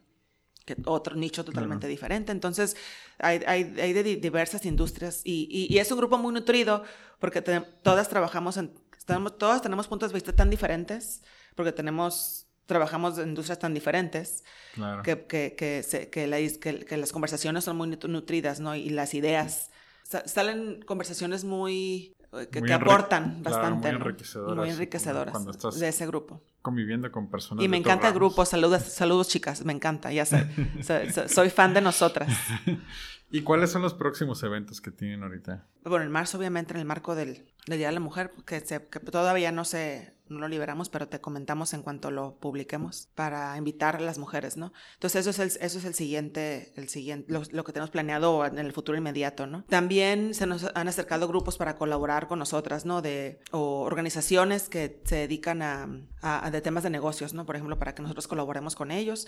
que 0.64 0.76
otro 0.86 1.14
nicho 1.14 1.44
totalmente 1.44 1.86
uh 1.86 1.88
-huh. 1.88 1.92
diferente. 1.92 2.32
Entonces, 2.32 2.76
hay, 3.18 3.40
hay, 3.46 3.74
hay, 3.80 3.92
de 3.92 4.02
diversas 4.02 4.64
industrias 4.66 5.20
y, 5.24 5.48
y, 5.50 5.72
y, 5.74 5.78
es 5.78 5.90
un 5.90 5.98
grupo 5.98 6.18
muy 6.18 6.32
nutrido 6.32 6.82
porque 7.18 7.40
te, 7.40 7.60
todas 7.82 8.08
trabajamos 8.08 8.56
en 8.56 8.72
tenemos, 9.06 9.38
todas 9.38 9.62
tenemos 9.62 9.88
puntos 9.88 10.10
de 10.10 10.14
vista 10.14 10.34
tan 10.34 10.50
diferentes, 10.50 11.22
porque 11.54 11.72
tenemos, 11.72 12.46
trabajamos 12.66 13.18
en 13.18 13.30
industrias 13.30 13.58
tan 13.58 13.72
diferentes, 13.72 14.44
claro. 14.74 15.02
que, 15.02 15.26
que, 15.26 15.54
que, 15.56 15.82
se, 15.82 16.10
que, 16.10 16.26
la, 16.26 16.36
que, 16.36 16.96
las 16.96 17.12
conversaciones 17.12 17.64
son 17.64 17.76
muy 17.76 17.88
nutridas, 17.88 18.60
¿no? 18.60 18.74
Y 18.74 18.90
las 18.90 19.14
ideas, 19.14 19.70
salen 20.02 20.82
conversaciones 20.82 21.44
muy, 21.44 22.16
que, 22.50 22.60
muy 22.60 22.72
aportan 22.72 23.42
claro, 23.42 23.56
bastante. 23.56 23.88
Muy 23.88 23.96
enriquecedoras. 23.96 24.56
Muy 24.56 24.70
enriquecedoras 24.70 25.78
de 25.78 25.88
ese 25.88 26.06
grupo. 26.06 26.42
Conviviendo 26.66 27.12
con 27.12 27.30
personas. 27.30 27.64
Y 27.64 27.68
me 27.68 27.76
encanta 27.76 28.08
el 28.08 28.14
grupo, 28.14 28.44
saludos, 28.44 28.82
saludos 28.82 29.28
chicas, 29.28 29.64
me 29.64 29.72
encanta, 29.72 30.12
ya 30.12 30.26
sé, 30.26 30.48
soy, 30.82 31.28
soy 31.28 31.48
fan 31.48 31.72
de 31.74 31.80
nosotras. 31.80 32.36
¿Y 33.30 33.42
cuáles 33.42 33.70
son 33.70 33.82
los 33.82 33.94
próximos 33.94 34.42
eventos 34.42 34.80
que 34.80 34.90
tienen 34.90 35.22
ahorita? 35.22 35.64
Bueno, 35.84 36.04
en 36.04 36.10
marzo, 36.10 36.38
obviamente, 36.38 36.72
en 36.72 36.80
el 36.80 36.84
marco 36.84 37.14
del, 37.14 37.44
del 37.66 37.78
Día 37.78 37.86
de 37.86 37.92
la 37.92 38.00
Mujer, 38.00 38.32
que, 38.44 38.58
se, 38.58 38.84
que 38.88 38.98
todavía 38.98 39.52
no 39.52 39.64
se 39.64 40.16
no 40.28 40.40
lo 40.40 40.48
liberamos, 40.48 40.88
pero 40.88 41.08
te 41.08 41.20
comentamos 41.20 41.72
en 41.72 41.82
cuanto 41.82 42.10
lo 42.10 42.36
publiquemos 42.36 43.08
para 43.14 43.56
invitar 43.56 43.96
a 43.96 44.00
las 44.00 44.18
mujeres, 44.18 44.56
¿no? 44.56 44.72
Entonces, 44.94 45.26
eso 45.26 45.30
es 45.30 45.38
el, 45.38 45.64
eso 45.64 45.78
es 45.78 45.84
el 45.84 45.94
siguiente, 45.94 46.72
el 46.76 46.88
siguiente 46.88 47.32
lo, 47.32 47.42
lo, 47.50 47.64
que 47.64 47.72
tenemos 47.72 47.90
planeado 47.90 48.44
en 48.44 48.58
el 48.58 48.72
futuro 48.72 48.98
inmediato, 48.98 49.46
¿no? 49.46 49.64
También 49.64 50.34
se 50.34 50.46
nos 50.46 50.66
han 50.74 50.88
acercado 50.88 51.28
grupos 51.28 51.56
para 51.56 51.76
colaborar 51.76 52.26
con 52.26 52.38
nosotras, 52.38 52.84
¿no? 52.84 53.02
De, 53.02 53.40
o 53.52 53.82
organizaciones 53.82 54.68
que 54.68 55.00
se 55.04 55.16
dedican 55.16 55.62
a, 55.62 55.88
a, 56.22 56.46
a 56.46 56.50
de 56.56 56.62
temas 56.62 56.82
de 56.82 56.90
negocios, 56.90 57.34
¿no? 57.34 57.46
Por 57.46 57.56
ejemplo, 57.56 57.78
para 57.78 57.94
que 57.94 58.02
nosotros 58.02 58.26
colaboremos 58.26 58.74
con 58.74 58.90
ellos. 58.90 59.26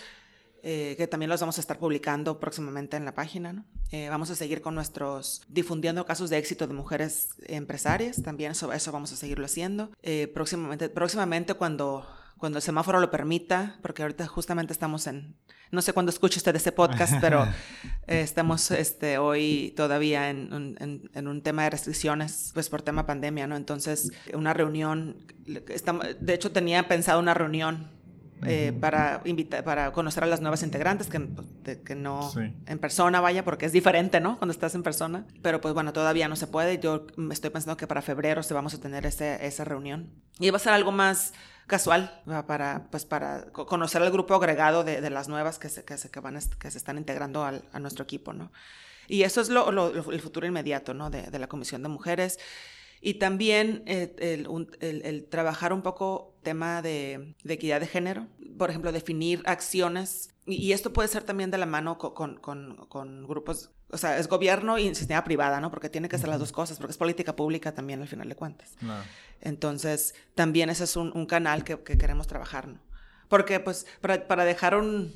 Eh, 0.63 0.97
que 0.97 1.07
también 1.07 1.31
los 1.31 1.41
vamos 1.41 1.57
a 1.59 1.61
estar 1.61 1.79
publicando 1.79 2.41
próximamente 2.41 2.97
en 2.97 3.05
la 3.05 3.15
página. 3.15 3.53
¿no? 3.53 3.65
Eh, 3.93 4.09
vamos 4.09 4.31
a 4.31 4.35
seguir 4.35 4.61
con 4.61 4.75
nuestros, 4.75 5.43
difundiendo 5.49 6.05
casos 6.05 6.31
de 6.31 6.39
éxito 6.39 6.67
de 6.67 6.75
mujeres 6.75 7.29
empresarias, 7.47 8.21
también 8.23 8.53
eso, 8.53 8.73
eso 8.73 8.91
vamos 8.91 9.13
a 9.13 9.17
seguirlo 9.17 9.45
haciendo. 9.45 9.91
Eh, 10.03 10.29
próximamente, 10.35 10.89
próximamente 10.89 11.55
cuando, 11.55 12.07
cuando 12.39 12.59
el 12.59 12.63
semáforo 12.63 13.01
lo 13.01 13.11
permita, 13.11 13.79
porque 13.83 14.03
ahorita 14.03 14.27
justamente 14.27 14.73
estamos 14.73 15.07
en, 15.07 15.37
no 15.71 15.83
sé 15.83 15.93
cuándo 15.93 16.11
escuche 16.11 16.39
usted 16.39 16.55
este 16.57 16.73
podcast, 16.73 17.15
pero 17.21 17.47
estamos 18.07 18.71
este, 18.71 19.19
hoy 19.19 19.75
todavía 19.77 20.31
en, 20.31 20.77
en, 20.79 21.11
en, 21.13 21.29
un 21.29 21.43
tema 21.43 21.65
de 21.65 21.71
restricciones, 21.71 22.51
pues 22.55 22.69
por 22.69 22.83
tema 22.83 23.07
pandemia, 23.07 23.47
¿no? 23.47 23.57
Entonces, 23.57 24.13
una 24.33 24.55
reunión, 24.55 25.17
estamos, 25.69 26.07
de 26.21 26.35
hecho 26.35 26.53
tenía 26.53 26.89
pensado 26.89 27.21
una 27.21 27.35
reunión 27.35 27.99
eh, 28.47 28.73
para 28.79 29.21
invitar, 29.25 29.65
para 29.65 29.93
conocer 29.93 30.23
a 30.23 30.27
las 30.27 30.41
nuevas 30.41 30.63
integrantes, 30.63 31.09
que, 31.09 31.19
de, 31.65 31.83
que 31.83 31.95
no 31.95 32.31
sí. 32.31 32.55
en 32.67 32.79
persona 32.79 33.21
vaya, 33.21 33.45
porque 33.45 33.67
es 33.67 33.73
diferente, 33.73 34.21
¿no? 34.21 34.39
Cuando 34.39 34.53
estás 34.53 34.75
en 34.75 34.83
persona. 34.83 35.27
Pero 35.43 35.61
pues 35.61 35.75
bueno, 35.75 35.93
todavía 35.93 36.29
no 36.29 36.37
se 36.37 36.47
puede. 36.47 36.79
Yo 36.79 37.07
estoy 37.33 37.51
pensando 37.51 37.77
que 37.77 37.87
para 37.87 38.03
febrero 38.03 38.43
se 38.43 38.55
vamos 38.55 38.75
a 38.75 38.81
tener 38.81 39.07
ese, 39.07 39.45
esa 39.45 39.65
reunión. 39.65 40.11
Y 40.39 40.51
va 40.51 40.57
a 40.57 40.61
ser 40.61 40.73
algo 40.73 40.93
más 40.93 41.33
casual 41.69 42.21
para, 42.49 42.89
pues 42.91 43.05
para 43.05 43.53
conocer 43.53 44.03
al 44.03 44.11
grupo 44.11 44.35
agregado 44.35 44.83
de, 44.83 45.01
de 45.01 45.11
las 45.11 45.29
nuevas 45.29 45.61
que 45.61 45.69
se, 45.69 45.85
que 45.85 45.97
se, 45.97 46.11
que 46.11 46.19
van, 46.19 46.37
que 46.59 46.71
se 46.73 46.79
están 46.79 46.99
integrando 46.99 47.45
al, 47.45 47.63
a 47.73 47.79
nuestro 47.79 48.03
equipo, 48.03 48.33
¿no? 48.33 48.51
Y 49.07 49.23
eso 49.23 49.41
es 49.41 49.49
lo, 49.49 49.71
el 50.11 50.21
futuro 50.21 50.47
inmediato, 50.47 50.93
¿no? 50.93 51.09
De, 51.11 51.23
de 51.23 51.39
la 51.39 51.47
Comisión 51.47 51.83
de 51.83 51.89
Mujeres. 51.89 52.39
Y 53.01 53.15
también 53.15 53.85
eh, 53.87 54.15
el, 54.19 55.03
el, 55.05 55.25
trabajar 55.29 55.73
un 55.73 55.83
poco 55.83 56.35
tema 56.43 56.83
de, 56.83 57.35
de, 57.45 57.55
equidad 57.55 57.81
de 57.81 57.87
género, 57.87 58.27
por 58.59 58.71
ejemplo, 58.71 58.91
definir 58.91 59.43
acciones, 59.47 60.35
y 60.47 60.73
esto 60.73 60.93
puede 60.93 61.09
ser 61.09 61.23
también 61.23 61.51
de 61.51 61.59
la 61.59 61.67
mano 61.67 61.99
con, 61.99 62.39
con, 62.39 62.77
con, 62.89 63.27
grupos, 63.29 63.71
o 63.91 63.97
sea, 63.99 64.19
es 64.19 64.29
gobierno 64.29 64.79
y 64.79 64.95
sistema 64.95 65.25
privada, 65.25 65.61
¿no? 65.61 65.71
Porque 65.71 65.89
tiene 65.89 66.09
que 66.09 66.19
ser 66.19 66.29
las 66.29 66.39
dos 66.39 66.53
cosas, 66.53 66.79
porque 66.79 66.93
es 66.93 66.99
política 66.99 67.35
pública 67.35 67.73
también 67.73 68.01
al 68.01 68.09
final 68.09 68.29
de 68.29 68.35
cuentas. 68.35 68.77
No. 68.81 68.95
Entonces, 69.41 70.15
también 70.35 70.71
ese 70.71 70.85
es 70.85 70.97
un, 70.97 71.17
un 71.17 71.27
canal 71.27 71.65
que, 71.65 71.83
que, 71.83 71.97
queremos 71.97 72.27
trabajar, 72.27 72.69
¿no? 72.69 72.81
Porque, 73.29 73.61
pues, 73.61 73.87
para, 74.01 74.27
para 74.27 74.45
dejar, 74.45 74.75
un, 74.75 75.13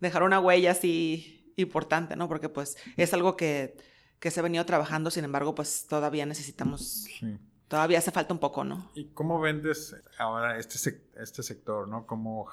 dejar 0.00 0.22
una 0.22 0.40
huella 0.40 0.72
así 0.72 1.52
importante, 1.56 2.16
¿no? 2.16 2.28
Porque, 2.28 2.48
pues, 2.48 2.76
es 2.96 3.12
algo 3.14 3.36
que 3.36 3.76
que 4.24 4.30
se 4.30 4.40
ha 4.40 4.42
venido 4.42 4.64
trabajando, 4.64 5.10
sin 5.10 5.22
embargo, 5.24 5.54
pues 5.54 5.86
todavía 5.86 6.24
necesitamos, 6.24 7.04
sí. 7.20 7.38
Todavía 7.68 7.98
hace 7.98 8.10
falta 8.10 8.32
un 8.34 8.40
poco, 8.40 8.64
¿no? 8.64 8.90
¿Y 8.94 9.06
cómo 9.06 9.40
vendes 9.40 9.96
ahora 10.18 10.58
este, 10.58 10.78
sec 10.78 11.00
este 11.16 11.42
sector, 11.42 11.88
¿no? 11.88 12.06
¿Cómo 12.06 12.46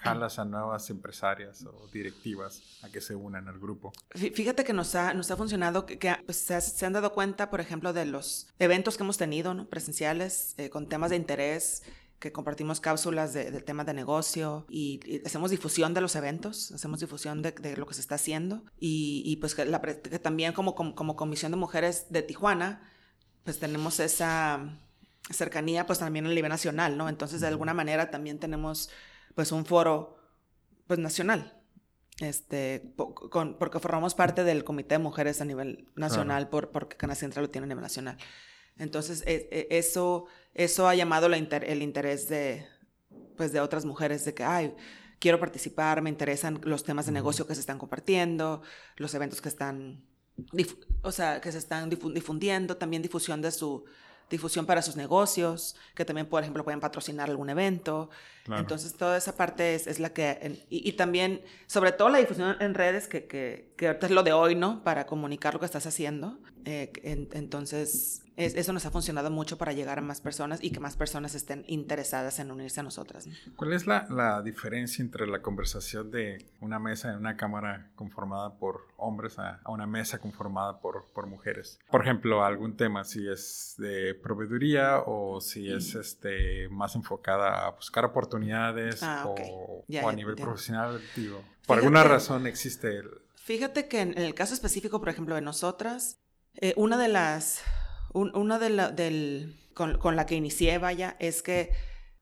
jalas 0.00 0.38
a 0.38 0.44
nuevas 0.44 0.90
empresarias 0.90 1.64
o 1.64 1.88
directivas 1.92 2.62
a 2.82 2.88
que 2.88 3.00
se 3.00 3.14
unan 3.14 3.48
al 3.48 3.58
grupo? 3.58 3.92
Fíjate 4.10 4.64
que 4.64 4.72
nos 4.72 4.94
ha, 4.94 5.14
nos 5.14 5.30
ha 5.30 5.36
funcionado, 5.36 5.86
que, 5.86 5.98
que 5.98 6.14
pues, 6.24 6.38
se, 6.38 6.60
se, 6.60 6.86
han 6.86 6.92
dado 6.92 7.12
cuenta, 7.12 7.50
por 7.50 7.60
ejemplo, 7.60 7.92
de 7.92 8.04
los 8.04 8.48
eventos 8.58 8.96
que 8.96 9.02
hemos 9.02 9.18
tenido, 9.18 9.54
¿no? 9.54 9.66
Presenciales, 9.68 10.54
eh, 10.58 10.70
con 10.70 10.88
temas 10.88 11.10
de 11.10 11.16
interés, 11.16 11.82
que 12.22 12.30
compartimos 12.30 12.80
cápsulas 12.80 13.32
del 13.32 13.52
de 13.52 13.60
tema 13.60 13.82
de 13.84 13.94
negocio 13.94 14.64
y, 14.68 15.00
y, 15.04 15.26
hacemos 15.26 15.50
difusión 15.50 15.92
de 15.92 16.00
los 16.00 16.14
eventos, 16.14 16.70
hacemos 16.70 17.00
difusión 17.00 17.42
de, 17.42 17.50
de 17.50 17.76
lo 17.76 17.84
que 17.84 17.94
se 17.94 18.00
está 18.00 18.14
haciendo 18.14 18.62
y, 18.78 19.24
y 19.26 19.36
pues 19.36 19.56
que, 19.56 19.64
la, 19.64 19.80
que 19.80 20.18
también 20.20 20.52
como, 20.52 20.76
como, 20.76 20.94
como, 20.94 21.16
Comisión 21.16 21.50
de 21.50 21.58
Mujeres 21.58 22.06
de 22.10 22.22
Tijuana, 22.22 22.88
pues 23.44 23.58
tenemos 23.58 24.00
esa 24.00 24.78
cercanía 25.30 25.86
pues 25.86 25.98
también 25.98 26.26
a 26.26 26.28
nivel 26.28 26.50
nacional, 26.50 26.96
¿no? 26.96 27.08
Entonces 27.08 27.40
de 27.40 27.48
alguna 27.48 27.74
manera 27.74 28.10
también 28.10 28.38
tenemos 28.38 28.90
pues 29.34 29.52
un 29.52 29.64
foro 29.64 30.18
pues 30.86 30.98
nacional 30.98 31.62
este, 32.20 32.92
con, 32.96 33.58
porque 33.58 33.80
formamos 33.80 34.14
parte 34.14 34.44
del 34.44 34.64
Comité 34.64 34.94
de 34.94 34.98
Mujeres 35.00 35.40
a 35.40 35.44
nivel 35.44 35.88
nacional, 35.96 36.48
por, 36.48 36.70
porque 36.70 36.96
Cana 36.96 37.14
Central 37.14 37.46
lo 37.46 37.50
tiene 37.50 37.64
a 37.64 37.68
nivel 37.68 37.82
nacional. 37.82 38.16
Entonces, 38.78 39.22
e, 39.26 39.48
e, 39.50 39.78
eso, 39.78 40.26
eso 40.54 40.88
ha 40.88 40.94
llamado 40.94 41.28
la 41.28 41.36
el 41.36 41.82
interés 41.82 42.28
de, 42.28 42.66
pues, 43.36 43.52
de 43.52 43.60
otras 43.60 43.84
mujeres, 43.84 44.24
de 44.24 44.34
que, 44.34 44.44
ay, 44.44 44.74
quiero 45.18 45.40
participar, 45.40 46.02
me 46.02 46.10
interesan 46.10 46.60
los 46.64 46.84
temas 46.84 47.06
de 47.06 47.12
negocio 47.12 47.46
que 47.46 47.54
se 47.54 47.60
están 47.60 47.78
compartiendo, 47.78 48.62
los 48.96 49.14
eventos 49.14 49.40
que 49.40 49.48
están, 49.48 50.04
o 51.02 51.12
sea, 51.12 51.40
que 51.40 51.52
se 51.52 51.58
están 51.58 51.90
difundiendo, 51.90 52.76
también 52.76 53.02
difusión 53.02 53.42
de 53.42 53.50
su 53.50 53.84
difusión 54.32 54.64
para 54.64 54.82
sus 54.82 54.96
negocios, 54.96 55.76
que 55.94 56.04
también, 56.04 56.26
por 56.26 56.42
ejemplo, 56.42 56.64
pueden 56.64 56.80
patrocinar 56.80 57.28
algún 57.28 57.50
evento. 57.50 58.08
Entonces, 58.48 58.94
toda 58.94 59.18
esa 59.18 59.36
parte 59.36 59.74
es, 59.74 59.86
es 59.86 60.00
la 60.00 60.12
que... 60.12 60.64
Y, 60.70 60.92
también, 60.92 61.42
sobre 61.66 61.92
todo 61.92 62.08
la 62.08 62.18
difusión 62.18 62.56
en 62.58 62.74
redes, 62.74 63.08
que, 63.08 63.26
que, 63.26 63.71
que 63.82 63.88
ahorita 63.88 64.06
es 64.06 64.12
lo 64.12 64.22
de 64.22 64.32
hoy, 64.32 64.54
¿no? 64.54 64.84
Para 64.84 65.06
comunicar 65.06 65.54
lo 65.54 65.58
que 65.58 65.66
estás 65.66 65.86
haciendo. 65.86 66.38
Eh, 66.64 66.92
entonces, 67.32 68.22
eso 68.36 68.72
nos 68.72 68.86
ha 68.86 68.92
funcionado 68.92 69.28
mucho 69.28 69.58
para 69.58 69.72
llegar 69.72 69.98
a 69.98 70.02
más 70.02 70.20
personas 70.20 70.62
y 70.62 70.70
que 70.70 70.78
más 70.78 70.94
personas 70.94 71.34
estén 71.34 71.64
interesadas 71.66 72.38
en 72.38 72.52
unirse 72.52 72.78
a 72.78 72.84
nosotras. 72.84 73.28
¿Cuál 73.56 73.72
es 73.72 73.88
la, 73.88 74.06
la, 74.08 74.40
diferencia 74.40 75.02
entre 75.02 75.26
la 75.26 75.42
conversación 75.42 76.12
de 76.12 76.46
una 76.60 76.78
mesa 76.78 77.10
en 77.10 77.16
una 77.16 77.36
cámara 77.36 77.90
conformada 77.96 78.54
por 78.54 78.86
hombres 78.98 79.40
a, 79.40 79.60
una 79.66 79.88
mesa 79.88 80.20
conformada 80.20 80.78
por, 80.78 81.04
por, 81.12 81.26
mujeres? 81.26 81.80
Por 81.90 82.02
ejemplo, 82.02 82.44
algún 82.44 82.76
tema, 82.76 83.02
si 83.02 83.26
es 83.26 83.74
de 83.78 84.14
proveeduría 84.14 85.00
o 85.04 85.40
si 85.40 85.72
es 85.72 85.96
este, 85.96 86.68
más 86.68 86.94
enfocada 86.94 87.66
a 87.66 87.70
buscar 87.72 88.04
oportunidades 88.04 89.02
ah, 89.02 89.24
o, 89.26 89.84
a 90.08 90.12
nivel 90.12 90.36
profesional, 90.36 91.00
digo. 91.16 91.42
Por 91.66 91.78
alguna 91.78 92.04
razón 92.04 92.46
existe. 92.46 93.02
Fíjate 93.44 93.88
que 93.88 94.00
en 94.00 94.16
el 94.16 94.34
caso 94.34 94.54
específico, 94.54 95.00
por 95.00 95.08
ejemplo, 95.08 95.34
de 95.34 95.40
nosotras, 95.40 96.20
eh, 96.54 96.74
una 96.76 96.96
de 96.96 97.08
las 97.08 97.62
una 98.14 98.58
de 98.58 98.70
la, 98.70 98.90
del, 98.90 99.56
con, 99.74 100.16
la 100.16 100.26
que 100.26 100.34
inicié, 100.34 100.78
vaya, 100.78 101.16
es 101.18 101.42
que, 101.42 101.70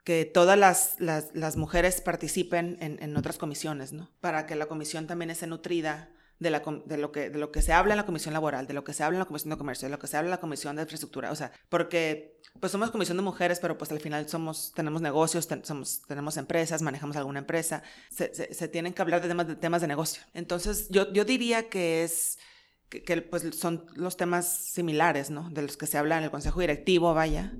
que 0.04 0.24
todas 0.24 0.56
las, 0.56 0.96
las, 0.98 1.56
mujeres 1.56 2.00
participen 2.00 2.78
en, 2.80 3.02
en, 3.02 3.16
otras 3.16 3.38
comisiones, 3.38 3.92
¿no? 3.92 4.09
Para 4.20 4.46
que 4.46 4.54
la 4.54 4.66
comisión 4.66 5.06
también 5.06 5.30
esté 5.30 5.48
nutrida 5.48 6.11
de, 6.40 6.50
la, 6.50 6.62
de, 6.87 6.96
lo 6.96 7.12
que, 7.12 7.31
de 7.31 7.38
lo 7.38 7.53
que 7.53 7.62
se 7.62 7.72
habla 7.72 7.92
en 7.94 7.98
la 7.98 8.07
comisión 8.07 8.35
laboral, 8.35 8.66
de 8.66 8.74
lo 8.74 8.83
que 8.83 8.92
se 8.92 9.05
habla 9.05 9.16
en 9.16 9.20
la 9.20 9.26
comisión 9.26 9.50
de 9.50 9.59
comercio, 9.59 9.87
de 9.87 9.92
lo 9.92 9.98
que 9.98 10.09
se 10.09 10.16
habla 10.16 10.29
en 10.29 10.33
la 10.33 10.40
comisión 10.40 10.74
de 10.74 10.83
infraestructura, 10.83 11.31
o 11.31 11.37
sea, 11.37 11.53
porque 11.68 12.40
pues 12.59 12.72
somos 12.72 12.90
comisión 12.90 13.16
de 13.16 13.22
mujeres, 13.22 13.61
pero 13.61 13.79
pues 13.79 13.92
al 13.92 14.00
final 14.00 14.29
somos, 14.29 14.72
tenemos 14.74 15.03
negocios, 15.03 15.46
tenemos 15.46 16.37
empresas, 16.37 16.83
manejamos 16.83 17.16
alguna 17.16 17.38
empresa, 17.38 17.83
se, 18.11 18.68
tienen 18.68 18.92
que 18.92 19.03
hablar 19.03 19.22
de 19.22 19.29
temas, 19.29 19.46
de 19.46 19.55
temas 19.55 19.81
de 19.83 19.87
negocio. 19.87 20.22
Entonces, 20.35 20.88
yo, 20.88 21.12
yo 21.12 21.24
diría 21.24 21.68
que 21.68 22.03
es 22.03 22.38
que, 22.88 23.22
pues 23.22 23.44
son 23.55 23.87
los 23.94 24.16
temas 24.16 24.48
similares, 24.48 25.31
¿no? 25.31 25.48
De 25.50 25.62
los 25.62 25.76
que 25.76 25.87
se 25.87 25.96
habla 25.96 26.18
en 26.18 26.24
el 26.24 26.31
consejo 26.31 26.61
directivo, 26.61 27.14
vaya. 27.14 27.53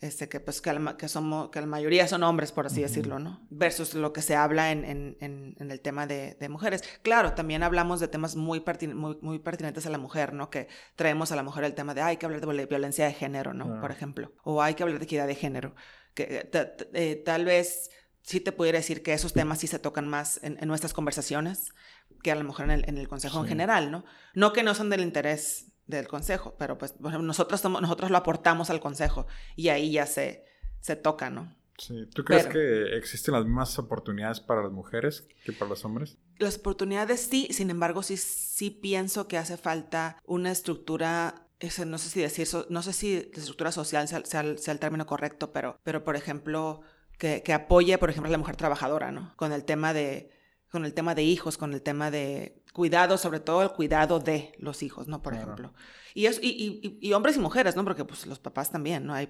Este, 0.00 0.30
que 0.30 0.40
pues 0.40 0.62
que, 0.62 0.94
que, 0.96 1.08
somos, 1.08 1.50
que 1.50 1.60
la 1.60 1.66
mayoría 1.66 2.08
son 2.08 2.22
hombres, 2.22 2.52
por 2.52 2.64
así 2.64 2.80
decirlo, 2.80 3.18
¿no? 3.18 3.46
Versus 3.50 3.92
lo 3.92 4.14
que 4.14 4.22
se 4.22 4.34
habla 4.34 4.72
en, 4.72 4.86
en, 4.86 5.16
en, 5.20 5.70
el 5.70 5.80
tema 5.82 6.06
de, 6.06 6.36
de, 6.40 6.48
mujeres. 6.48 6.82
Claro, 7.02 7.34
también 7.34 7.62
hablamos 7.62 8.00
de 8.00 8.08
temas 8.08 8.34
muy, 8.34 8.64
muy, 8.94 9.18
muy, 9.20 9.38
pertinentes 9.40 9.84
a 9.84 9.90
la 9.90 9.98
mujer, 9.98 10.32
¿no? 10.32 10.48
Que 10.48 10.68
traemos 10.96 11.32
a 11.32 11.36
la 11.36 11.42
mujer 11.42 11.64
el 11.64 11.74
tema 11.74 11.92
de 11.92 12.00
hay 12.00 12.16
que 12.16 12.24
hablar 12.24 12.40
de 12.40 12.66
violencia 12.66 13.04
de 13.04 13.12
género, 13.12 13.52
¿no? 13.52 13.78
Por 13.82 13.90
ejemplo. 13.90 14.32
O 14.42 14.62
hay 14.62 14.72
que 14.72 14.84
hablar 14.84 15.00
de 15.00 15.04
equidad 15.04 15.26
de 15.26 15.34
género. 15.34 15.74
Que 16.14 16.48
eh, 16.94 17.22
tal 17.22 17.44
vez 17.44 17.90
sí 18.22 18.40
te 18.40 18.52
pudiera 18.52 18.78
decir 18.78 19.02
que 19.02 19.12
esos 19.12 19.34
temas 19.34 19.58
sí 19.58 19.66
se 19.66 19.78
tocan 19.78 20.08
más 20.08 20.40
en, 20.42 20.56
nuestras 20.66 20.94
conversaciones 20.94 21.74
que 22.22 22.32
a 22.32 22.36
lo 22.36 22.44
mejor 22.44 22.64
en 22.66 22.70
el, 22.70 22.88
en 22.88 22.96
el 22.96 23.06
consejo 23.06 23.40
en 23.40 23.48
general, 23.48 23.90
¿no? 23.90 24.06
No 24.32 24.54
que 24.54 24.62
no 24.62 24.74
son 24.74 24.88
del 24.88 25.02
interés 25.02 25.69
del 25.96 26.08
consejo, 26.08 26.54
pero 26.58 26.78
pues 26.78 26.94
nosotros, 27.00 27.64
nosotros 27.64 28.10
lo 28.10 28.16
aportamos 28.16 28.70
al 28.70 28.80
consejo 28.80 29.26
y 29.56 29.68
ahí 29.68 29.92
ya 29.92 30.06
se, 30.06 30.44
se 30.80 30.96
toca, 30.96 31.30
¿no? 31.30 31.54
Sí. 31.78 32.06
¿Tú 32.14 32.24
crees 32.24 32.46
que 32.46 32.96
existen 32.96 33.32
las 33.32 33.44
mismas 33.44 33.78
oportunidades 33.78 34.40
para 34.40 34.62
las 34.62 34.72
mujeres 34.72 35.26
que 35.44 35.52
para 35.52 35.70
los 35.70 35.84
hombres? 35.84 36.18
Las 36.38 36.58
oportunidades 36.58 37.20
sí, 37.20 37.48
sin 37.52 37.70
embargo, 37.70 38.02
sí, 38.02 38.18
sí 38.18 38.70
pienso 38.70 39.28
que 39.28 39.38
hace 39.38 39.56
falta 39.56 40.18
una 40.26 40.50
estructura 40.50 41.46
no 41.86 41.98
sé 41.98 42.08
si 42.08 42.20
decir, 42.20 42.48
no 42.70 42.82
sé 42.82 42.92
si 42.92 43.30
la 43.32 43.38
estructura 43.38 43.72
social 43.72 44.08
sea, 44.08 44.24
sea, 44.24 44.40
el 44.40 44.78
término 44.78 45.06
correcto, 45.06 45.52
pero, 45.52 45.78
pero 45.82 46.04
por 46.04 46.16
ejemplo, 46.16 46.80
que, 47.18 47.42
que, 47.42 47.52
apoye, 47.52 47.98
por 47.98 48.08
ejemplo, 48.08 48.28
a 48.28 48.32
la 48.32 48.38
mujer 48.38 48.56
trabajadora, 48.56 49.12
¿no? 49.12 49.34
Con 49.36 49.52
el 49.52 49.64
tema 49.64 49.92
de, 49.92 50.30
con 50.70 50.84
el 50.84 50.94
tema 50.94 51.14
de 51.14 51.22
hijos, 51.22 51.58
con 51.58 51.72
el 51.72 51.82
tema 51.82 52.10
de 52.10 52.62
cuidado, 52.72 53.18
sobre 53.18 53.40
todo 53.40 53.62
el 53.62 53.70
cuidado 53.70 54.20
de 54.20 54.52
los 54.58 54.82
hijos, 54.82 55.08
¿no? 55.08 55.22
Por 55.22 55.34
ejemplo. 55.34 55.74
Y, 56.14 56.26
es, 56.26 56.40
y, 56.42 56.48
y, 56.48 56.98
y, 57.00 57.12
hombres 57.12 57.36
y 57.36 57.40
mujeres, 57.40 57.76
¿no? 57.76 57.84
Porque 57.84 58.04
pues 58.04 58.26
los 58.26 58.38
papás 58.38 58.70
también, 58.70 59.06
¿no? 59.06 59.14
Hay 59.14 59.28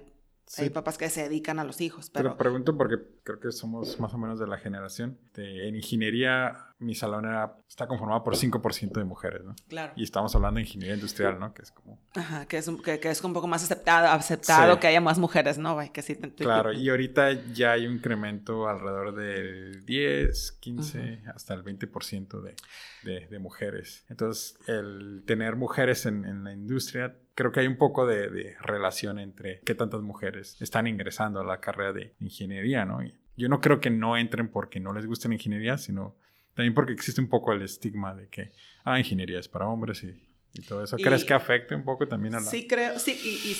hay 0.57 0.69
papás 0.69 0.97
que 0.97 1.09
se 1.09 1.23
dedican 1.23 1.59
a 1.59 1.63
los 1.63 1.81
hijos, 1.81 2.09
pero... 2.09 2.31
Te 2.31 2.37
pregunto 2.37 2.75
porque 2.77 2.97
creo 3.23 3.39
que 3.39 3.51
somos 3.51 3.99
más 3.99 4.13
o 4.13 4.17
menos 4.17 4.39
de 4.39 4.47
la 4.47 4.57
generación. 4.57 5.17
en 5.37 5.75
ingeniería, 5.75 6.70
mi 6.81 6.95
salón 6.95 7.25
era, 7.25 7.55
está 7.67 7.87
conformado 7.87 8.23
por 8.23 8.35
5% 8.35 8.91
de 8.91 9.03
mujeres, 9.03 9.43
¿no? 9.43 9.55
Claro. 9.69 9.93
Y 9.95 10.03
estamos 10.03 10.35
hablando 10.35 10.57
de 10.57 10.63
ingeniería 10.63 10.95
industrial, 10.95 11.39
¿no? 11.39 11.53
Que 11.53 11.61
es 11.61 11.71
como... 11.71 11.99
Ajá, 12.15 12.45
que 12.45 12.57
es 12.57 12.67
un, 12.67 12.81
que, 12.81 12.99
es 13.03 13.23
un 13.23 13.33
poco 13.33 13.47
más 13.47 13.63
aceptado, 13.63 14.07
aceptado 14.07 14.79
que 14.79 14.87
haya 14.87 15.01
más 15.01 15.17
mujeres, 15.17 15.57
¿no? 15.57 15.77
Que 15.93 16.01
sí, 16.01 16.15
claro, 16.37 16.73
y 16.73 16.89
ahorita 16.89 17.31
ya 17.53 17.71
hay 17.73 17.87
un 17.87 17.93
incremento 17.93 18.67
alrededor 18.67 19.15
del 19.15 19.85
10, 19.85 20.51
15, 20.59 21.23
hasta 21.33 21.53
el 21.53 21.63
20% 21.63 22.41
de, 22.41 22.55
de, 23.03 23.27
de, 23.27 23.39
mujeres. 23.39 24.05
Entonces, 24.09 24.57
el 24.67 25.23
tener 25.25 25.55
mujeres 25.55 26.05
en, 26.05 26.25
en 26.25 26.43
la 26.43 26.53
industria 26.53 27.15
creo 27.35 27.51
que 27.51 27.61
hay 27.61 27.67
un 27.67 27.77
poco 27.77 28.05
de, 28.05 28.55
relación 28.61 29.19
entre 29.19 29.61
qué 29.61 29.75
tantas 29.75 30.01
mujeres 30.01 30.57
están 30.61 30.87
ingresando 30.87 31.39
a 31.39 31.43
la 31.43 31.59
carrera 31.59 31.93
de 31.93 32.13
ingeniería, 32.19 32.85
¿no? 32.85 33.03
Y 33.03 33.19
yo 33.37 33.49
no 33.49 33.61
creo 33.61 33.79
que 33.79 33.89
no 33.89 34.17
entren 34.17 34.49
porque 34.49 34.79
no 34.79 34.93
les 34.93 35.05
guste 35.05 35.27
la 35.27 35.35
ingeniería, 35.35 35.77
sino 35.77 36.15
también 36.61 36.75
porque 36.75 36.93
existe 36.93 37.19
un 37.19 37.27
poco 37.27 37.51
el 37.53 37.63
estigma 37.63 38.13
de 38.13 38.27
que, 38.27 38.51
ah, 38.83 38.99
ingeniería 38.99 39.39
es 39.39 39.47
para 39.47 39.67
hombres 39.67 40.03
y, 40.03 40.61
todo 40.67 40.83
eso. 40.83 40.97
¿Crees 40.97 41.23
que 41.23 41.33
afecte 41.33 41.73
un 41.73 41.83
poco 41.83 42.07
también 42.07 42.35
a 42.35 42.39
la...? 42.39 42.45
Sí, 42.45 42.67
creo, 42.67 42.99
sí, 42.99 43.17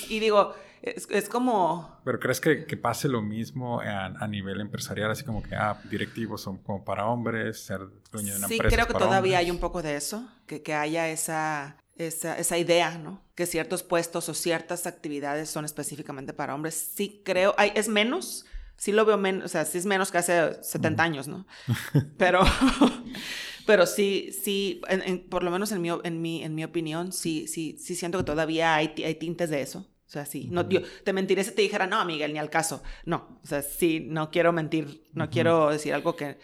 y, 0.08 0.20
digo, 0.20 0.54
es, 0.82 1.28
como... 1.28 2.00
Pero 2.04 2.20
¿crees 2.20 2.38
que, 2.38 2.64
que 2.64 2.76
pase 2.76 3.08
lo 3.08 3.22
mismo 3.22 3.80
a, 3.80 4.28
nivel 4.28 4.60
empresarial? 4.60 5.10
Así 5.10 5.24
como 5.24 5.42
que, 5.42 5.54
ah, 5.56 5.80
directivos 5.90 6.42
son 6.42 6.58
como 6.58 6.84
para 6.84 7.06
hombres, 7.06 7.64
ser 7.64 7.80
dueño 8.12 8.34
de 8.34 8.38
una 8.38 8.46
empresa. 8.46 8.68
Sí, 8.68 8.74
creo 8.76 8.86
que 8.86 8.94
todavía 8.94 9.38
hay 9.38 9.50
un 9.50 9.58
poco 9.58 9.82
de 9.82 9.96
eso, 9.96 10.30
que, 10.46 10.62
que 10.62 10.74
haya 10.74 11.08
esa 11.08 11.76
esa, 11.96 12.38
esa, 12.38 12.58
idea, 12.58 12.98
¿no? 12.98 13.22
Que 13.34 13.46
ciertos 13.46 13.82
puestos 13.82 14.28
o 14.28 14.34
ciertas 14.34 14.86
actividades 14.86 15.50
son 15.50 15.64
específicamente 15.64 16.32
para 16.32 16.54
hombres. 16.54 16.74
Sí 16.74 17.22
creo, 17.24 17.54
hay, 17.58 17.72
es 17.74 17.88
menos, 17.88 18.46
sí 18.76 18.92
lo 18.92 19.04
veo 19.04 19.16
menos, 19.16 19.44
o 19.44 19.48
sea, 19.48 19.64
sí 19.64 19.78
es 19.78 19.86
menos 19.86 20.10
que 20.10 20.18
hace 20.18 20.62
70 20.62 21.02
años, 21.02 21.28
¿no? 21.28 21.46
Pero, 22.18 22.42
pero 23.66 23.86
sí, 23.86 24.30
sí, 24.42 24.80
por 25.30 25.44
lo 25.44 25.50
menos 25.50 25.70
en 25.70 25.80
mi, 25.80 25.88
en 26.02 26.20
mi, 26.20 26.42
en 26.42 26.54
mi 26.54 26.64
opinión, 26.64 27.12
sí, 27.12 27.46
sí, 27.46 27.76
sí 27.78 27.94
siento 27.94 28.18
que 28.18 28.24
todavía 28.24 28.74
hay, 28.74 28.92
hay 29.04 29.14
tintes 29.14 29.50
de 29.50 29.62
eso. 29.62 29.86
O 30.04 30.10
sea, 30.12 30.26
sí, 30.26 30.48
no, 30.50 30.68
yo 30.68 30.80
te 31.04 31.14
mentiré 31.14 31.42
si 31.42 31.52
te 31.52 31.62
dijera, 31.62 31.86
no, 31.86 32.04
Miguel, 32.04 32.34
ni 32.34 32.38
al 32.38 32.50
caso. 32.50 32.82
No, 33.06 33.38
o 33.42 33.46
sea, 33.46 33.62
sí, 33.62 34.04
no 34.06 34.30
quiero 34.30 34.52
mentir, 34.52 35.04
no 35.14 35.30
quiero 35.30 35.70
decir 35.70 35.94
algo 35.94 36.16
que, 36.16 36.38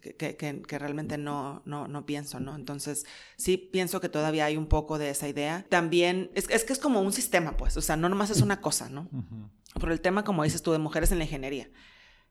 que, 0.00 0.36
que, 0.36 0.78
realmente 0.78 1.18
no, 1.18 1.60
no, 1.66 1.86
no, 1.86 2.06
pienso, 2.06 2.40
¿no? 2.40 2.54
Entonces, 2.56 3.04
sí 3.36 3.58
pienso 3.58 4.00
que 4.00 4.08
todavía 4.08 4.46
hay 4.46 4.56
un 4.56 4.68
poco 4.68 4.98
de 4.98 5.10
esa 5.10 5.28
idea. 5.28 5.66
También, 5.68 6.30
es, 6.34 6.48
es 6.48 6.64
que 6.64 6.72
es 6.72 6.78
como 6.78 7.02
un 7.02 7.12
sistema, 7.12 7.58
pues, 7.58 7.76
o 7.76 7.82
sea, 7.82 7.96
no 7.96 8.08
nomás 8.08 8.30
es 8.30 8.40
una 8.40 8.62
cosa, 8.62 8.88
¿no? 8.88 9.08
Por 9.74 9.92
el 9.92 10.00
tema, 10.00 10.24
como 10.24 10.44
dices 10.44 10.62
tú, 10.62 10.72
de 10.72 10.78
mujeres 10.78 11.12
en 11.12 11.18
la 11.18 11.24
ingeniería. 11.24 11.68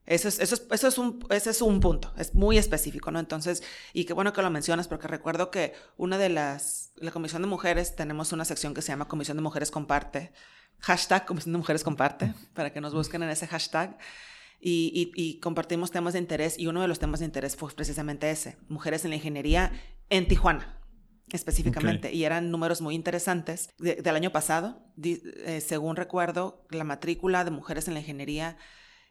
Eso 0.06 0.28
es, 0.28 0.40
eso, 0.40 0.56
es, 0.56 0.66
eso 0.70 0.88
es 0.88 0.98
un, 0.98 1.26
ese 1.30 1.50
es 1.50 1.62
un 1.62 1.80
punto, 1.80 2.14
es 2.18 2.36
muy 2.36 2.58
específico, 2.58 3.10
¿no? 3.10 3.20
Entonces, 3.20 3.64
y 3.94 4.04
qué 4.04 4.12
bueno 4.12 4.34
que 4.34 4.42
lo 4.42 4.50
mencionas, 4.50 4.90
porque 4.90 5.08
recuerdo 5.08 5.50
que 5.50 5.74
una 5.96 6.18
de 6.18 6.28
las, 6.28 6.92
la 6.98 7.12
Comisión 7.12 7.42
de 7.42 7.48
Mujeres, 7.48 7.96
tenemos 7.96 8.34
una 8.34 8.44
sección 8.44 8.74
que 8.74 8.82
se 8.82 8.90
llama 8.90 9.08
Comisión 9.08 9.38
de 9.38 9.44
Mujeres 9.44 9.72
Comparte, 9.72 10.34
hashtag 10.80 11.26
Comisión 11.26 11.54
de 11.54 11.60
Mujeres 11.60 11.86
Comparte, 11.86 12.34
para 12.54 12.74
que 12.74 12.82
nos 12.82 12.94
busquen 12.94 13.24
en 13.24 13.30
ese 13.30 13.48
hashtag 13.48 13.98
y, 14.60 15.40
compartimos 15.42 15.92
temas 15.92 16.14
de 16.14 16.20
interés 16.20 16.58
y 16.58 16.68
uno 16.68 16.82
de 16.82 16.88
los 16.90 17.00
temas 17.00 17.20
de 17.22 17.26
interés 17.26 17.56
fue 17.56 17.72
precisamente 17.72 18.30
ese, 18.30 18.58
mujeres 18.68 19.06
en 19.06 19.12
la 19.12 19.16
ingeniería 19.18 19.72
en 20.10 20.28
Tijuana 20.28 20.83
específicamente, 21.34 22.14
y 22.14 22.24
eran 22.24 22.52
números 22.52 22.80
muy 22.80 22.96
interesantes. 22.96 23.70
del 23.78 24.16
año 24.16 24.32
pasado, 24.32 24.78
eh, 25.04 25.62
según 25.66 25.96
recuerdo, 25.96 26.66
la 26.70 26.86
matrícula 26.86 27.44
de 27.44 27.52
mujeres 27.52 27.88
en 27.88 27.96
la 27.96 28.00
ingeniería 28.00 28.56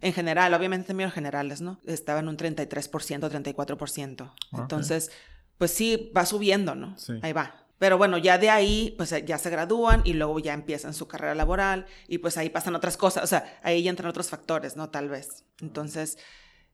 en 0.01 0.13
general, 0.13 0.55
obviamente 0.55 0.85
en 0.85 0.87
términos 0.87 1.13
generales, 1.13 1.61
¿no? 1.61 1.81
Estaba 1.87 2.21
en 2.21 2.29
un 2.29 2.37
33%, 2.37 3.31
34%. 3.31 4.33
Entonces, 4.53 5.13
pues 5.59 5.71
sí, 5.71 6.11
va 6.17 6.27
subiendo, 6.27 6.75
¿no? 6.75 6.97
Ahí 7.23 7.33
va. 7.33 7.55
Pero 7.79 7.99
bueno, 7.99 8.19
ya 8.19 8.39
de 8.39 8.51
ahí, 8.51 8.95
pues 8.97 9.15
ya 9.25 9.39
se 9.39 9.51
gradúan 9.51 10.03
y 10.05 10.13
luego 10.13 10.39
ya 10.39 10.55
empiezan 10.55 10.95
su 10.95 11.09
carrera 11.09 11.35
laboral 11.35 11.87
y 12.07 12.19
pues 12.19 12.37
ahí 12.37 12.49
pasan 12.49 12.77
otras 12.77 12.97
cosas, 12.97 13.25
o 13.25 13.27
sea, 13.27 13.59
ahí 13.63 13.83
ya 13.83 13.91
entran 13.91 14.09
otros 14.09 14.29
factores, 14.29 14.77
¿no? 14.77 14.91
Tal 14.91 15.09
vez. 15.09 15.45
Entonces, 15.61 16.19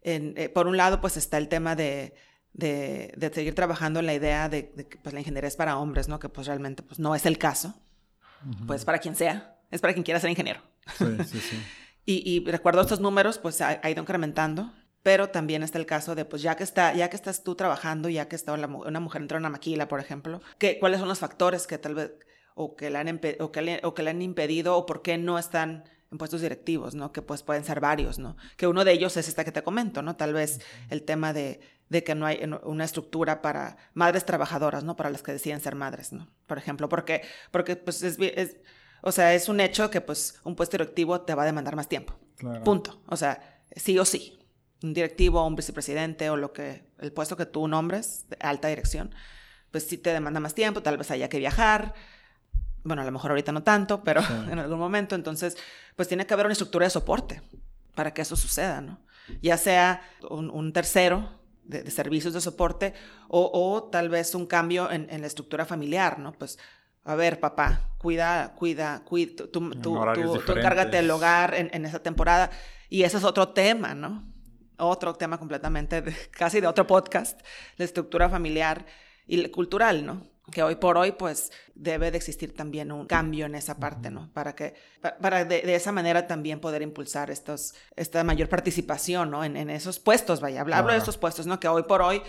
en, 0.02 0.34
eh, 0.36 0.50
por 0.50 0.66
un 0.66 0.76
lado, 0.76 1.00
pues 1.00 1.16
está 1.16 1.38
el 1.38 1.48
tema 1.48 1.76
de, 1.76 2.14
de, 2.58 3.14
de 3.16 3.32
seguir 3.32 3.54
trabajando 3.54 4.00
en 4.00 4.06
la 4.06 4.14
idea 4.14 4.48
de, 4.48 4.72
de, 4.74 4.88
que 4.88 4.98
pues, 4.98 5.12
la 5.12 5.20
ingeniería 5.20 5.46
es 5.46 5.54
para 5.54 5.78
hombres, 5.78 6.08
¿no? 6.08 6.18
Que 6.18 6.28
pues 6.28 6.48
realmente 6.48 6.82
pues, 6.82 6.98
no 6.98 7.14
es 7.14 7.24
el 7.24 7.38
caso. 7.38 7.74
Pues 8.66 8.84
para 8.84 8.98
quien 8.98 9.14
sea, 9.14 9.56
es 9.70 9.80
para 9.80 9.92
quien 9.92 10.02
quiera 10.02 10.20
ser 10.20 10.30
ingeniero. 10.30 10.60
Sí, 10.96 11.04
sí, 11.24 11.40
sí. 11.40 11.62
y, 12.04 12.30
y 12.30 12.44
recuerdo 12.50 12.82
estos 12.82 13.00
números, 13.00 13.38
pues 13.38 13.60
ha, 13.60 13.80
ha, 13.82 13.90
ido 13.90 14.02
incrementando, 14.02 14.72
pero 15.04 15.28
también 15.28 15.62
está 15.62 15.78
el 15.78 15.86
caso 15.86 16.16
de, 16.16 16.24
pues 16.24 16.42
ya 16.42 16.56
que, 16.56 16.64
está, 16.64 16.94
ya 16.94 17.10
que 17.10 17.16
estás 17.16 17.44
tú 17.44 17.54
trabajando, 17.54 18.08
ya 18.08 18.28
que 18.28 18.34
está 18.34 18.56
la, 18.56 18.66
una 18.66 19.00
mujer 19.00 19.22
entró 19.22 19.38
en 19.38 19.42
una 19.42 19.50
maquila, 19.50 19.86
por 19.86 20.00
ejemplo, 20.00 20.40
que, 20.58 20.80
¿cuáles 20.80 20.98
son 20.98 21.08
los 21.08 21.20
factores 21.20 21.68
que 21.68 21.78
tal 21.78 21.94
vez, 21.94 22.12
o 22.54 22.74
que 22.74 22.90
le 22.90 22.98
han, 22.98 23.20
o 23.40 23.52
que 23.52 23.62
le, 23.62 23.80
o 23.84 23.94
que 23.94 24.02
le 24.02 24.10
han 24.10 24.22
impedido, 24.22 24.76
o 24.76 24.84
por 24.84 25.02
qué 25.02 25.16
no 25.16 25.38
están 25.38 25.84
en 26.10 26.18
puestos 26.18 26.40
directivos, 26.40 26.94
¿no? 26.94 27.12
Que 27.12 27.22
pues 27.22 27.42
pueden 27.42 27.64
ser 27.64 27.80
varios, 27.80 28.18
¿no? 28.18 28.36
Que 28.56 28.66
uno 28.66 28.84
de 28.84 28.92
ellos 28.92 29.16
es 29.16 29.28
esta 29.28 29.44
que 29.44 29.52
te 29.52 29.62
comento, 29.62 30.02
¿no? 30.02 30.16
Tal 30.16 30.32
vez 30.32 30.60
el 30.90 31.02
tema 31.02 31.32
de, 31.32 31.60
de 31.88 32.04
que 32.04 32.14
no 32.14 32.26
hay 32.26 32.40
una 32.64 32.84
estructura 32.84 33.40
para 33.40 33.76
madres 33.94 34.24
trabajadoras, 34.24 34.84
¿no? 34.84 34.96
Para 34.96 35.10
las 35.10 35.22
que 35.22 35.32
deciden 35.32 35.60
ser 35.60 35.74
madres, 35.74 36.12
¿no? 36.12 36.28
Por 36.46 36.58
ejemplo, 36.58 36.88
porque, 36.88 37.22
porque 37.50 37.76
pues 37.76 38.02
es, 38.02 38.18
es 38.18 38.56
o 39.02 39.12
sea, 39.12 39.34
es 39.34 39.48
un 39.48 39.60
hecho 39.60 39.90
que 39.90 40.00
pues 40.00 40.40
un 40.44 40.56
puesto 40.56 40.76
directivo 40.76 41.20
te 41.20 41.34
va 41.34 41.42
a 41.42 41.46
demandar 41.46 41.76
más 41.76 41.88
tiempo. 41.88 42.18
Claro. 42.36 42.62
Punto. 42.64 43.00
O 43.06 43.16
sea, 43.16 43.62
sí 43.74 43.98
o 43.98 44.04
sí. 44.04 44.38
Un 44.82 44.94
directivo, 44.94 45.44
un 45.46 45.56
vicepresidente 45.56 46.30
o 46.30 46.36
lo 46.36 46.52
que, 46.52 46.84
el 46.98 47.12
puesto 47.12 47.36
que 47.36 47.46
tú 47.46 47.66
nombres, 47.66 48.26
de 48.28 48.36
alta 48.40 48.68
dirección, 48.68 49.14
pues 49.70 49.86
sí 49.86 49.98
te 49.98 50.12
demanda 50.12 50.40
más 50.40 50.54
tiempo, 50.54 50.82
tal 50.82 50.96
vez 50.96 51.10
haya 51.10 51.28
que 51.28 51.38
viajar. 51.38 51.94
Bueno, 52.84 53.02
a 53.02 53.04
lo 53.04 53.10
mejor 53.10 53.32
ahorita 53.32 53.50
no 53.52 53.62
tanto, 53.62 54.04
pero 54.04 54.22
sí. 54.22 54.32
en 54.50 54.58
algún 54.58 54.78
momento. 54.78 55.14
Entonces, 55.14 55.56
pues 55.96 56.08
tiene 56.08 56.26
que 56.26 56.34
haber 56.34 56.46
una 56.46 56.52
estructura 56.52 56.86
de 56.86 56.90
soporte 56.90 57.42
para 57.94 58.14
que 58.14 58.22
eso 58.22 58.36
suceda, 58.36 58.80
¿no? 58.80 59.00
Ya 59.42 59.58
sea 59.58 60.02
un, 60.30 60.48
un 60.50 60.72
tercero 60.72 61.37
de, 61.68 61.82
de, 61.82 61.90
servicios 61.90 62.34
de 62.34 62.40
soporte 62.40 62.94
o, 63.28 63.50
o, 63.52 63.84
tal 63.84 64.08
vez 64.08 64.34
un 64.34 64.46
cambio 64.46 64.90
en, 64.90 65.06
en 65.10 65.20
la 65.20 65.26
estructura 65.28 65.64
familiar, 65.64 66.18
¿no? 66.18 66.32
Pues 66.32 66.58
a 67.04 67.14
ver, 67.14 67.40
papá, 67.40 67.92
cuida, 67.96 68.54
cuida, 68.54 69.02
cuida 69.04 69.36
tú, 69.36 69.46
tú, 69.46 69.70
tú, 69.80 70.42
tú 70.44 70.52
encárgate 70.52 70.98
del 70.98 71.10
hogar 71.10 71.54
en, 71.54 71.70
en, 71.72 71.86
esa 71.86 72.00
temporada. 72.00 72.50
Y 72.90 73.02
ese 73.02 73.16
es 73.16 73.24
otro 73.24 73.48
tema, 73.48 73.94
¿no? 73.94 74.30
Otro 74.76 75.14
tema 75.14 75.38
completamente, 75.38 76.02
de, 76.02 76.14
casi 76.30 76.60
de 76.60 76.66
otro 76.66 76.86
podcast, 76.86 77.40
la 77.76 77.86
estructura 77.86 78.28
familiar 78.28 78.84
y 79.26 79.48
cultural, 79.48 80.04
¿no? 80.04 80.26
Que 80.50 80.62
hoy 80.62 80.76
por 80.76 80.96
hoy, 80.96 81.12
pues, 81.12 81.52
debe 81.74 82.10
de 82.10 82.16
existir 82.16 82.54
también 82.54 82.90
un 82.90 83.06
cambio 83.06 83.46
en 83.46 83.54
esa 83.54 83.78
parte, 83.78 84.10
¿no? 84.10 84.30
Para 84.32 84.54
que, 84.54 84.74
para 85.20 85.44
de, 85.44 85.62
de 85.62 85.74
esa 85.74 85.92
manera 85.92 86.26
también 86.26 86.60
poder 86.60 86.82
impulsar 86.82 87.30
estos, 87.30 87.74
esta 87.96 88.24
mayor 88.24 88.48
participación, 88.48 89.30
¿no? 89.30 89.44
En, 89.44 89.56
en 89.56 89.70
esos 89.70 89.98
puestos, 89.98 90.40
vaya, 90.40 90.62
hablo, 90.62 90.74
hablo 90.74 90.92
de 90.92 90.98
estos 90.98 91.18
puestos, 91.18 91.46
¿no? 91.46 91.60
Que 91.60 91.68
hoy 91.68 91.82
por 91.82 92.02
hoy 92.02 92.22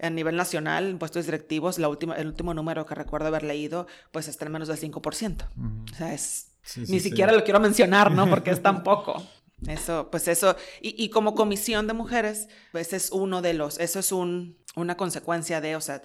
a 0.00 0.10
nivel 0.10 0.36
nacional, 0.36 0.88
en 0.88 0.98
puestos 0.98 1.26
directivos, 1.26 1.78
la 1.78 1.88
última, 1.88 2.14
el 2.14 2.26
último 2.26 2.54
número 2.54 2.86
que 2.86 2.94
recuerdo 2.94 3.28
haber 3.28 3.42
leído, 3.42 3.86
pues 4.12 4.28
está 4.28 4.46
en 4.46 4.52
menos 4.52 4.68
del 4.68 4.78
5%. 4.78 5.48
Uh 5.56 5.62
-huh. 5.62 5.92
O 5.92 5.94
sea, 5.94 6.14
es, 6.14 6.52
sí, 6.62 6.86
sí, 6.86 6.92
ni 6.92 7.00
sí. 7.00 7.10
siquiera 7.10 7.32
lo 7.32 7.44
quiero 7.44 7.60
mencionar, 7.60 8.10
¿no? 8.10 8.28
Porque 8.28 8.50
es 8.50 8.62
tan 8.62 8.82
poco. 8.82 9.22
Eso, 9.66 10.08
pues 10.10 10.26
eso, 10.28 10.56
y, 10.80 11.02
y, 11.02 11.10
como 11.10 11.34
comisión 11.34 11.86
de 11.86 11.92
mujeres, 11.92 12.48
pues 12.72 12.94
es 12.94 13.10
uno 13.10 13.42
de 13.42 13.52
los, 13.52 13.78
eso 13.78 13.98
es 13.98 14.10
un, 14.10 14.56
una 14.74 14.96
consecuencia 14.96 15.60
de, 15.60 15.76
o 15.76 15.82
sea, 15.82 16.00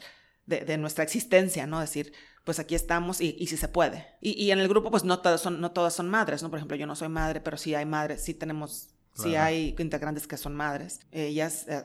de, 0.46 0.62
de 0.62 0.78
nuestra 0.78 1.04
existencia, 1.04 1.68
¿no? 1.68 1.80
Decir, 1.80 2.14
pues 2.44 2.60
aquí 2.60 2.76
estamos 2.76 3.22
y, 3.22 3.36
y 3.40 3.48
si 3.48 3.58
se 3.58 3.68
puede. 3.68 4.08
Y, 4.22 4.32
y, 4.42 4.52
en 4.52 4.60
el 4.60 4.68
grupo, 4.68 4.92
pues 4.92 5.04
no 5.04 5.20
todas, 5.20 5.42
son, 5.42 5.62
no 5.62 5.72
todas 5.72 5.94
son 5.94 6.10
madres, 6.10 6.44
¿no? 6.44 6.50
Por 6.50 6.60
ejemplo, 6.60 6.78
yo 6.78 6.88
no 6.88 6.96
soy 6.96 7.10
madre, 7.10 7.42
pero 7.42 7.58
sí 7.58 7.76
hay 7.76 7.86
madres, 7.86 8.22
sí 8.22 8.34
tenemos 8.34 8.96
Claro. 9.16 9.30
Sí 9.30 9.36
hay 9.38 9.76
integrantes 9.80 10.28
que 10.28 10.36
son 10.36 10.56
madres. 10.56 11.00
Ellas 11.12 11.66
eh, 11.70 11.82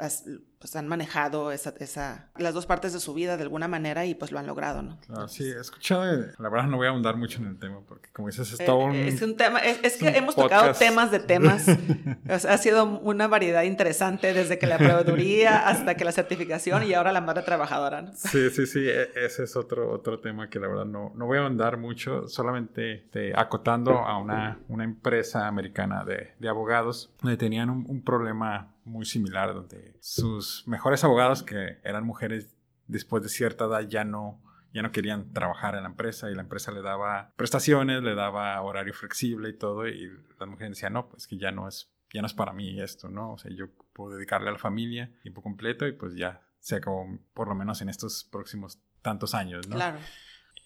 pues, 0.60 0.76
han 0.76 0.86
manejado 0.86 1.52
esa, 1.52 1.72
esa, 1.78 2.28
las 2.36 2.52
dos 2.52 2.66
partes 2.66 2.92
de 2.92 3.00
su 3.00 3.14
vida 3.14 3.38
de 3.38 3.42
alguna 3.42 3.66
manera 3.66 4.04
y 4.04 4.14
pues 4.14 4.30
lo 4.30 4.38
han 4.38 4.46
logrado, 4.46 4.82
¿no? 4.82 4.98
Claro, 5.06 5.26
sí, 5.26 5.44
he 5.44 5.58
escuchado, 5.58 6.04
la 6.38 6.48
verdad 6.50 6.66
no 6.66 6.76
voy 6.76 6.86
a 6.86 6.90
ahondar 6.90 7.16
mucho 7.16 7.38
en 7.38 7.46
el 7.46 7.58
tema 7.58 7.80
porque 7.88 8.10
como 8.12 8.28
dices 8.28 8.52
es 8.52 8.64
todo 8.66 8.76
un... 8.76 8.94
Eh, 8.94 9.08
es 9.08 9.22
un 9.22 9.36
tema, 9.36 9.58
es, 9.60 9.80
es 9.82 9.96
que 9.96 10.08
hemos 10.08 10.34
podcast. 10.34 10.60
tocado 10.60 10.78
temas 10.78 11.10
de 11.10 11.18
temas, 11.18 11.66
o 12.28 12.38
sea, 12.38 12.52
ha 12.52 12.58
sido 12.58 12.84
una 13.00 13.26
variedad 13.26 13.62
interesante 13.62 14.34
desde 14.34 14.58
que 14.58 14.66
la 14.66 14.76
proveeduría 14.76 15.66
hasta 15.66 15.94
que 15.94 16.04
la 16.04 16.12
certificación 16.12 16.82
y 16.82 16.92
ahora 16.92 17.10
la 17.12 17.22
madre 17.22 17.42
trabajadora, 17.42 18.02
¿no? 18.02 18.12
Sí, 18.14 18.50
sí, 18.50 18.66
sí, 18.66 18.86
ese 18.86 19.44
es 19.44 19.56
otro, 19.56 19.90
otro 19.90 20.20
tema 20.20 20.50
que 20.50 20.60
la 20.60 20.68
verdad 20.68 20.84
no, 20.84 21.12
no 21.16 21.24
voy 21.24 21.38
a 21.38 21.40
ahondar 21.40 21.78
mucho, 21.78 22.28
solamente 22.28 23.06
te, 23.10 23.32
acotando 23.34 23.92
a 23.98 24.18
una, 24.18 24.58
una 24.68 24.84
empresa 24.84 25.48
americana 25.48 26.04
de, 26.04 26.32
de 26.38 26.48
abogados 26.50 27.10
donde 27.22 27.38
tenían 27.38 27.70
un, 27.70 27.86
un, 27.88 28.02
problema 28.02 28.68
muy 28.90 29.06
similar, 29.06 29.54
donde 29.54 29.96
sus 30.00 30.66
mejores 30.66 31.04
abogados, 31.04 31.42
que 31.42 31.78
eran 31.84 32.04
mujeres 32.04 32.54
después 32.86 33.22
de 33.22 33.28
cierta 33.28 33.66
edad, 33.66 33.88
ya 33.88 34.04
no, 34.04 34.42
ya 34.72 34.82
no 34.82 34.92
querían 34.92 35.32
trabajar 35.32 35.74
en 35.76 35.84
la 35.84 35.88
empresa 35.88 36.30
y 36.30 36.34
la 36.34 36.42
empresa 36.42 36.72
le 36.72 36.82
daba 36.82 37.32
prestaciones, 37.36 38.02
le 38.02 38.14
daba 38.14 38.60
horario 38.60 38.92
flexible 38.92 39.50
y 39.50 39.56
todo, 39.56 39.88
y 39.88 40.10
las 40.38 40.48
mujeres 40.48 40.72
decían, 40.72 40.92
no, 40.92 41.08
pues 41.08 41.26
que 41.26 41.38
ya 41.38 41.52
no 41.52 41.68
es, 41.68 41.92
ya 42.12 42.20
no 42.20 42.26
es 42.26 42.34
para 42.34 42.52
mí 42.52 42.80
esto, 42.80 43.08
¿no? 43.08 43.32
O 43.32 43.38
sea, 43.38 43.50
yo 43.54 43.66
puedo 43.92 44.16
dedicarle 44.16 44.48
a 44.48 44.52
la 44.52 44.58
familia 44.58 45.12
tiempo 45.22 45.42
completo 45.42 45.86
y 45.86 45.92
pues 45.92 46.14
ya 46.14 46.42
se 46.58 46.76
acabó, 46.76 47.06
por 47.32 47.48
lo 47.48 47.54
menos 47.54 47.80
en 47.80 47.88
estos 47.88 48.24
próximos 48.24 48.80
tantos 49.02 49.34
años, 49.34 49.68
¿no? 49.68 49.76
Claro. 49.76 49.98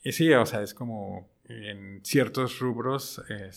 Y 0.03 0.13
sí, 0.13 0.33
o 0.33 0.45
sea, 0.45 0.63
es 0.63 0.75
como 0.75 1.34
en 1.49 2.01
ciertos 2.05 2.59
rubros, 2.59 3.23
eh, 3.29 3.51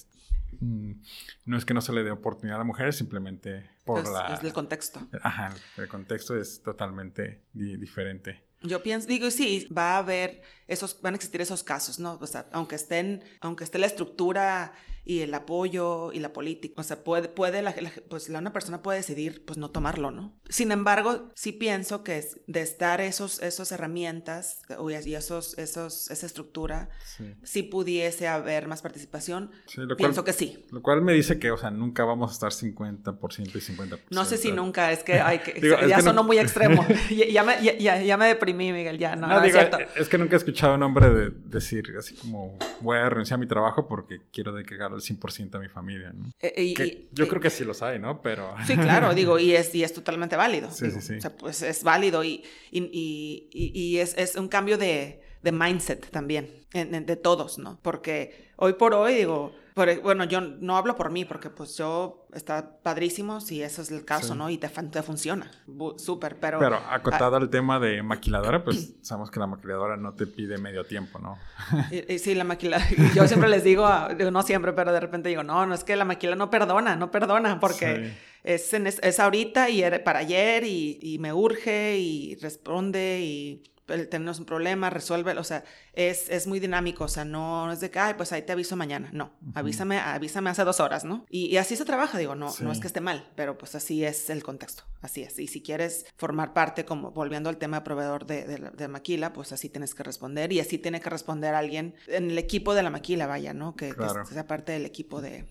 no 1.45 1.57
es 1.57 1.65
que 1.65 1.73
no 1.73 1.81
se 1.81 1.93
le 1.93 2.03
dé 2.03 2.11
oportunidad 2.11 2.59
a 2.59 2.63
mujeres, 2.63 2.95
simplemente 2.95 3.69
por 3.85 4.07
la... 4.09 4.33
Es 4.35 4.43
el 4.43 4.53
contexto. 4.53 5.07
Ajá, 5.21 5.53
el 5.77 5.87
contexto 5.87 6.35
es 6.35 6.61
totalmente 6.61 7.43
di 7.53 7.77
diferente. 7.77 8.43
Yo 8.63 8.81
pienso, 8.81 9.07
digo, 9.07 9.29
sí, 9.29 9.67
va 9.75 9.95
a 9.95 9.97
haber 9.99 10.41
esos, 10.67 10.99
van 11.01 11.13
a 11.13 11.17
existir 11.17 11.41
esos 11.41 11.63
casos, 11.63 11.99
¿no? 11.99 12.17
O 12.19 12.27
sea, 12.27 12.47
aunque 12.51 12.75
estén, 12.75 13.23
aunque 13.39 13.63
esté 13.63 13.77
la 13.77 13.85
estructura 13.85 14.73
y 15.07 15.21
el 15.21 15.33
apoyo 15.33 16.11
y 16.11 16.19
la 16.19 16.33
política, 16.33 16.81
o 16.81 16.83
sea, 16.83 17.01
puede, 17.01 17.29
puede 17.29 17.61
la, 17.61 17.73
la, 17.79 17.91
pues 18.09 18.27
la, 18.27 18.39
una 18.39 18.51
persona 18.51 18.81
puede 18.81 18.97
decidir, 18.97 19.45
pues 19.45 19.57
no 19.57 19.71
tomarlo, 19.71 20.11
¿no? 20.11 20.37
Sin 20.49 20.73
embargo, 20.73 21.29
sí 21.33 21.53
pienso 21.53 22.03
que 22.03 22.17
es 22.17 22.41
de 22.45 22.61
estar 22.61 22.99
esos, 22.99 23.41
esos 23.41 23.71
herramientas 23.71 24.63
y 25.05 25.13
esos, 25.13 25.57
esos, 25.57 26.11
esa 26.11 26.25
estructura, 26.25 26.89
sí. 27.05 27.33
si 27.43 27.63
pudiese 27.63 28.27
haber 28.27 28.67
más 28.67 28.81
participación, 28.81 29.51
sí, 29.65 29.81
pienso 29.97 30.23
cual, 30.23 30.25
que 30.25 30.33
sí. 30.33 30.65
Lo 30.71 30.81
cual 30.81 31.01
me 31.01 31.13
dice 31.13 31.39
que, 31.39 31.51
o 31.51 31.57
sea, 31.57 31.71
nunca 31.71 32.03
vamos 32.03 32.31
a 32.31 32.33
estar 32.33 32.51
50% 32.51 33.55
y 33.55 33.59
50%. 33.59 33.99
No 34.09 34.25
sé 34.25 34.37
si 34.37 34.51
nunca, 34.51 34.91
es 34.91 35.03
que, 35.03 35.13
hay 35.21 35.39
que 35.39 35.53
digo, 35.53 35.77
ya 35.87 36.01
sonó 36.01 36.15
no... 36.15 36.23
muy 36.25 36.37
extremo. 36.37 36.85
ya, 37.31 37.43
me, 37.43 37.63
ya, 37.63 38.01
ya, 38.01 38.17
me 38.17 38.27
deprimí, 38.27 38.73
Miguel, 38.73 38.97
ya, 38.97 39.15
no, 39.15 39.27
no, 39.27 39.35
no 39.35 39.41
digo, 39.41 39.57
es 39.57 39.69
cierto. 39.69 39.77
Es 39.95 40.09
que 40.09 40.17
nunca 40.17 40.35
he 40.35 40.37
escuchado 40.37 40.73
a 40.73 40.75
un 40.75 40.83
hombre 40.83 41.09
de 41.09 41.29
decir 41.45 41.95
así 41.97 42.13
como, 42.13 42.59
voy 42.81 42.97
a 42.97 43.07
renunciar 43.07 43.37
a 43.37 43.39
mi 43.39 43.47
trabajo 43.47 43.87
porque 43.87 44.19
quiero 44.33 44.51
dedicar 44.51 44.96
al 44.97 45.03
100% 45.03 45.55
a 45.55 45.59
mi 45.59 45.69
familia, 45.69 46.11
¿no? 46.13 46.29
Eh, 46.39 46.63
y, 46.63 46.73
que 46.73 47.09
yo 47.11 47.25
y, 47.25 47.27
creo 47.27 47.41
que 47.41 47.49
sí 47.49 47.63
los 47.63 47.81
hay, 47.81 47.99
¿no? 47.99 48.21
Pero... 48.21 48.53
Sí, 48.67 48.75
claro, 48.75 49.13
digo, 49.13 49.39
y 49.39 49.53
es, 49.53 49.73
y 49.73 49.83
es 49.83 49.93
totalmente 49.93 50.35
válido. 50.35 50.69
Sí, 50.71 50.87
digo, 50.87 51.01
sí, 51.01 51.07
sí. 51.07 51.17
O 51.17 51.21
sea, 51.21 51.35
pues 51.35 51.61
es 51.61 51.83
válido 51.83 52.23
y, 52.23 52.43
y, 52.71 53.49
y 53.51 53.97
es, 53.97 54.15
es, 54.17 54.35
un 54.35 54.47
cambio 54.47 54.77
de, 54.77 55.21
de 55.41 55.51
mindset 55.51 56.09
también, 56.09 56.65
en, 56.73 56.93
en, 56.93 57.05
de 57.05 57.15
todos, 57.15 57.57
¿no? 57.57 57.79
Porque 57.81 58.51
hoy 58.57 58.73
por 58.73 58.93
hoy, 58.93 59.15
digo, 59.15 59.53
por, 59.77 59.89
e, 59.89 59.99
bueno, 59.99 60.23
yo 60.23 60.41
no 60.41 60.75
hablo 60.75 60.95
por 60.95 61.11
mí, 61.11 61.23
porque 61.23 61.51
pues 61.51 61.77
yo 61.77 62.25
está 62.33 62.79
padrísimo 62.81 63.39
si 63.39 63.61
eso 63.61 63.83
es 63.83 63.91
el 63.91 64.03
caso, 64.05 64.33
sí. 64.33 64.37
¿no? 64.39 64.49
Y 64.49 64.57
te, 64.57 64.67
te 64.67 65.03
funciona, 65.03 65.51
súper, 65.97 66.39
pero... 66.39 66.57
Pero 66.57 66.77
acotado 66.89 67.35
al 67.35 67.47
tema 67.51 67.79
de 67.79 68.01
maquiladora, 68.01 68.63
pues 68.63 68.95
sabemos 69.03 69.29
que 69.29 69.39
la 69.39 69.45
maquiladora 69.45 69.95
no 69.95 70.15
te 70.15 70.25
pide 70.25 70.57
medio 70.57 70.83
tiempo, 70.83 71.19
¿no? 71.19 71.37
y, 71.91 72.11
y 72.11 72.17
sí, 72.17 72.33
la 72.33 72.43
maquiladora, 72.43 72.89
yo 73.13 73.27
siempre 73.27 73.49
les 73.49 73.63
digo, 73.63 73.87
digo, 74.17 74.31
no 74.31 74.41
siempre, 74.41 74.73
pero 74.73 74.91
de 74.91 74.99
repente 74.99 75.29
digo, 75.29 75.43
no, 75.43 75.67
no 75.67 75.75
es 75.75 75.83
que 75.83 75.95
la 75.95 76.05
maquila 76.05 76.35
no 76.35 76.49
perdona, 76.49 76.95
no 76.95 77.11
perdona, 77.11 77.59
porque... 77.59 78.07
Sí. 78.07 78.17
Es, 78.43 78.73
en, 78.73 78.87
es, 78.87 79.19
ahorita 79.19 79.69
y 79.69 79.83
para 80.05 80.19
ayer 80.19 80.63
y, 80.63 80.99
y 81.01 81.19
me 81.19 81.33
urge 81.33 81.97
y 81.97 82.35
responde 82.35 83.19
y 83.19 83.63
tenemos 83.87 84.39
un 84.39 84.45
problema, 84.45 84.89
resuelve, 84.89 85.31
o 85.37 85.43
sea, 85.43 85.63
es, 85.93 86.29
es 86.29 86.45
muy 86.45 86.59
dinámico, 86.59 87.05
o 87.05 87.07
sea, 87.07 87.25
no, 87.25 87.71
es 87.71 87.79
de 87.79 87.89
que, 87.89 87.99
ay, 87.99 88.13
pues 88.15 88.31
ahí 88.31 88.41
te 88.41 88.51
aviso 88.51 88.75
mañana, 88.75 89.09
no, 89.13 89.31
uh 89.41 89.47
-huh. 89.47 89.51
avísame, 89.55 89.99
avísame 89.99 90.49
hace 90.49 90.63
dos 90.63 90.79
horas, 90.79 91.05
¿no? 91.05 91.25
Y, 91.29 91.45
y 91.47 91.57
así 91.57 91.75
se 91.75 91.85
trabaja, 91.85 92.17
digo, 92.17 92.35
no, 92.35 92.51
sí. 92.51 92.63
no 92.63 92.71
es 92.71 92.79
que 92.79 92.87
esté 92.87 93.01
mal, 93.01 93.31
pero 93.35 93.57
pues 93.57 93.75
así 93.75 94.03
es 94.03 94.29
el 94.29 94.43
contexto, 94.43 94.83
así 95.01 95.23
es. 95.23 95.39
Y 95.39 95.47
si 95.47 95.61
quieres 95.61 96.05
formar 96.17 96.53
parte, 96.53 96.85
como 96.85 97.11
volviendo 97.11 97.49
al 97.49 97.57
tema 97.57 97.77
de 97.79 97.83
proveedor 97.85 98.25
de, 98.25 98.45
de, 98.45 98.57
de 98.71 98.87
maquila, 98.87 99.33
pues 99.33 99.51
así 99.51 99.69
tienes 99.69 99.95
que 99.95 100.03
responder 100.03 100.51
y 100.51 100.59
así 100.59 100.77
tiene 100.77 100.99
que 100.99 101.09
responder 101.09 101.55
alguien 101.55 101.95
en 102.07 102.31
el 102.31 102.37
equipo 102.37 102.73
de 102.73 102.83
la 102.83 102.89
maquila, 102.89 103.27
vaya, 103.27 103.53
¿no? 103.53 103.75
Que, 103.75 103.93
claro. 103.93 104.23
que 104.25 104.33
sea 104.33 104.47
parte 104.47 104.73
del 104.73 104.85
equipo 104.85 105.21
de... 105.21 105.45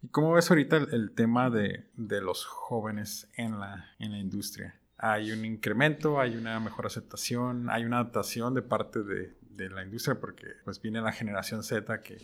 ¿Y 0.00 0.08
cómo 0.08 0.34
ves 0.34 0.48
ahorita 0.50 0.76
el, 0.76 0.94
el 0.94 1.10
tema 1.12 1.50
de, 1.50 1.86
de, 1.96 2.20
los 2.20 2.44
jóvenes 2.44 3.28
en 3.36 3.58
la, 3.58 3.86
en 3.98 4.12
la 4.12 4.18
industria? 4.18 4.77
Hay 4.98 5.30
un 5.30 5.44
incremento, 5.44 6.20
hay 6.20 6.36
una 6.36 6.58
mejor 6.60 6.86
aceptación, 6.86 7.70
hay 7.70 7.84
una 7.84 8.00
adaptación 8.00 8.52
de 8.54 8.62
parte 8.62 9.02
de, 9.02 9.38
de 9.40 9.70
la 9.70 9.84
industria 9.84 10.20
porque 10.20 10.46
pues 10.64 10.82
viene 10.82 11.00
la 11.00 11.12
generación 11.12 11.62
Z 11.62 12.02
que, 12.02 12.18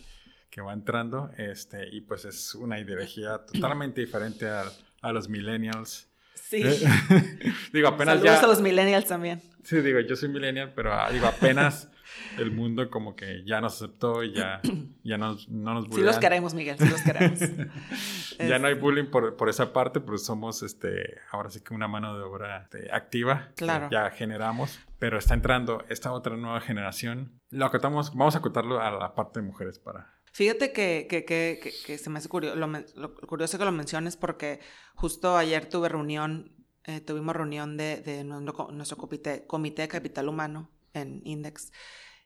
que, 0.51 0.61
va 0.61 0.73
entrando 0.73 1.31
este, 1.37 1.89
y 1.95 2.01
pues 2.01 2.25
es 2.25 2.55
una 2.55 2.81
ideología 2.81 3.39
totalmente 3.39 4.01
diferente 4.01 4.49
a, 4.49 4.65
a 5.03 5.13
los 5.13 5.29
millennials. 5.29 6.09
Sí. 6.35 6.63
digo, 7.73 7.89
apenas 7.89 8.19
Saludos 8.19 8.41
ya... 8.41 8.45
a 8.45 8.47
los 8.47 8.61
millennials 8.61 9.07
también. 9.07 9.43
Sí, 9.63 9.81
digo, 9.81 10.01
yo 10.01 10.15
soy 10.15 10.29
millennial, 10.29 10.73
pero 10.75 10.93
ah, 10.93 11.11
digo, 11.11 11.27
apenas 11.27 11.91
el 12.39 12.51
mundo 12.51 12.91
como 12.91 13.17
que 13.17 13.45
ya 13.45 13.61
nos 13.61 13.75
aceptó 13.75 14.23
y 14.23 14.35
ya, 14.35 14.61
ya 15.05 15.19
nos, 15.19 15.49
no 15.49 15.75
nos 15.75 15.85
Sí 15.85 15.91
bullean. 15.91 16.07
los 16.07 16.19
queremos, 16.19 16.55
Miguel, 16.55 16.77
sí 16.79 16.89
los 16.89 17.03
queremos. 17.03 17.41
Ya 18.39 18.59
no 18.59 18.67
hay 18.67 18.75
bullying 18.75 19.07
por, 19.07 19.37
por 19.37 19.49
esa 19.49 19.73
parte, 19.73 20.01
pero 20.01 20.19
somos 20.19 20.65
este, 20.65 21.19
ahora 21.31 21.51
sí 21.51 21.61
que 21.61 21.73
una 21.73 21.87
mano 21.87 22.17
de 22.17 22.25
obra 22.25 22.63
este, 22.63 22.93
activa. 22.93 23.51
Claro. 23.55 23.89
Ya 23.93 24.11
generamos, 24.11 24.81
pero 24.99 25.19
está 25.19 25.35
entrando 25.35 25.85
esta 25.89 26.11
otra 26.11 26.37
nueva 26.37 26.61
generación. 26.61 27.41
Lo 27.51 27.65
acotamos, 27.65 28.13
vamos 28.13 28.35
a 28.35 28.39
acotarlo 28.39 28.81
a 28.81 28.91
la 28.91 29.15
parte 29.15 29.41
de 29.41 29.47
mujeres 29.47 29.79
para. 29.79 30.14
Fíjate 30.35 30.73
que, 30.73 31.07
que, 31.09 31.25
que, 31.25 31.97
se 31.97 32.11
me 32.11 32.19
hace 32.19 32.29
curioso, 32.29 32.57
lo, 32.57 32.67
curioso 33.15 33.57
que 33.57 33.65
lo 33.65 33.71
menciones 33.71 34.17
porque 34.17 34.59
justo 34.97 35.37
ayer 35.37 35.69
tuve 35.69 35.89
reunión, 35.89 36.53
eh, 36.83 37.01
tuvimos 37.01 37.37
reunión 37.37 37.77
de, 37.77 37.99
nuestro, 38.25 38.99
comité, 38.99 39.47
comité 39.47 39.83
de 39.83 39.89
capital 39.89 40.29
humano 40.29 40.73
en 40.93 41.23
Index 41.25 41.71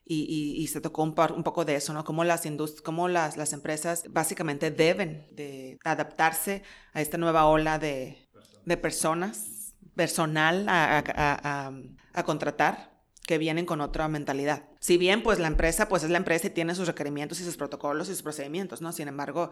y, 0.06 0.66
se 0.68 0.80
tocó 0.80 1.02
un, 1.02 1.14
par- 1.14 1.32
un 1.32 1.42
poco 1.42 1.66
de 1.66 1.74
eso, 1.76 1.92
¿no? 1.92 2.02
Cómo 2.02 2.24
las, 2.24 2.46
indust- 2.46 2.80
cómo 2.80 3.08
las, 3.08 3.36
las 3.36 3.52
empresas 3.52 4.04
básicamente 4.08 4.70
deben 4.70 5.28
de 5.32 5.78
adaptarse 5.84 6.62
a 6.94 7.02
esta 7.02 7.18
nueva 7.18 7.44
ola 7.44 7.78
de, 7.78 8.26
de 8.64 8.76
personas, 8.78 9.74
personal 9.94 10.66
a- 10.66 11.04
a- 11.14 11.72
a 12.14 12.22
contratar 12.24 12.97
que 13.28 13.36
vienen 13.36 13.66
con 13.66 13.82
otra 13.82 14.08
mentalidad. 14.08 14.62
Si 14.80 14.96
bien, 14.96 15.22
pues 15.22 15.38
la 15.38 15.48
empresa, 15.48 15.86
pues 15.86 16.02
es 16.02 16.08
la 16.08 16.16
empresa 16.16 16.46
y 16.46 16.50
tiene 16.50 16.74
sus 16.74 16.86
requerimientos 16.86 17.38
y 17.40 17.44
sus 17.44 17.58
protocolos 17.58 18.08
y 18.08 18.12
sus 18.12 18.22
procedimientos, 18.22 18.80
¿no? 18.80 18.90
Sin 18.90 19.06
embargo, 19.06 19.50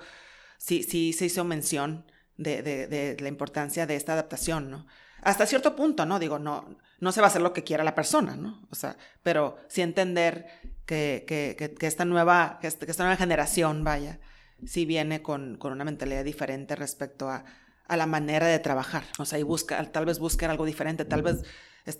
sí, 0.56 0.82
sí 0.82 1.12
se 1.12 1.26
hizo 1.26 1.44
mención 1.44 2.10
de, 2.38 2.62
de- 2.62 2.86
de 2.86 3.16
la 3.20 3.28
importancia 3.28 3.86
de 3.86 3.94
esta 3.94 4.14
adaptación, 4.14 4.70
¿no? 4.70 4.86
Hasta 5.20 5.44
cierto 5.44 5.76
punto, 5.76 6.06
¿no? 6.06 6.18
Digo, 6.18 6.38
no, 6.38 6.78
no 7.00 7.12
se 7.12 7.20
va 7.20 7.26
a 7.26 7.30
hacer 7.30 7.42
lo 7.42 7.52
que 7.52 7.64
quiera 7.64 7.84
la 7.84 7.94
persona, 7.94 8.34
¿no? 8.34 8.66
O 8.70 8.74
sea, 8.74 8.96
pero 9.22 9.58
sí 9.68 9.82
entender 9.82 10.46
que, 10.86 11.24
que, 11.28 11.54
que- 11.58 11.74
que 11.74 11.86
esta, 11.86 12.06
nueva, 12.06 12.58
que 12.62 12.68
esta, 12.68 13.02
nueva 13.04 13.16
generación, 13.18 13.84
vaya, 13.84 14.20
sí 14.64 14.86
viene 14.86 15.20
con, 15.20 15.58
con 15.58 15.72
una 15.72 15.84
mentalidad 15.84 16.24
diferente 16.24 16.76
respecto 16.76 17.28
a, 17.28 17.44
a 17.86 17.96
la 17.98 18.06
manera 18.06 18.46
de 18.46 18.58
trabajar. 18.58 19.04
O 19.18 19.26
sea, 19.26 19.38
y 19.38 19.42
busca, 19.42 19.84
tal 19.92 20.06
vez 20.06 20.18
busquen 20.18 20.48
algo 20.48 20.64
diferente, 20.64 21.04
tal 21.04 21.20
vez 21.20 21.42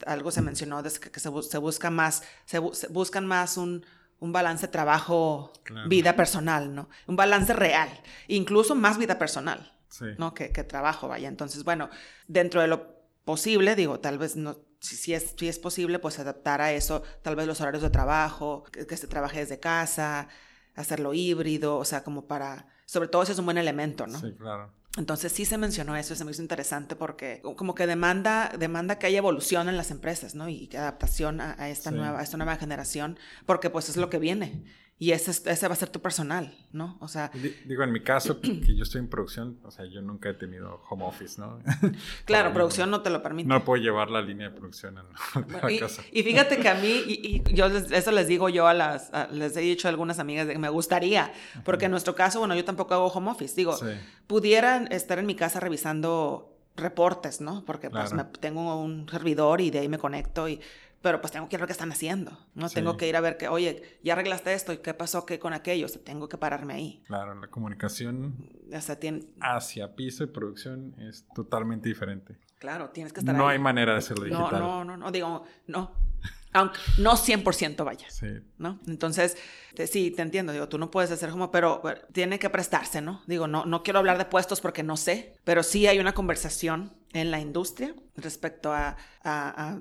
algo 0.07 0.31
se 0.31 0.43
mencionó, 0.43 0.83
de 0.83 0.91
que, 0.91 1.21
se, 1.21 1.31
se 1.43 1.59
busca 1.59 1.91
más, 1.91 2.23
se, 2.45 2.61
bu- 2.61 2.75
se 2.75 2.89
buscan 2.89 3.27
más 3.27 3.57
un, 3.57 3.85
un 4.19 4.33
balance 4.33 4.69
Claro. 4.69 4.73
trabajo-vida 4.73 6.17
personal, 6.17 6.75
¿no? 6.75 6.89
Un 7.07 7.17
balance 7.17 7.53
real, 7.53 7.89
incluso 8.29 8.75
más 8.75 8.99
vida 8.99 9.19
personal. 9.19 9.73
Sí. 9.89 10.05
¿no? 10.19 10.35
Que, 10.35 10.51
que 10.53 10.63
trabajo, 10.65 11.09
vaya. 11.09 11.29
Entonces, 11.29 11.65
bueno, 11.65 11.89
dentro 12.29 12.61
de 12.61 12.67
lo 12.67 12.97
posible, 13.25 13.75
digo, 13.77 14.01
tal 14.01 14.19
vez 14.19 14.37
no, 14.37 14.59
si, 14.81 14.95
si 14.97 15.15
es, 15.15 15.35
si 15.39 15.49
es 15.49 15.59
posible, 15.59 15.99
pues 15.99 16.19
adaptar 16.19 16.61
a 16.61 16.73
eso, 16.73 17.03
tal 17.23 17.35
vez 17.37 17.47
los 17.47 17.61
horarios 17.61 17.83
de 17.83 17.91
trabajo, 17.91 18.65
que, 18.73 18.87
que 18.87 18.97
se 18.97 19.07
trabaje 19.07 19.39
desde 19.39 19.59
casa, 19.59 20.29
hacerlo 20.75 21.15
híbrido, 21.15 21.79
o 21.79 21.85
sea, 21.85 22.03
como 22.05 22.27
para, 22.27 22.69
sobre 22.85 23.09
todo 23.09 23.23
ese 23.23 23.33
es 23.33 23.39
un 23.39 23.47
buen 23.47 23.57
elemento, 23.59 24.07
¿no? 24.07 24.21
Sí, 24.21 24.35
claro. 24.39 24.71
Entonces 24.97 25.33
sí 25.33 25.45
se 25.45 25.59
mencionó 25.59 25.95
eso, 25.97 26.15
y 26.15 26.17
se 26.17 26.25
me 26.25 26.31
hizo 26.31 26.41
interesante 26.43 26.97
porque 26.97 27.43
como 27.57 27.75
que 27.75 27.87
demanda, 27.87 28.51
demanda 28.59 28.99
que 28.99 29.07
haya 29.07 29.19
evolución 29.19 29.69
en 29.69 29.77
las 29.77 29.91
empresas, 29.91 30.35
¿no? 30.35 30.49
Y 30.49 30.69
que 30.69 30.79
adaptación 30.79 31.41
a, 31.41 31.55
a 31.59 31.69
esta 31.69 31.91
Sí. 31.91 31.97
nueva, 31.97 32.21
a 32.21 32.23
esta 32.23 32.37
nueva 32.39 32.57
generación, 32.57 33.19
porque 33.45 33.69
pues 33.71 33.89
es 33.89 33.97
lo 33.97 34.09
que 34.11 34.19
viene. 34.19 34.63
Y 34.99 35.11
ese, 35.13 35.31
es- 35.31 35.47
ese 35.47 35.69
va 35.69 35.75
a 35.75 35.77
ser 35.77 35.91
tu 35.91 36.01
personal, 36.01 36.57
¿no? 36.73 36.97
O 37.01 37.09
sea, 37.09 37.31
Di- 37.35 37.55
Digo, 37.67 37.83
en 37.83 37.93
mi 37.93 38.01
caso, 38.01 38.41
que 38.41 38.75
yo 38.75 38.83
estoy 38.83 39.01
en 39.01 39.09
producción, 39.09 39.59
o 39.63 39.71
sea, 39.71 39.85
yo 39.85 40.01
nunca 40.01 40.31
he 40.31 40.35
tenido 40.35 40.81
home 40.89 41.05
office, 41.05 41.39
¿no? 41.39 41.59
claro, 42.25 42.53
producción 42.55 42.91
no 42.91 43.03
te 43.03 43.11
lo 43.11 43.23
permite. 43.23 43.47
No 43.47 43.63
puedo 43.63 43.83
llevar 43.83 44.11
la 44.11 44.23
línea 44.23 44.49
de 44.49 44.57
producción 44.57 44.97
a 44.97 45.03
la 45.03 45.41
Bueno, 45.51 45.69
y, 45.69 45.79
casa. 45.81 46.03
y 46.11 46.23
fíjate 46.23 46.59
que 46.59 46.69
a 46.71 46.77
mí, 46.77 46.89
y, 47.07 47.43
y 47.49 47.55
yo 47.55 47.69
les- 47.69 47.91
eso 47.93 48.11
les 48.11 48.27
digo 48.27 48.49
yo 48.49 48.67
a 48.69 48.73
las, 48.75 49.13
a- 49.13 49.27
les 49.29 49.55
he 49.59 49.61
dicho 49.61 49.87
a 49.87 49.91
algunas 49.91 50.19
amigas 50.19 50.47
de 50.47 50.55
que 50.55 50.59
me 50.59 50.71
gustaría, 50.71 51.31
porque 51.65 51.85
en 51.85 51.91
nuestro 51.91 52.15
caso, 52.15 52.39
bueno, 52.39 52.55
yo 52.55 52.65
tampoco 52.65 52.95
hago 52.95 53.09
home 53.09 53.31
office, 53.31 53.55
digo, 53.55 53.75
Sí. 53.77 53.87
pudieran 54.27 54.91
estar 54.93 55.19
en 55.19 55.27
mi 55.27 55.35
casa 55.35 55.61
revisando 55.61 56.55
reportes, 56.75 57.41
¿no? 57.41 57.65
Porque 57.65 57.91
pues 57.91 58.13
me- 58.15 58.25
tengo 58.25 58.81
un 58.81 59.09
servidor 59.11 59.61
y 59.61 59.71
de 59.71 59.81
ahí 59.81 59.89
me 59.89 59.99
conecto 59.99 60.49
y... 60.49 60.61
Pero 61.03 61.21
pues 61.21 61.33
tengo 61.33 61.49
que 61.49 61.55
ir 61.57 61.61
a 61.61 61.63
ver 61.63 61.67
qué 61.69 61.73
están 61.73 61.93
haciendo, 61.93 62.37
¿no? 62.55 62.69
Sí. 62.69 62.75
Tengo 62.77 62.97
que 62.97 63.07
ir 63.09 63.17
a 63.17 63.21
ver 63.21 63.37
que, 63.37 63.49
oye, 63.49 63.99
ya 64.03 64.15
arreglaste 64.15 64.53
esto 64.55 64.73
y 64.73 64.79
qué 64.79 64.93
pasó 64.95 65.25
que 65.25 65.39
con 65.39 65.53
aquello, 65.53 65.87
o 65.87 65.89
sea, 65.89 66.03
tengo 66.03 66.29
que 66.29 66.37
pararme 66.39 66.75
ahí. 66.75 67.03
Claro, 67.07 67.35
la 67.35 67.47
comunicación 67.49 68.49
O 68.75 68.81
sea, 68.81 68.99
tien- 68.99 69.29
hacia 69.41 69.95
piso 69.95 70.25
y 70.25 70.27
producción 70.29 70.95
es 70.99 71.27
totalmente 71.35 71.89
diferente. 71.89 72.39
claro, 72.59 72.91
tienes 72.91 73.13
que 73.13 73.21
estar 73.21 73.35
No 73.35 73.47
ahí. 73.49 73.55
hay 73.55 73.59
manera 73.63 73.93
de 73.93 73.99
hacerlo 73.99 74.27
no, 74.27 74.39
digital. 74.39 74.61
no, 74.61 74.85
no, 74.85 74.97
no, 74.97 75.13
digo, 75.13 75.45
no. 75.69 75.93
Aunque 76.53 76.79
no 76.99 77.13
100% 77.19 77.85
vaya. 77.85 78.09
Sí, 78.09 78.29
¿no? 78.57 78.81
Entonces, 78.87 79.37
te- 79.75 79.87
sí, 79.87 80.11
te 80.11 80.23
entiendo, 80.23 80.53
digo, 80.55 80.69
tú 80.69 80.79
no 80.79 80.91
puedes 80.91 81.11
hacer 81.11 81.29
como, 81.29 81.51
pero 81.51 81.81
bueno, 81.83 82.01
tiene 82.13 82.39
que 82.39 82.49
prestarse, 82.49 83.03
¿no? 83.03 83.21
Digo, 83.27 83.47
no, 83.47 83.67
no 83.67 83.83
quiero 83.83 83.99
hablar 83.99 84.17
de 84.17 84.25
puestos 84.25 84.63
porque 84.63 84.83
no 84.83 84.97
sé, 84.97 85.37
pero 85.45 85.63
sí 85.63 85.87
hay 85.87 85.99
una 85.99 86.15
conversación 86.15 86.95
en 87.17 87.31
la 87.31 87.41
industria 87.41 87.95
respecto 88.17 88.73
a, 88.73 88.97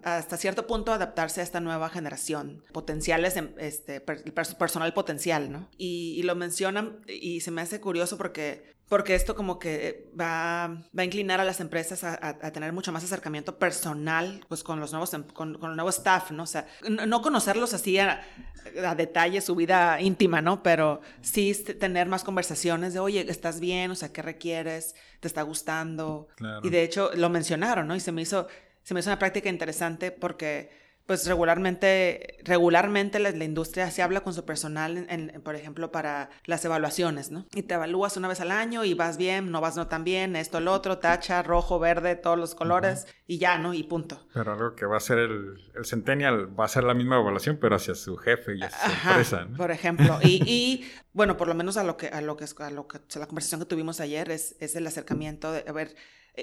hasta 0.04 0.38
cierto 0.38 0.68
punto 0.68 0.92
adaptarse 0.92 1.42
a 1.42 1.44
esta 1.44 1.60
nueva 1.60 1.90
generación, 1.90 2.64
potenciales, 2.72 3.36
este, 3.58 4.02
per- 4.02 4.24
per- 4.34 4.58
personal 4.58 4.94
potencial, 4.94 5.52
¿no? 5.52 5.70
Y 5.78 6.22
lo 6.24 6.36
mencionan 6.36 7.00
y 7.08 7.42
se 7.42 7.52
me 7.52 7.62
hace 7.62 7.80
curioso 7.80 8.18
porque 8.18 8.75
porque 8.88 9.16
esto 9.16 9.36
como 9.36 9.58
que 9.58 10.08
va, 10.20 10.68
va 10.98 11.02
a 11.02 11.04
inclinar 11.06 11.40
a 11.42 11.44
las 11.44 11.60
empresas 11.60 12.04
a, 12.04 12.14
a- 12.14 12.30
a 12.42 12.52
tener 12.52 12.72
mucho 12.72 12.92
más 12.92 13.04
acercamiento 13.04 13.58
personal 13.58 14.46
pues 14.48 14.64
con 14.64 14.80
los 14.80 14.92
nuevos 14.92 15.14
em- 15.14 15.24
con, 15.24 15.58
con 15.58 15.72
el 15.72 15.76
nuevo 15.76 15.90
staff, 15.90 16.32
¿no? 16.32 16.44
O 16.44 16.48
sea, 16.48 16.68
no, 16.88 17.06
no 17.06 17.22
conocerlos 17.22 17.74
así 17.74 17.98
a, 17.98 18.22
a 18.86 18.96
detalle 18.96 19.42
su 19.42 19.56
vida 19.56 20.00
íntima, 20.02 20.42
¿no? 20.42 20.62
Pero 20.62 21.02
sí 21.22 21.54
tener 21.80 22.08
más 22.08 22.24
conversaciones 22.24 22.94
de, 22.94 23.00
oye, 23.00 23.26
¿estás 23.30 23.60
bien? 23.60 23.90
O 23.92 23.96
sea, 23.96 24.14
¿qué 24.14 24.22
requieres? 24.22 24.96
¿Te 25.20 25.28
está 25.28 25.42
gustando? 25.42 26.28
claro. 26.36 26.62
Y 26.64 26.70
de 26.70 26.84
hecho 26.84 27.10
lo 27.16 27.30
mencionaron, 27.30 27.88
¿no? 27.88 27.96
Y 27.96 28.00
se 28.00 28.12
me 28.12 28.22
hizo, 28.22 28.48
se 28.84 28.94
me 28.94 29.00
hizo 29.00 29.10
una 29.10 29.18
práctica 29.20 29.50
interesante 29.50 30.12
porque, 30.12 30.70
pues 31.06 31.28
regularmente, 31.28 32.38
regularmente 32.44 33.20
la, 33.20 33.32
la 33.32 33.44
industria 33.44 33.92
se 33.92 34.02
habla 34.02 34.22
con 34.22 34.34
su 34.34 34.46
personal, 34.46 34.98
en, 34.98 35.10
en, 35.10 35.42
por 35.42 35.56
ejemplo, 35.56 35.92
para 35.92 36.30
las 36.46 36.66
evaluaciones, 36.66 37.32
¿no? 37.32 37.46
Y 37.54 37.64
te 37.64 37.76
evalúas 37.76 38.18
una 38.18 38.28
vez 38.28 38.42
al 38.42 38.52
año 38.52 38.84
y 38.84 38.94
vas 38.94 39.18
bien, 39.18 39.52
no 39.52 39.62
vas 39.62 39.76
no 39.76 39.88
tan 39.88 40.04
bien, 40.04 40.36
esto, 40.36 40.60
lo 40.60 40.74
otro, 40.74 40.98
tacha, 40.98 41.44
rojo, 41.44 41.80
verde, 41.80 42.16
todos 42.16 42.38
los 42.38 42.56
colores 42.56 43.08
y 43.28 43.38
ya, 43.38 43.58
¿no? 43.58 43.74
Y 43.74 43.84
punto. 43.84 44.28
Pero 44.34 44.54
algo 44.54 44.76
que 44.76 44.86
va 44.86 44.98
a 44.98 45.00
ser 45.02 45.20
el, 45.20 45.72
el 45.76 45.86
Centennial 45.86 46.60
va 46.60 46.66
a 46.66 46.70
ser 46.70 46.84
la 46.84 46.94
misma 46.94 47.20
evaluación, 47.20 47.58
pero 47.62 47.76
hacia 47.76 47.96
su 47.96 48.18
jefe 48.18 48.56
y 48.56 48.64
hacia 48.64 48.90
su 48.90 49.08
empresa. 49.08 49.46
¿no? 49.46 49.58
por 49.58 49.72
ejemplo. 49.72 50.20
Y, 50.26 50.42
y, 50.46 50.92
bueno, 51.14 51.38
por 51.38 51.48
lo 51.48 51.54
menos 51.54 51.78
a 51.78 51.84
lo 51.84 51.98
que, 51.98 52.08
a 52.08 52.22
lo 52.22 52.36
que, 52.36 52.46
a 52.58 52.70
lo 52.72 52.88
que, 52.88 52.98
a 52.98 53.20
la 53.20 53.28
conversación 53.28 53.60
que 53.60 53.68
tuvimos 53.68 54.00
ayer 54.00 54.32
es, 54.32 54.56
es 54.60 54.76
el 54.76 54.88
acercamiento 54.88 55.52
de, 55.52 55.64
a 55.68 55.72
ver, 55.72 55.96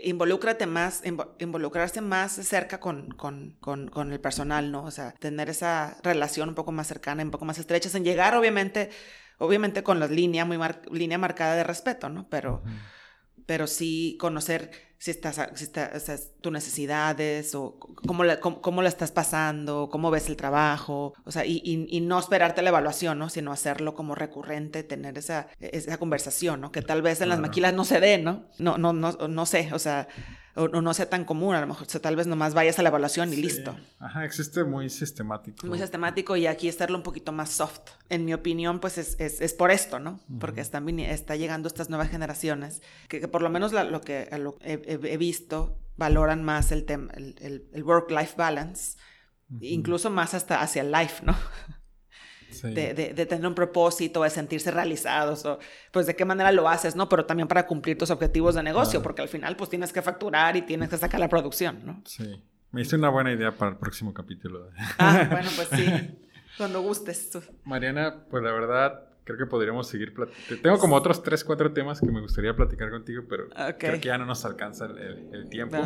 involúcrate 0.04 0.66
más, 0.66 1.02
invo- 1.04 1.32
involucrarse 1.38 2.00
más 2.00 2.32
cerca 2.32 2.80
con, 2.80 3.10
con, 3.10 3.56
con, 3.60 3.88
con 3.88 4.12
el 4.12 4.20
personal, 4.20 4.70
¿no? 4.72 4.84
O 4.84 4.90
sea, 4.90 5.12
tener 5.12 5.50
esa 5.50 5.98
relación 6.02 6.48
un 6.50 6.54
poco 6.54 6.72
más 6.72 6.86
cercana, 6.86 7.22
un 7.22 7.30
poco 7.30 7.44
más 7.44 7.58
estrecha, 7.58 7.88
sin 7.88 8.04
llegar, 8.04 8.34
obviamente, 8.34 8.90
obviamente 9.38 9.82
con 9.82 10.00
la 10.00 10.06
línea 10.06 10.44
muy 10.44 10.58
mar- 10.58 10.82
línea 10.90 11.18
marcada 11.18 11.56
de 11.56 11.64
respeto, 11.64 12.08
¿no? 12.08 12.28
Pero, 12.28 12.62
pero 13.46 13.66
sí 13.66 14.16
conocer 14.20 14.70
si 15.02 15.10
estás, 15.10 15.40
si 15.56 15.64
está- 15.64 15.90
o 15.96 15.98
sea, 15.98 16.16
tus 16.40 16.52
necesidades 16.52 17.56
o 17.56 17.76
cómo 18.06 18.22
la, 18.22 18.38
cómo, 18.38 18.60
cómo 18.62 18.82
la 18.82 18.88
estás 18.88 19.10
pasando, 19.10 19.88
cómo 19.90 20.12
ves 20.12 20.28
el 20.28 20.36
trabajo, 20.36 21.14
o 21.24 21.32
sea, 21.32 21.44
y, 21.44 21.60
y- 21.64 21.88
y 21.96 22.00
no 22.02 22.20
esperarte 22.20 22.62
la 22.62 22.68
evaluación, 22.68 23.18
¿no? 23.18 23.28
Sino 23.28 23.50
hacerlo 23.50 23.96
como 23.96 24.14
recurrente, 24.14 24.84
tener 24.84 25.18
esa, 25.18 25.48
esa 25.58 25.98
conversación, 25.98 26.60
¿no? 26.60 26.70
Que 26.70 26.82
tal 26.82 27.02
vez 27.02 27.20
en 27.20 27.30
las 27.30 27.40
maquilas 27.40 27.74
no 27.74 27.84
se 27.84 27.98
dé, 27.98 28.18
¿no? 28.18 28.44
No, 28.60 28.78
no, 28.78 28.92
no, 28.92 29.10
no 29.10 29.44
sé, 29.46 29.70
o 29.72 29.80
sea, 29.80 30.06
o, 30.54 30.64
o 30.64 30.80
no 30.82 30.92
sea 30.94 31.08
tan 31.08 31.24
común, 31.24 31.54
a 31.54 31.60
lo 31.60 31.66
mejor, 31.66 31.86
o 31.86 31.90
sea, 31.90 32.00
tal 32.00 32.16
vez 32.16 32.26
nomás 32.26 32.54
vayas 32.54 32.78
a 32.78 32.82
la 32.82 32.88
evaluación 32.90 33.32
y 33.32 33.36
Sí. 33.36 33.42
listo. 33.42 33.76
Ajá, 33.98 34.24
existe 34.24 34.64
muy 34.64 34.90
sistemático. 34.90 35.66
Muy 35.66 35.78
sistemático 35.78 36.36
y 36.36 36.46
aquí 36.46 36.68
hacerlo 36.68 36.96
un 36.98 37.02
poquito 37.02 37.32
más 37.32 37.50
soft. 37.50 37.80
En 38.08 38.24
mi 38.24 38.34
opinión, 38.34 38.78
pues 38.80 38.98
es, 38.98 39.16
es, 39.18 39.40
es 39.40 39.54
por 39.54 39.70
esto, 39.70 39.98
¿no? 39.98 40.20
Porque 40.40 40.60
están, 40.60 40.88
está 41.00 41.36
llegando 41.36 41.68
estas 41.68 41.88
nuevas 41.88 42.10
generaciones 42.10 42.82
que, 43.08 43.20
que 43.20 43.28
por 43.28 43.42
lo 43.42 43.50
menos 43.50 43.72
la- 43.72 43.84
lo 43.84 44.00
que 44.00 44.28
lo- 44.38 44.56
he, 44.62 44.74
he- 44.86 45.12
he 45.12 45.16
visto 45.16 45.78
valoran 45.96 46.42
más 46.42 46.72
el 46.72 46.84
tema, 46.84 47.12
el, 47.14 47.36
el- 47.40 47.68
el 47.72 47.84
work-life 47.84 48.34
balance, 48.36 48.96
Ujú. 49.50 49.58
incluso 49.64 50.10
más 50.10 50.34
hasta 50.34 50.60
hacia 50.62 50.82
el 50.82 50.90
life, 50.92 51.24
¿no? 51.24 51.36
Sí. 52.52 52.72
De, 52.72 52.94
de- 52.94 53.14
de 53.14 53.26
tener 53.26 53.46
un 53.46 53.54
propósito, 53.54 54.22
de 54.22 54.30
sentirse 54.30 54.70
realizados, 54.70 55.44
o 55.46 55.58
pues 55.90 56.06
de 56.06 56.14
qué 56.16 56.24
manera 56.24 56.52
lo 56.52 56.68
haces, 56.68 56.94
¿no? 56.96 57.08
Pero 57.08 57.24
también 57.26 57.48
para 57.48 57.66
cumplir 57.66 57.98
tus 57.98 58.10
objetivos 58.10 58.54
de 58.54 58.62
negocio, 58.62 59.02
porque 59.02 59.22
al 59.22 59.28
final 59.28 59.56
pues 59.56 59.70
tienes 59.70 59.92
que 59.92 60.02
facturar 60.02 60.56
y 60.56 60.62
tienes 60.62 60.88
que 60.88 60.96
sacar 60.98 61.20
la 61.20 61.28
producción, 61.28 61.80
¿no? 61.84 62.02
Sí. 62.06 62.42
Me 62.70 62.80
hice 62.82 62.96
una 62.96 63.10
buena 63.10 63.32
idea 63.32 63.52
para 63.52 63.72
el 63.72 63.76
próximo 63.76 64.14
capítulo. 64.14 64.70
Ah, 64.98 65.26
bueno, 65.30 65.50
pues 65.56 65.68
sí, 65.72 65.84
cuando 66.56 66.80
gustes. 66.80 67.30
tú. 67.30 67.42
Mariana, 67.64 68.24
pues 68.30 68.42
la 68.42 68.50
verdad, 68.52 69.04
creo 69.24 69.36
que 69.38 69.44
podríamos 69.46 69.88
seguir 69.88 70.14
platicando. 70.14 70.62
Tengo 70.62 70.78
como 70.78 70.96
otros 70.96 71.22
tres, 71.22 71.44
cuatro 71.44 71.72
temas 71.72 72.00
que 72.00 72.06
me 72.06 72.20
gustaría 72.22 72.56
platicar 72.56 72.90
contigo, 72.90 73.24
pero 73.28 73.48
creo 73.78 74.00
que 74.00 74.06
ya 74.08 74.16
no 74.16 74.24
nos 74.24 74.44
alcanza 74.46 74.86
el, 74.86 75.48
tiempo. 75.50 75.76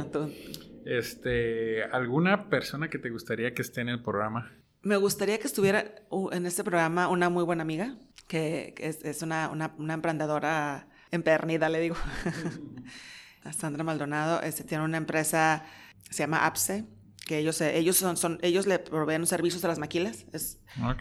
Este, 0.85 1.83
¿Alguna 1.85 2.49
persona 2.49 2.89
que 2.89 2.99
te 2.99 3.11
gustaría 3.11 3.53
que 3.53 3.63
esté 3.63 3.81
en 3.81 3.89
el 3.89 4.03
programa? 4.03 4.53
Me 4.87 4.97
gustaría 4.97 5.37
que 5.41 5.49
estuviera 5.49 5.97
en 6.31 6.47
este 6.47 6.63
programa 6.63 7.09
una 7.09 7.29
muy 7.29 7.43
buena 7.43 7.63
amiga, 7.63 7.97
que, 8.29 8.73
es, 8.79 9.21
una, 9.21 9.51
una, 9.51 9.95
emprendedora 9.95 10.87
empernida, 11.11 11.69
le 11.69 11.81
digo. 11.81 11.97
Sandra 13.59 13.83
Maldonado 13.83 14.41
este, 14.43 14.63
tiene 14.63 14.85
una 14.85 14.97
empresa, 14.97 15.65
se 16.09 16.23
llama 16.23 16.47
APSE, 16.47 16.85
que 17.27 17.39
ellos, 17.39 17.61
eh, 17.63 17.77
ellos, 17.77 17.97
son, 17.97 18.17
son, 18.17 18.39
ellos 18.43 18.69
le 18.69 18.79
proveen 18.79 19.27
servicios 19.27 19.65
a 19.65 19.69
las 19.69 19.81
maquilas 19.81 20.25
es 20.33 20.61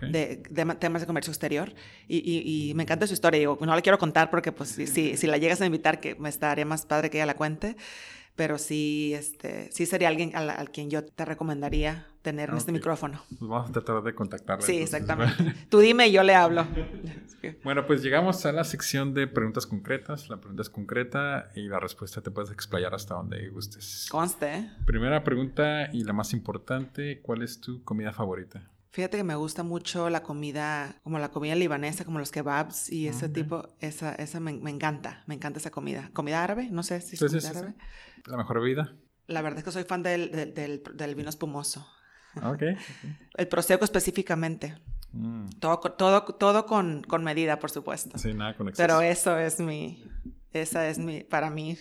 de, 0.09 0.37
temas 0.79 1.01
de 1.01 1.05
comercio 1.05 1.29
exterior. 1.29 1.75
Y, 2.07 2.69
y, 2.69 2.73
me 2.73 2.81
encanta 2.81 3.05
su 3.05 3.13
historia. 3.13 3.39
Digo, 3.39 3.59
no 3.61 3.75
la 3.75 3.81
quiero 3.83 3.99
contar 3.99 4.31
porque 4.31 4.51
pues, 4.51 4.69
si, 4.69 5.15
si, 5.15 5.27
la 5.27 5.37
llegas 5.37 5.61
a 5.61 5.65
invitar, 5.67 5.99
que 5.99 6.15
me 6.15 6.29
estaría 6.29 6.65
más 6.65 6.87
padre 6.87 7.11
que 7.11 7.19
ella 7.19 7.27
la 7.27 7.35
cuente 7.35 7.77
pero 8.35 8.57
sí, 8.57 9.13
este, 9.13 9.71
sí 9.71 9.85
sería 9.85 10.09
alguien 10.09 10.35
al, 10.35 10.69
quien 10.71 10.89
yo 10.89 11.05
te 11.05 11.23
recomendaría 11.23 12.07
tener 12.25 12.49
en 12.49 12.57
este 12.57 12.71
micrófono. 12.71 13.21
Pues 13.29 13.39
vamos 13.39 13.69
a 13.69 13.71
tratar 13.71 14.01
de 14.01 14.15
contactarla. 14.15 14.65
Sí, 14.65 14.77
exactamente. 14.77 15.53
Tú 15.69 15.79
dime 15.79 16.07
y 16.07 16.11
yo 16.11 16.23
le 16.23 16.33
hablo. 16.33 16.65
bueno, 17.63 17.85
pues 17.85 18.01
llegamos 18.01 18.45
a 18.47 18.51
la 18.51 18.63
sección 18.63 19.13
de 19.13 19.27
preguntas 19.27 19.67
concretas. 19.67 20.27
La 20.27 20.37
pregunta 20.37 20.63
es 20.63 20.69
concreta 20.69 21.51
y 21.55 21.67
la 21.67 21.79
respuesta 21.79 22.21
te 22.21 22.31
puedes 22.31 22.51
explayar 22.51 22.95
hasta 22.95 23.13
donde 23.13 23.47
gustes. 23.49 24.07
Conste. 24.09 24.71
Primera 24.87 25.23
pregunta 25.23 25.89
y 25.93 26.03
la 26.03 26.13
más 26.13 26.33
importante, 26.33 27.21
¿cuál 27.21 27.43
es 27.43 27.61
tu 27.61 27.83
comida 27.83 28.11
favorita? 28.11 28.71
Fíjate 28.89 29.17
que 29.17 29.23
me 29.23 29.35
gusta 29.35 29.61
mucho 29.61 30.09
la 30.09 30.23
comida, 30.23 30.99
como 31.03 31.19
la 31.19 31.29
comida 31.29 31.53
libanesa, 31.53 32.05
como 32.05 32.17
los 32.17 32.31
kebabs 32.31 32.89
y 32.89 33.07
ese 33.07 33.29
tipo, 33.29 33.67
esa, 33.81 34.15
esa 34.15 34.39
me, 34.39 34.51
encanta, 34.51 35.23
me 35.27 35.35
encanta 35.35 35.59
esa 35.59 35.69
comida. 35.69 36.09
¿Comida 36.13 36.43
árabe? 36.43 36.69
No 36.71 36.81
sé 36.81 37.01
si 37.01 37.15
es 37.15 37.19
comida 37.19 37.49
árabe. 37.49 37.75
¿La 38.25 38.37
mejor 38.37 38.61
bebida? 38.61 38.95
La 39.27 39.41
verdad 39.41 39.59
es 39.59 39.65
que 39.65 39.71
soy 39.71 39.83
fan 39.83 40.03
del, 40.03 40.31
del, 40.53 40.83
del, 40.93 41.15
vino 41.15 41.29
espumoso. 41.29 41.87
Ah, 42.41 42.51
ok. 42.51 42.63
El 43.35 43.47
prosecco 43.47 43.85
específicamente. 43.85 44.77
Mm. 45.11 45.49
Todo, 45.59 45.79
todo, 45.79 46.23
todo 46.23 46.65
con, 46.65 47.03
con, 47.03 47.23
medida, 47.23 47.59
por 47.59 47.71
supuesto. 47.71 48.17
Sí, 48.17 48.33
nada 48.33 48.55
con 48.55 48.67
exceso. 48.67 48.85
Pero 48.85 49.01
eso 49.01 49.37
es 49.37 49.59
mi, 49.59 50.03
esa 50.51 50.87
es 50.87 50.99
mi, 50.99 51.23
para 51.23 51.49
mí, 51.49 51.77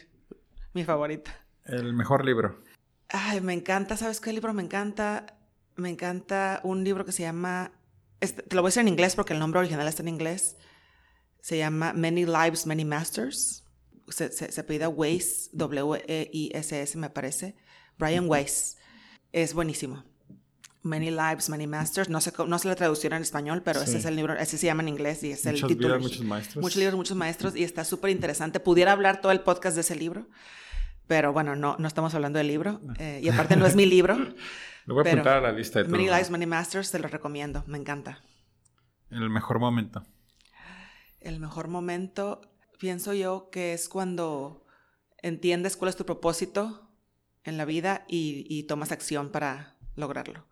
mi 0.73 0.85
favorita. 0.85 1.33
El 1.65 1.95
mejor 1.95 2.25
libro. 2.25 2.63
Ay, 3.09 3.41
me 3.41 3.53
encanta, 3.53 3.97
¿sabes 3.97 4.21
qué 4.21 4.33
libro 4.33 4.53
me 4.53 4.63
encanta? 4.63 5.27
me 5.77 5.91
encanta 5.91 6.61
un 6.63 6.85
libro 6.85 7.05
que 7.05 7.13
se 7.13 7.23
llama, 7.23 7.73
este, 8.21 8.43
te 8.43 8.55
lo 8.55 8.63
voy 8.63 8.69
a 8.69 8.71
decir 8.71 8.83
en 8.83 8.89
inglés 8.89 9.17
porque 9.17 9.33
el 9.33 9.39
nombre 9.39 9.61
original 9.61 9.87
está 9.89 10.03
en 10.03 10.09
inglés, 10.09 10.57
se 11.41 11.59
llama 11.59 11.93
Many 11.93 12.25
Lives, 12.25 12.67
Many 12.67 12.85
Masters, 12.85 13.65
se, 14.09 14.31
se, 14.31 14.65
pide 14.65 14.87
Weiss, 14.87 15.51
W-E-I-S-S 15.53 16.99
me 16.99 17.11
parece, 17.11 17.57
Brian 17.99 18.29
Weiss, 18.29 18.77
es 19.33 19.55
buenísimo. 19.55 20.05
Many 20.85 21.11
Lives, 21.11 21.49
Many 21.49 21.67
Masters. 21.67 22.09
No 22.09 22.21
sé, 22.21 22.33
no 22.47 22.59
sé 22.59 22.69
la 22.69 22.77
traducción 22.77 23.13
en 23.13 23.23
español, 23.23 23.63
pero 23.65 23.81
ese 23.83 23.99
es 23.99 24.05
el 24.05 24.15
libro, 24.15 24.35
ese 24.35 24.57
se 24.57 24.67
llama 24.67 24.83
en 24.83 24.89
inglés 24.91 25.23
y 25.25 25.33
es 25.33 25.45
el 25.47 25.61
título. 25.63 25.99
muchos 25.99 26.23
maestros. 26.23 26.63
Muchos 26.63 26.77
libros, 26.77 26.97
muchos 26.97 27.17
maestros 27.17 27.57
y 27.57 27.65
está 27.65 27.85
súper 27.85 28.11
interesante. 28.11 28.61
Pudiera 28.61 28.93
hablar 28.93 29.21
todo 29.21 29.33
el 29.33 29.41
podcast 29.41 29.75
de 29.75 29.81
ese 29.81 29.97
libro, 29.97 30.29
pero 31.07 31.33
bueno, 31.33 31.57
no, 31.57 31.77
no 31.79 31.89
estamos 31.89 32.15
hablando 32.15 32.39
del 32.39 32.49
libro 32.49 32.81
eh, 32.99 33.21
y 33.23 33.29
aparte 33.29 33.57
no 33.57 33.67
es 33.67 33.75
mi 33.75 33.87
libro. 33.87 34.17
Lo 34.87 34.95
voy 34.95 35.07
a 35.07 35.13
apuntar 35.13 35.39
a 35.39 35.41
la 35.41 35.53
lista 35.53 35.83
de 35.83 35.89
Many 35.89 36.05
Lives, 36.05 36.31
Many 36.31 36.47
Masters, 36.47 36.91
te 36.91 36.99
lo 36.99 37.09
recomiendo, 37.09 37.65
me 37.67 37.79
encanta. 37.79 38.23
El 39.11 39.31
mejor 39.31 39.59
momento. 39.59 40.05
El 41.21 41.41
mejor 41.41 41.69
momento, 41.69 42.43
pienso 42.79 43.15
yo 43.15 43.49
que 43.51 43.73
es 43.73 43.89
cuando 43.89 44.67
entiendes 45.23 45.79
cuál 45.79 45.89
es 45.89 45.97
tu 45.97 46.05
propósito 46.05 46.91
en 47.45 47.57
la 47.57 47.65
vida 47.65 48.05
y, 48.09 48.63
tomas 48.65 48.93
acción 48.93 49.31
para 49.31 49.77
lograrlo. 49.97 50.47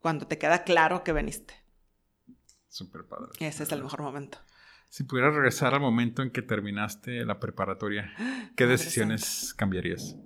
Cuando 0.00 0.26
te 0.26 0.38
queda 0.38 0.64
claro 0.64 1.04
que 1.04 1.12
veniste. 1.12 1.54
Súper 2.68 3.04
padre. 3.04 3.30
Ese 3.40 3.62
es 3.62 3.72
el 3.72 3.82
mejor 3.82 4.02
momento. 4.02 4.38
Si 4.88 5.04
pudieras 5.04 5.34
regresar 5.34 5.74
al 5.74 5.80
momento 5.80 6.22
en 6.22 6.30
que 6.30 6.42
terminaste 6.42 7.24
la 7.24 7.40
preparatoria, 7.40 8.12
¿qué 8.56 8.66
decisiones 8.66 9.52
cambiarías? 9.54 10.16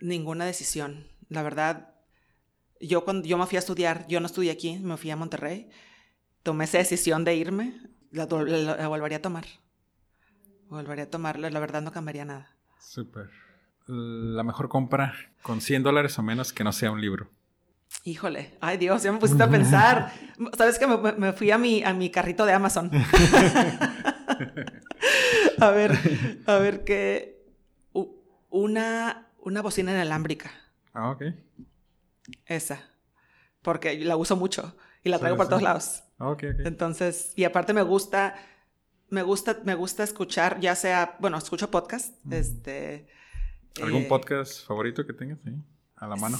Ninguna 0.00 0.44
decisión. 0.44 1.06
La 1.28 1.42
verdad, 1.42 1.94
yo 2.80 3.04
cuando 3.04 3.26
yo 3.26 3.38
me 3.38 3.46
fui 3.46 3.56
a 3.56 3.60
estudiar, 3.60 4.06
yo 4.06 4.20
no 4.20 4.26
estudié 4.26 4.50
aquí, 4.50 4.78
me 4.78 4.96
fui 4.96 5.10
a 5.10 5.16
Monterrey, 5.16 5.70
tomé 6.42 6.64
esa 6.64 6.78
decisión 6.78 7.24
de 7.24 7.34
irme, 7.36 7.80
la, 8.10 8.26
volvería 8.26 9.18
a 9.18 9.22
tomar. 9.22 9.44
Volvería 10.68 11.04
a 11.04 11.10
tomarla, 11.10 11.50
la 11.50 11.60
verdad 11.60 11.82
no 11.82 11.92
cambiaría 11.92 12.24
nada. 12.24 12.54
Súper. 12.78 13.30
La 13.86 14.42
mejor 14.42 14.68
compra 14.68 15.14
con 15.42 15.60
100 15.60 15.82
dólares 15.82 16.18
o 16.18 16.22
menos 16.22 16.52
que 16.52 16.64
no 16.64 16.72
sea 16.72 16.90
un 16.90 17.00
libro. 17.00 17.30
Híjole, 18.02 18.50
ay 18.60 18.76
Dios, 18.76 19.02
ya 19.02 19.12
me 19.12 19.18
pusiste 19.18 19.42
a 19.42 19.48
pensar. 19.48 20.12
¿Sabes 20.58 20.78
que 20.78 20.86
me, 20.86 21.32
fui 21.32 21.50
a 21.50 21.58
mi, 21.58 21.82
a 21.82 21.94
mi 21.94 22.10
carrito 22.10 22.44
de 22.44 22.52
Amazon? 22.52 22.90
a 25.60 25.70
ver, 25.70 25.98
a 26.46 26.58
ver 26.58 26.84
qué. 26.84 27.42
Una, 28.50 29.28
una 29.40 29.62
bocina 29.62 29.92
inalámbrica. 29.92 30.50
Ah, 30.92 31.10
ok. 31.10 31.22
Esa. 32.46 32.80
Porque 33.62 33.96
la 34.04 34.16
uso 34.16 34.36
mucho 34.36 34.76
y 35.02 35.08
la 35.08 35.18
traigo 35.18 35.36
por 35.36 35.48
todos 35.48 35.62
lados. 35.62 36.04
Ah, 36.18 36.28
ok, 36.28 36.44
ok. 36.54 36.66
Entonces, 36.66 37.32
y 37.36 37.44
aparte 37.44 37.72
me 37.72 37.82
gusta, 37.82 38.34
me 39.10 39.22
gusta, 39.22 39.60
me 39.64 39.74
gusta 39.74 40.02
escuchar, 40.02 40.60
ya 40.60 40.74
sea, 40.74 41.16
bueno, 41.20 41.38
escucho 41.38 41.70
podcast, 41.70 42.14
este... 42.30 43.08
¿Algún 43.82 44.02
eh, 44.02 44.06
podcast 44.08 44.66
favorito 44.66 45.04
que 45.04 45.12
tengas 45.12 45.38
ahí? 45.46 45.56
A 45.96 46.06
la 46.06 46.16
mano. 46.16 46.38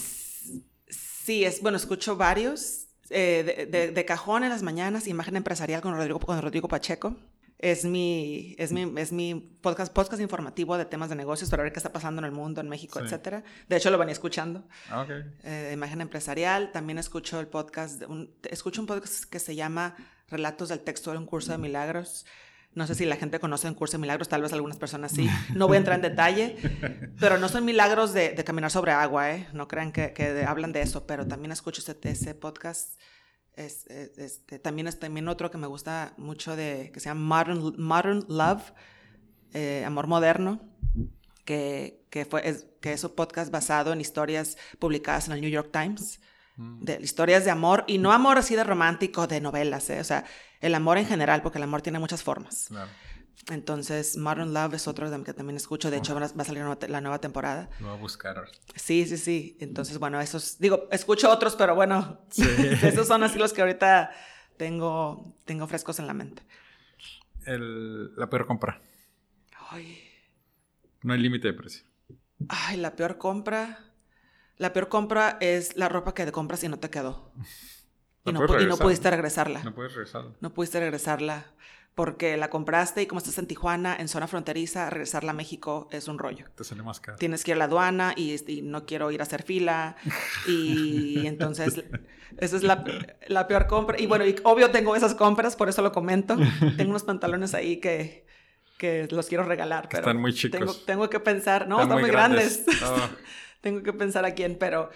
Sí, 1.25 1.43
es, 1.43 1.63
bueno, 1.63 1.79
escucho 1.79 2.17
varios. 2.17 2.89
Eh, 3.09 3.67
de, 3.71 3.91
de, 3.93 4.05
cajón 4.05 4.45
en 4.45 4.51
las 4.51 4.63
mañanas, 4.63 5.07
Imagen 5.07 5.37
Empresarial 5.37 5.81
con 5.81 5.95
Rodrigo, 5.95 6.21
con 6.21 6.41
Rodrigo 6.41 6.69
Pacheco 6.69 7.17
es 7.65 7.87
mi, 7.87 8.55
es 8.59 8.73
mi, 8.73 8.93
es 9.01 9.11
mi 9.11 9.35
podcast, 9.35 9.91
podcast 9.91 10.21
informativo 10.21 10.77
de 10.77 10.85
temas 10.85 11.09
de 11.09 11.17
negocios 11.17 11.49
para 11.49 11.63
ver 11.63 11.73
qué 11.73 11.79
está 11.79 11.93
pasando 11.93 12.21
en 12.21 12.27
el 12.27 12.33
mundo, 12.33 12.61
en 12.61 12.69
México, 12.69 12.99
etc. 12.99 13.07
etcétera. 13.07 13.45
De 13.69 13.77
hecho, 13.77 13.91
lo 13.91 13.97
venía 13.97 14.13
escuchando. 14.13 14.65
Ah, 14.91 15.01
okay. 15.01 15.23
Eh, 15.45 15.71
imagen 15.73 16.03
empresarial. 16.03 16.73
También 16.73 16.99
escucho 16.99 17.41
el 17.41 17.47
podcast, 17.47 18.03
un, 18.03 18.35
escucho 18.51 18.83
un 18.83 18.87
podcast 18.87 19.25
que 19.25 19.39
se 19.39 19.55
llama 19.55 19.97
Relatos 20.29 20.69
del 20.69 20.81
texto 20.81 21.13
de 21.13 21.17
un 21.17 21.25
curso 21.25 21.53
de 21.53 21.59
milagros. 21.59 22.27
No 22.75 22.87
sé 22.87 22.95
si 22.95 23.05
la 23.05 23.17
gente 23.17 23.39
conoce 23.39 23.69
un 23.69 23.75
curso 23.75 23.97
de 23.97 24.01
milagros, 24.01 24.29
tal 24.29 24.43
vez 24.43 24.53
algunas 24.53 24.79
personas 24.79 25.13
sí. 25.13 25.29
No 25.55 25.69
voy 25.69 25.77
a 25.77 25.79
entrar 25.79 25.97
en 25.97 26.03
detalle, 26.03 26.57
pero 27.21 27.39
no 27.39 27.49
son 27.49 27.65
milagros 27.65 28.13
de, 28.13 28.31
de 28.31 28.45
caminar 28.45 28.71
sobre 28.71 28.93
agua, 28.93 29.31
¿eh? 29.31 29.47
No 29.53 29.69
crean 29.69 29.93
que, 29.93 30.13
que 30.13 30.45
hablan 30.45 30.73
de 30.73 30.83
eso, 30.83 31.07
pero 31.07 31.27
también 31.27 31.53
escucho 31.53 31.81
ese, 31.81 31.97
ese 32.03 32.35
podcast 32.35 32.99
es, 33.57 33.87
este, 33.87 34.59
también 34.59 34.89
es 34.89 34.99
también 34.99 35.29
otro 35.29 35.51
que 35.51 35.59
me 35.59 35.67
gusta 35.67 36.15
mucho 36.17 36.57
de 36.57 36.91
que 36.93 37.01
se 37.01 37.09
llama 37.09 37.45
Modern, 37.45 37.75
Modern 37.81 38.25
Love, 38.29 38.73
eh, 39.53 39.85
Amor 39.87 40.07
Moderno, 40.07 40.61
que, 41.45 42.05
que, 42.11 42.25
fue, 42.25 42.49
es, 42.49 42.67
que 42.81 42.93
es 42.93 43.05
un 43.05 43.15
podcast 43.15 43.51
basado 43.51 43.93
en 43.93 44.01
historias 44.01 44.57
publicadas 44.79 45.29
en 45.29 45.35
el 45.35 45.41
New 45.41 45.51
York 45.51 45.71
Times, 45.73 46.21
mm. 46.57 46.85
de 46.85 46.99
historias 47.01 47.45
de 47.45 47.51
amor, 47.51 47.85
y 47.87 47.99
no 47.99 48.13
amor 48.13 48.39
así 48.39 48.57
de 48.57 48.65
romántico, 48.65 49.27
de 49.27 49.41
novelas, 49.41 49.89
¿eh? 49.91 50.01
o 50.01 50.05
sea, 50.05 50.25
el 50.65 50.75
amor 50.75 50.97
en 50.97 51.07
general, 51.07 51.43
porque 51.43 51.59
el 51.59 51.65
amor 51.65 51.83
tiene 51.83 51.99
muchas 51.99 52.23
formas. 52.23 52.67
Claro. 52.69 52.91
Entonces, 53.51 54.17
Modern 54.17 54.55
Love 54.55 54.75
es 54.75 54.89
otro 54.89 55.11
que 55.23 55.35
también 55.35 55.57
escucho. 55.57 55.91
De 55.91 55.99
hecho, 55.99 56.15
va 56.15 56.25
a 56.25 56.45
salir 56.45 56.65
la 56.89 57.01
nueva 57.03 57.21
temporada. 57.21 57.69
Lo 57.81 57.89
voy 57.89 57.97
a 57.99 58.01
buscar. 58.01 58.47
Sí, 58.75 59.05
sí, 59.07 59.19
sí. 59.19 59.59
Entonces, 59.61 59.99
bueno, 59.99 60.19
esos... 60.21 60.59
Digo, 60.59 60.89
escucho 60.91 61.31
otros, 61.31 61.55
pero 61.55 61.75
bueno, 61.75 62.23
esos 62.83 63.07
son 63.07 63.23
así 63.23 63.39
los 63.39 63.53
que 63.53 63.61
ahorita 63.61 64.11
tengo, 64.57 65.37
tengo 65.45 65.67
frescos 65.67 65.99
en 65.99 66.07
la 66.07 66.15
mente. 66.15 66.43
El, 67.45 68.17
la 68.17 68.31
peor 68.31 68.47
compra. 68.47 68.81
Ay. 69.69 70.03
No 71.03 71.13
hay 71.13 71.21
límite 71.21 71.49
de 71.49 71.55
precio. 71.55 71.85
Ay, 72.49 72.79
la 72.79 72.97
peor 72.97 73.19
compra... 73.19 73.91
La 74.57 74.73
peor 74.73 74.89
compra 74.89 75.37
es 75.41 75.77
la 75.77 75.89
ropa 75.89 76.15
que 76.15 76.25
te 76.25 76.33
compras 76.33 76.63
y 76.65 76.69
no 76.69 76.79
te 76.79 76.89
quedó. 76.89 77.33
y, 78.25 78.33
no, 78.33 78.61
y 78.61 78.67
no 78.67 78.77
pudiste 78.77 79.11
regresarla. 79.11 79.63
No 79.63 79.75
puedes 79.75 79.95
regresarla. 79.95 80.33
No 80.41 80.53
pudiste 80.53 80.81
regresarla 80.81 81.47
porque 81.95 82.37
la 82.37 82.51
compraste 82.51 83.03
y 83.03 83.07
como 83.07 83.21
estás 83.21 83.39
en 83.39 83.47
Tijuana, 83.47 83.97
en 83.97 84.09
zona 84.09 84.27
fronteriza, 84.27 84.91
regresarla 84.91 85.31
a 85.31 85.35
México 85.35 85.89
es 85.93 86.09
un 86.09 86.19
rollo. 86.19 86.47
Te 86.57 86.65
sale 86.65 86.83
más 86.83 87.01
caro. 87.01 87.19
Tienes 87.19 87.45
que 87.45 87.53
ir 87.53 87.57
a 87.57 87.59
la 87.59 87.65
aduana 87.67 88.15
y, 88.17 88.37
no 88.63 88.85
quiero 88.85 89.11
ir 89.11 89.21
a 89.21 89.25
hacer 89.25 89.43
fila. 89.43 89.97
Y 90.49 91.27
entonces, 91.27 91.85
esa 92.39 92.57
es 92.57 92.63
la, 92.63 92.85
la, 93.29 93.47
peor 93.47 93.67
compra. 93.67 93.99
Y 94.01 94.07
bueno, 94.07 94.27
y 94.27 94.35
obvio 94.43 94.71
tengo 94.71 94.97
esas 94.97 95.15
compras, 95.15 95.57
por 95.57 95.69
eso 95.69 95.83
lo 95.83 95.93
comento. 95.93 96.37
Tengo 96.77 96.91
unos 96.91 97.05
pantalones 97.05 97.55
ahí 97.55 97.79
que, 97.79 98.27
que 98.77 99.07
los 99.11 99.29
quiero 99.29 99.45
regalar. 99.45 99.89
Pero 99.89 100.01
están 100.01 100.21
muy 100.21 100.35
chicos. 100.35 100.59
Tengo, 100.59 100.75
tengo 100.75 101.11
que 101.11 101.21
pensar, 101.21 101.69
no, 101.69 101.81
están, 101.81 102.01
muy 102.01 102.11
grandes. 102.11 102.65
Oh. 102.85 103.09
tengo 103.61 103.83
que 103.83 103.93
pensar 103.93 104.25
a 104.25 104.35
quién, 104.35 104.57
pero 104.59 104.91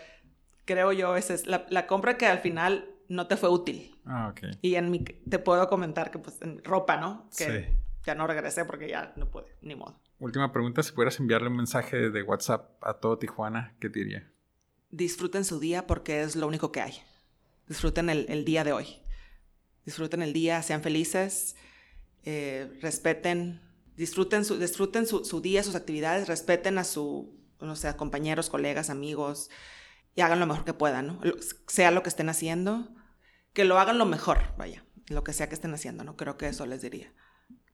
creo 0.67 0.93
yo, 0.93 1.17
esa 1.17 1.33
es 1.33 1.47
la, 1.47 1.65
la 1.71 1.87
compra 1.87 2.19
que 2.19 2.27
al 2.27 2.41
final 2.41 2.98
no 3.09 3.27
te 3.27 3.37
fue 3.37 3.49
útil. 3.49 3.97
Ah, 4.05 4.29
ok. 4.31 4.57
Y 4.63 4.75
en 4.77 4.91
mi, 4.91 5.01
te 5.01 5.39
puedo 5.39 5.69
comentar 5.69 6.11
que 6.11 6.19
pues 6.19 6.41
en 6.43 6.63
ropa, 6.65 6.97
¿no? 6.97 7.29
Que 7.37 7.45
Sí. 7.69 7.77
ya 8.05 8.15
no 8.15 8.27
regresé 8.27 8.65
porque 8.65 8.89
ya 8.89 9.13
no 9.17 9.31
pude, 9.31 9.47
ni 9.63 9.75
modo. 9.75 10.01
Última 10.19 10.53
pregunta, 10.53 10.83
si 10.83 10.93
pudieras 10.93 11.19
enviarle 11.21 11.49
un 11.49 11.57
mensaje 11.57 12.11
de 12.11 12.23
WhatsApp 12.23 12.71
a 12.83 12.95
todo 12.95 13.19
Tijuana, 13.19 13.75
¿qué 13.81 13.89
te 13.89 14.01
diría? 14.01 14.31
Disfruten 14.91 15.45
su 15.45 15.61
día 15.61 15.87
porque 15.87 16.23
es 16.23 16.35
lo 16.37 16.47
único 16.47 16.73
que 16.73 16.81
hay. 16.81 16.95
Disfruten 17.67 18.11
el, 18.11 18.27
el 18.29 18.45
día 18.45 18.65
de 18.65 18.73
hoy. 18.73 19.03
Disfruten 19.85 20.23
el 20.23 20.33
día, 20.33 20.63
sean 20.63 20.83
felices, 20.83 21.57
eh, 22.25 22.71
respeten, 22.83 23.61
disfruten, 23.97 24.45
su, 24.45 24.59
disfruten 24.59 25.07
su, 25.07 25.25
su 25.25 25.41
día, 25.41 25.63
sus 25.63 25.75
actividades, 25.75 26.29
respeten 26.29 26.79
a 26.79 26.85
su, 26.85 27.35
no 27.61 27.75
sé, 27.77 27.95
compañeros, 27.97 28.51
colegas, 28.51 28.91
amigos 28.91 29.51
y 30.15 30.21
hagan 30.21 30.41
lo 30.41 30.47
mejor 30.47 30.65
que 30.65 30.75
puedan, 30.75 31.07
¿no? 31.07 31.21
Sea 31.69 31.91
lo 31.91 32.03
que 32.03 32.09
estén 32.09 32.29
haciendo, 32.29 32.89
que 33.59 33.65
lo 33.65 33.81
hagan 33.81 33.99
lo 33.99 34.07
mejor, 34.07 34.39
vaya, 34.57 34.85
lo 35.09 35.25
que 35.25 35.33
sea 35.33 35.49
que 35.49 35.57
estén 35.57 35.75
haciendo, 35.75 36.05
¿no? 36.05 36.17
Creo 36.17 36.39
que 36.39 36.47
eso 36.47 36.65
les 36.65 36.81
diría. 36.81 37.13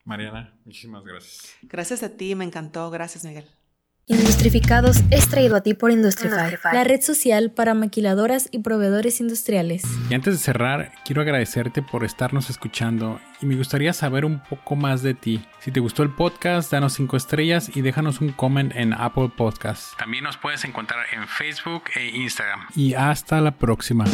Mariana, 0.05 0.57
muchísimas 0.65 1.05
gracias. 1.05 1.57
Gracias 1.61 2.03
a 2.03 2.09
ti, 2.09 2.35
me 2.35 2.47
encantó. 2.47 2.91
Gracias, 2.91 3.23
Miguel. 3.27 3.45
Industrificados 4.07 5.03
es 5.11 5.29
traído 5.29 5.57
a 5.57 5.61
ti 5.61 5.75
por 5.75 5.91
Industrify. 5.91 6.57
La 6.73 6.85
red 6.85 7.03
social 7.03 7.51
para 7.51 7.75
maquiladoras 7.75 8.49
y 8.51 8.61
proveedores 8.61 9.21
industriales. 9.21 9.83
Y 10.09 10.15
antes 10.15 10.33
de 10.33 10.39
cerrar, 10.39 10.91
quiero 11.05 11.21
agradecerte 11.21 11.83
por 11.83 12.03
estarnos 12.03 12.49
escuchando 12.49 13.21
y 13.43 13.47
me 13.47 13.55
gustaría 13.55 13.93
saber 13.93 14.25
un 14.25 14.43
poco 14.43 14.77
más 14.77 15.03
de 15.03 15.13
ti. 15.13 15.45
Si 15.61 15.71
te 15.71 15.81
gustó 15.81 16.03
el 16.03 16.15
podcast, 16.15 16.73
danos 16.73 16.95
5 16.95 17.15
estrellas 17.15 17.71
y 17.77 17.83
déjanos 17.83 18.23
un 18.23 18.33
comment 18.33 18.75
en 18.75 18.95
Apple 18.95 19.33
Podcasts. 19.37 19.95
También 19.99 20.25
nos 20.25 20.39
puedes 20.39 20.65
encontrar 20.65 21.05
en 21.13 21.29
Facebook 21.29 21.85
e 21.95 22.07
Instagram. 22.07 22.69
Y 22.75 22.95
hasta 22.95 23.43
la 23.43 23.51
próxima. 23.59 24.07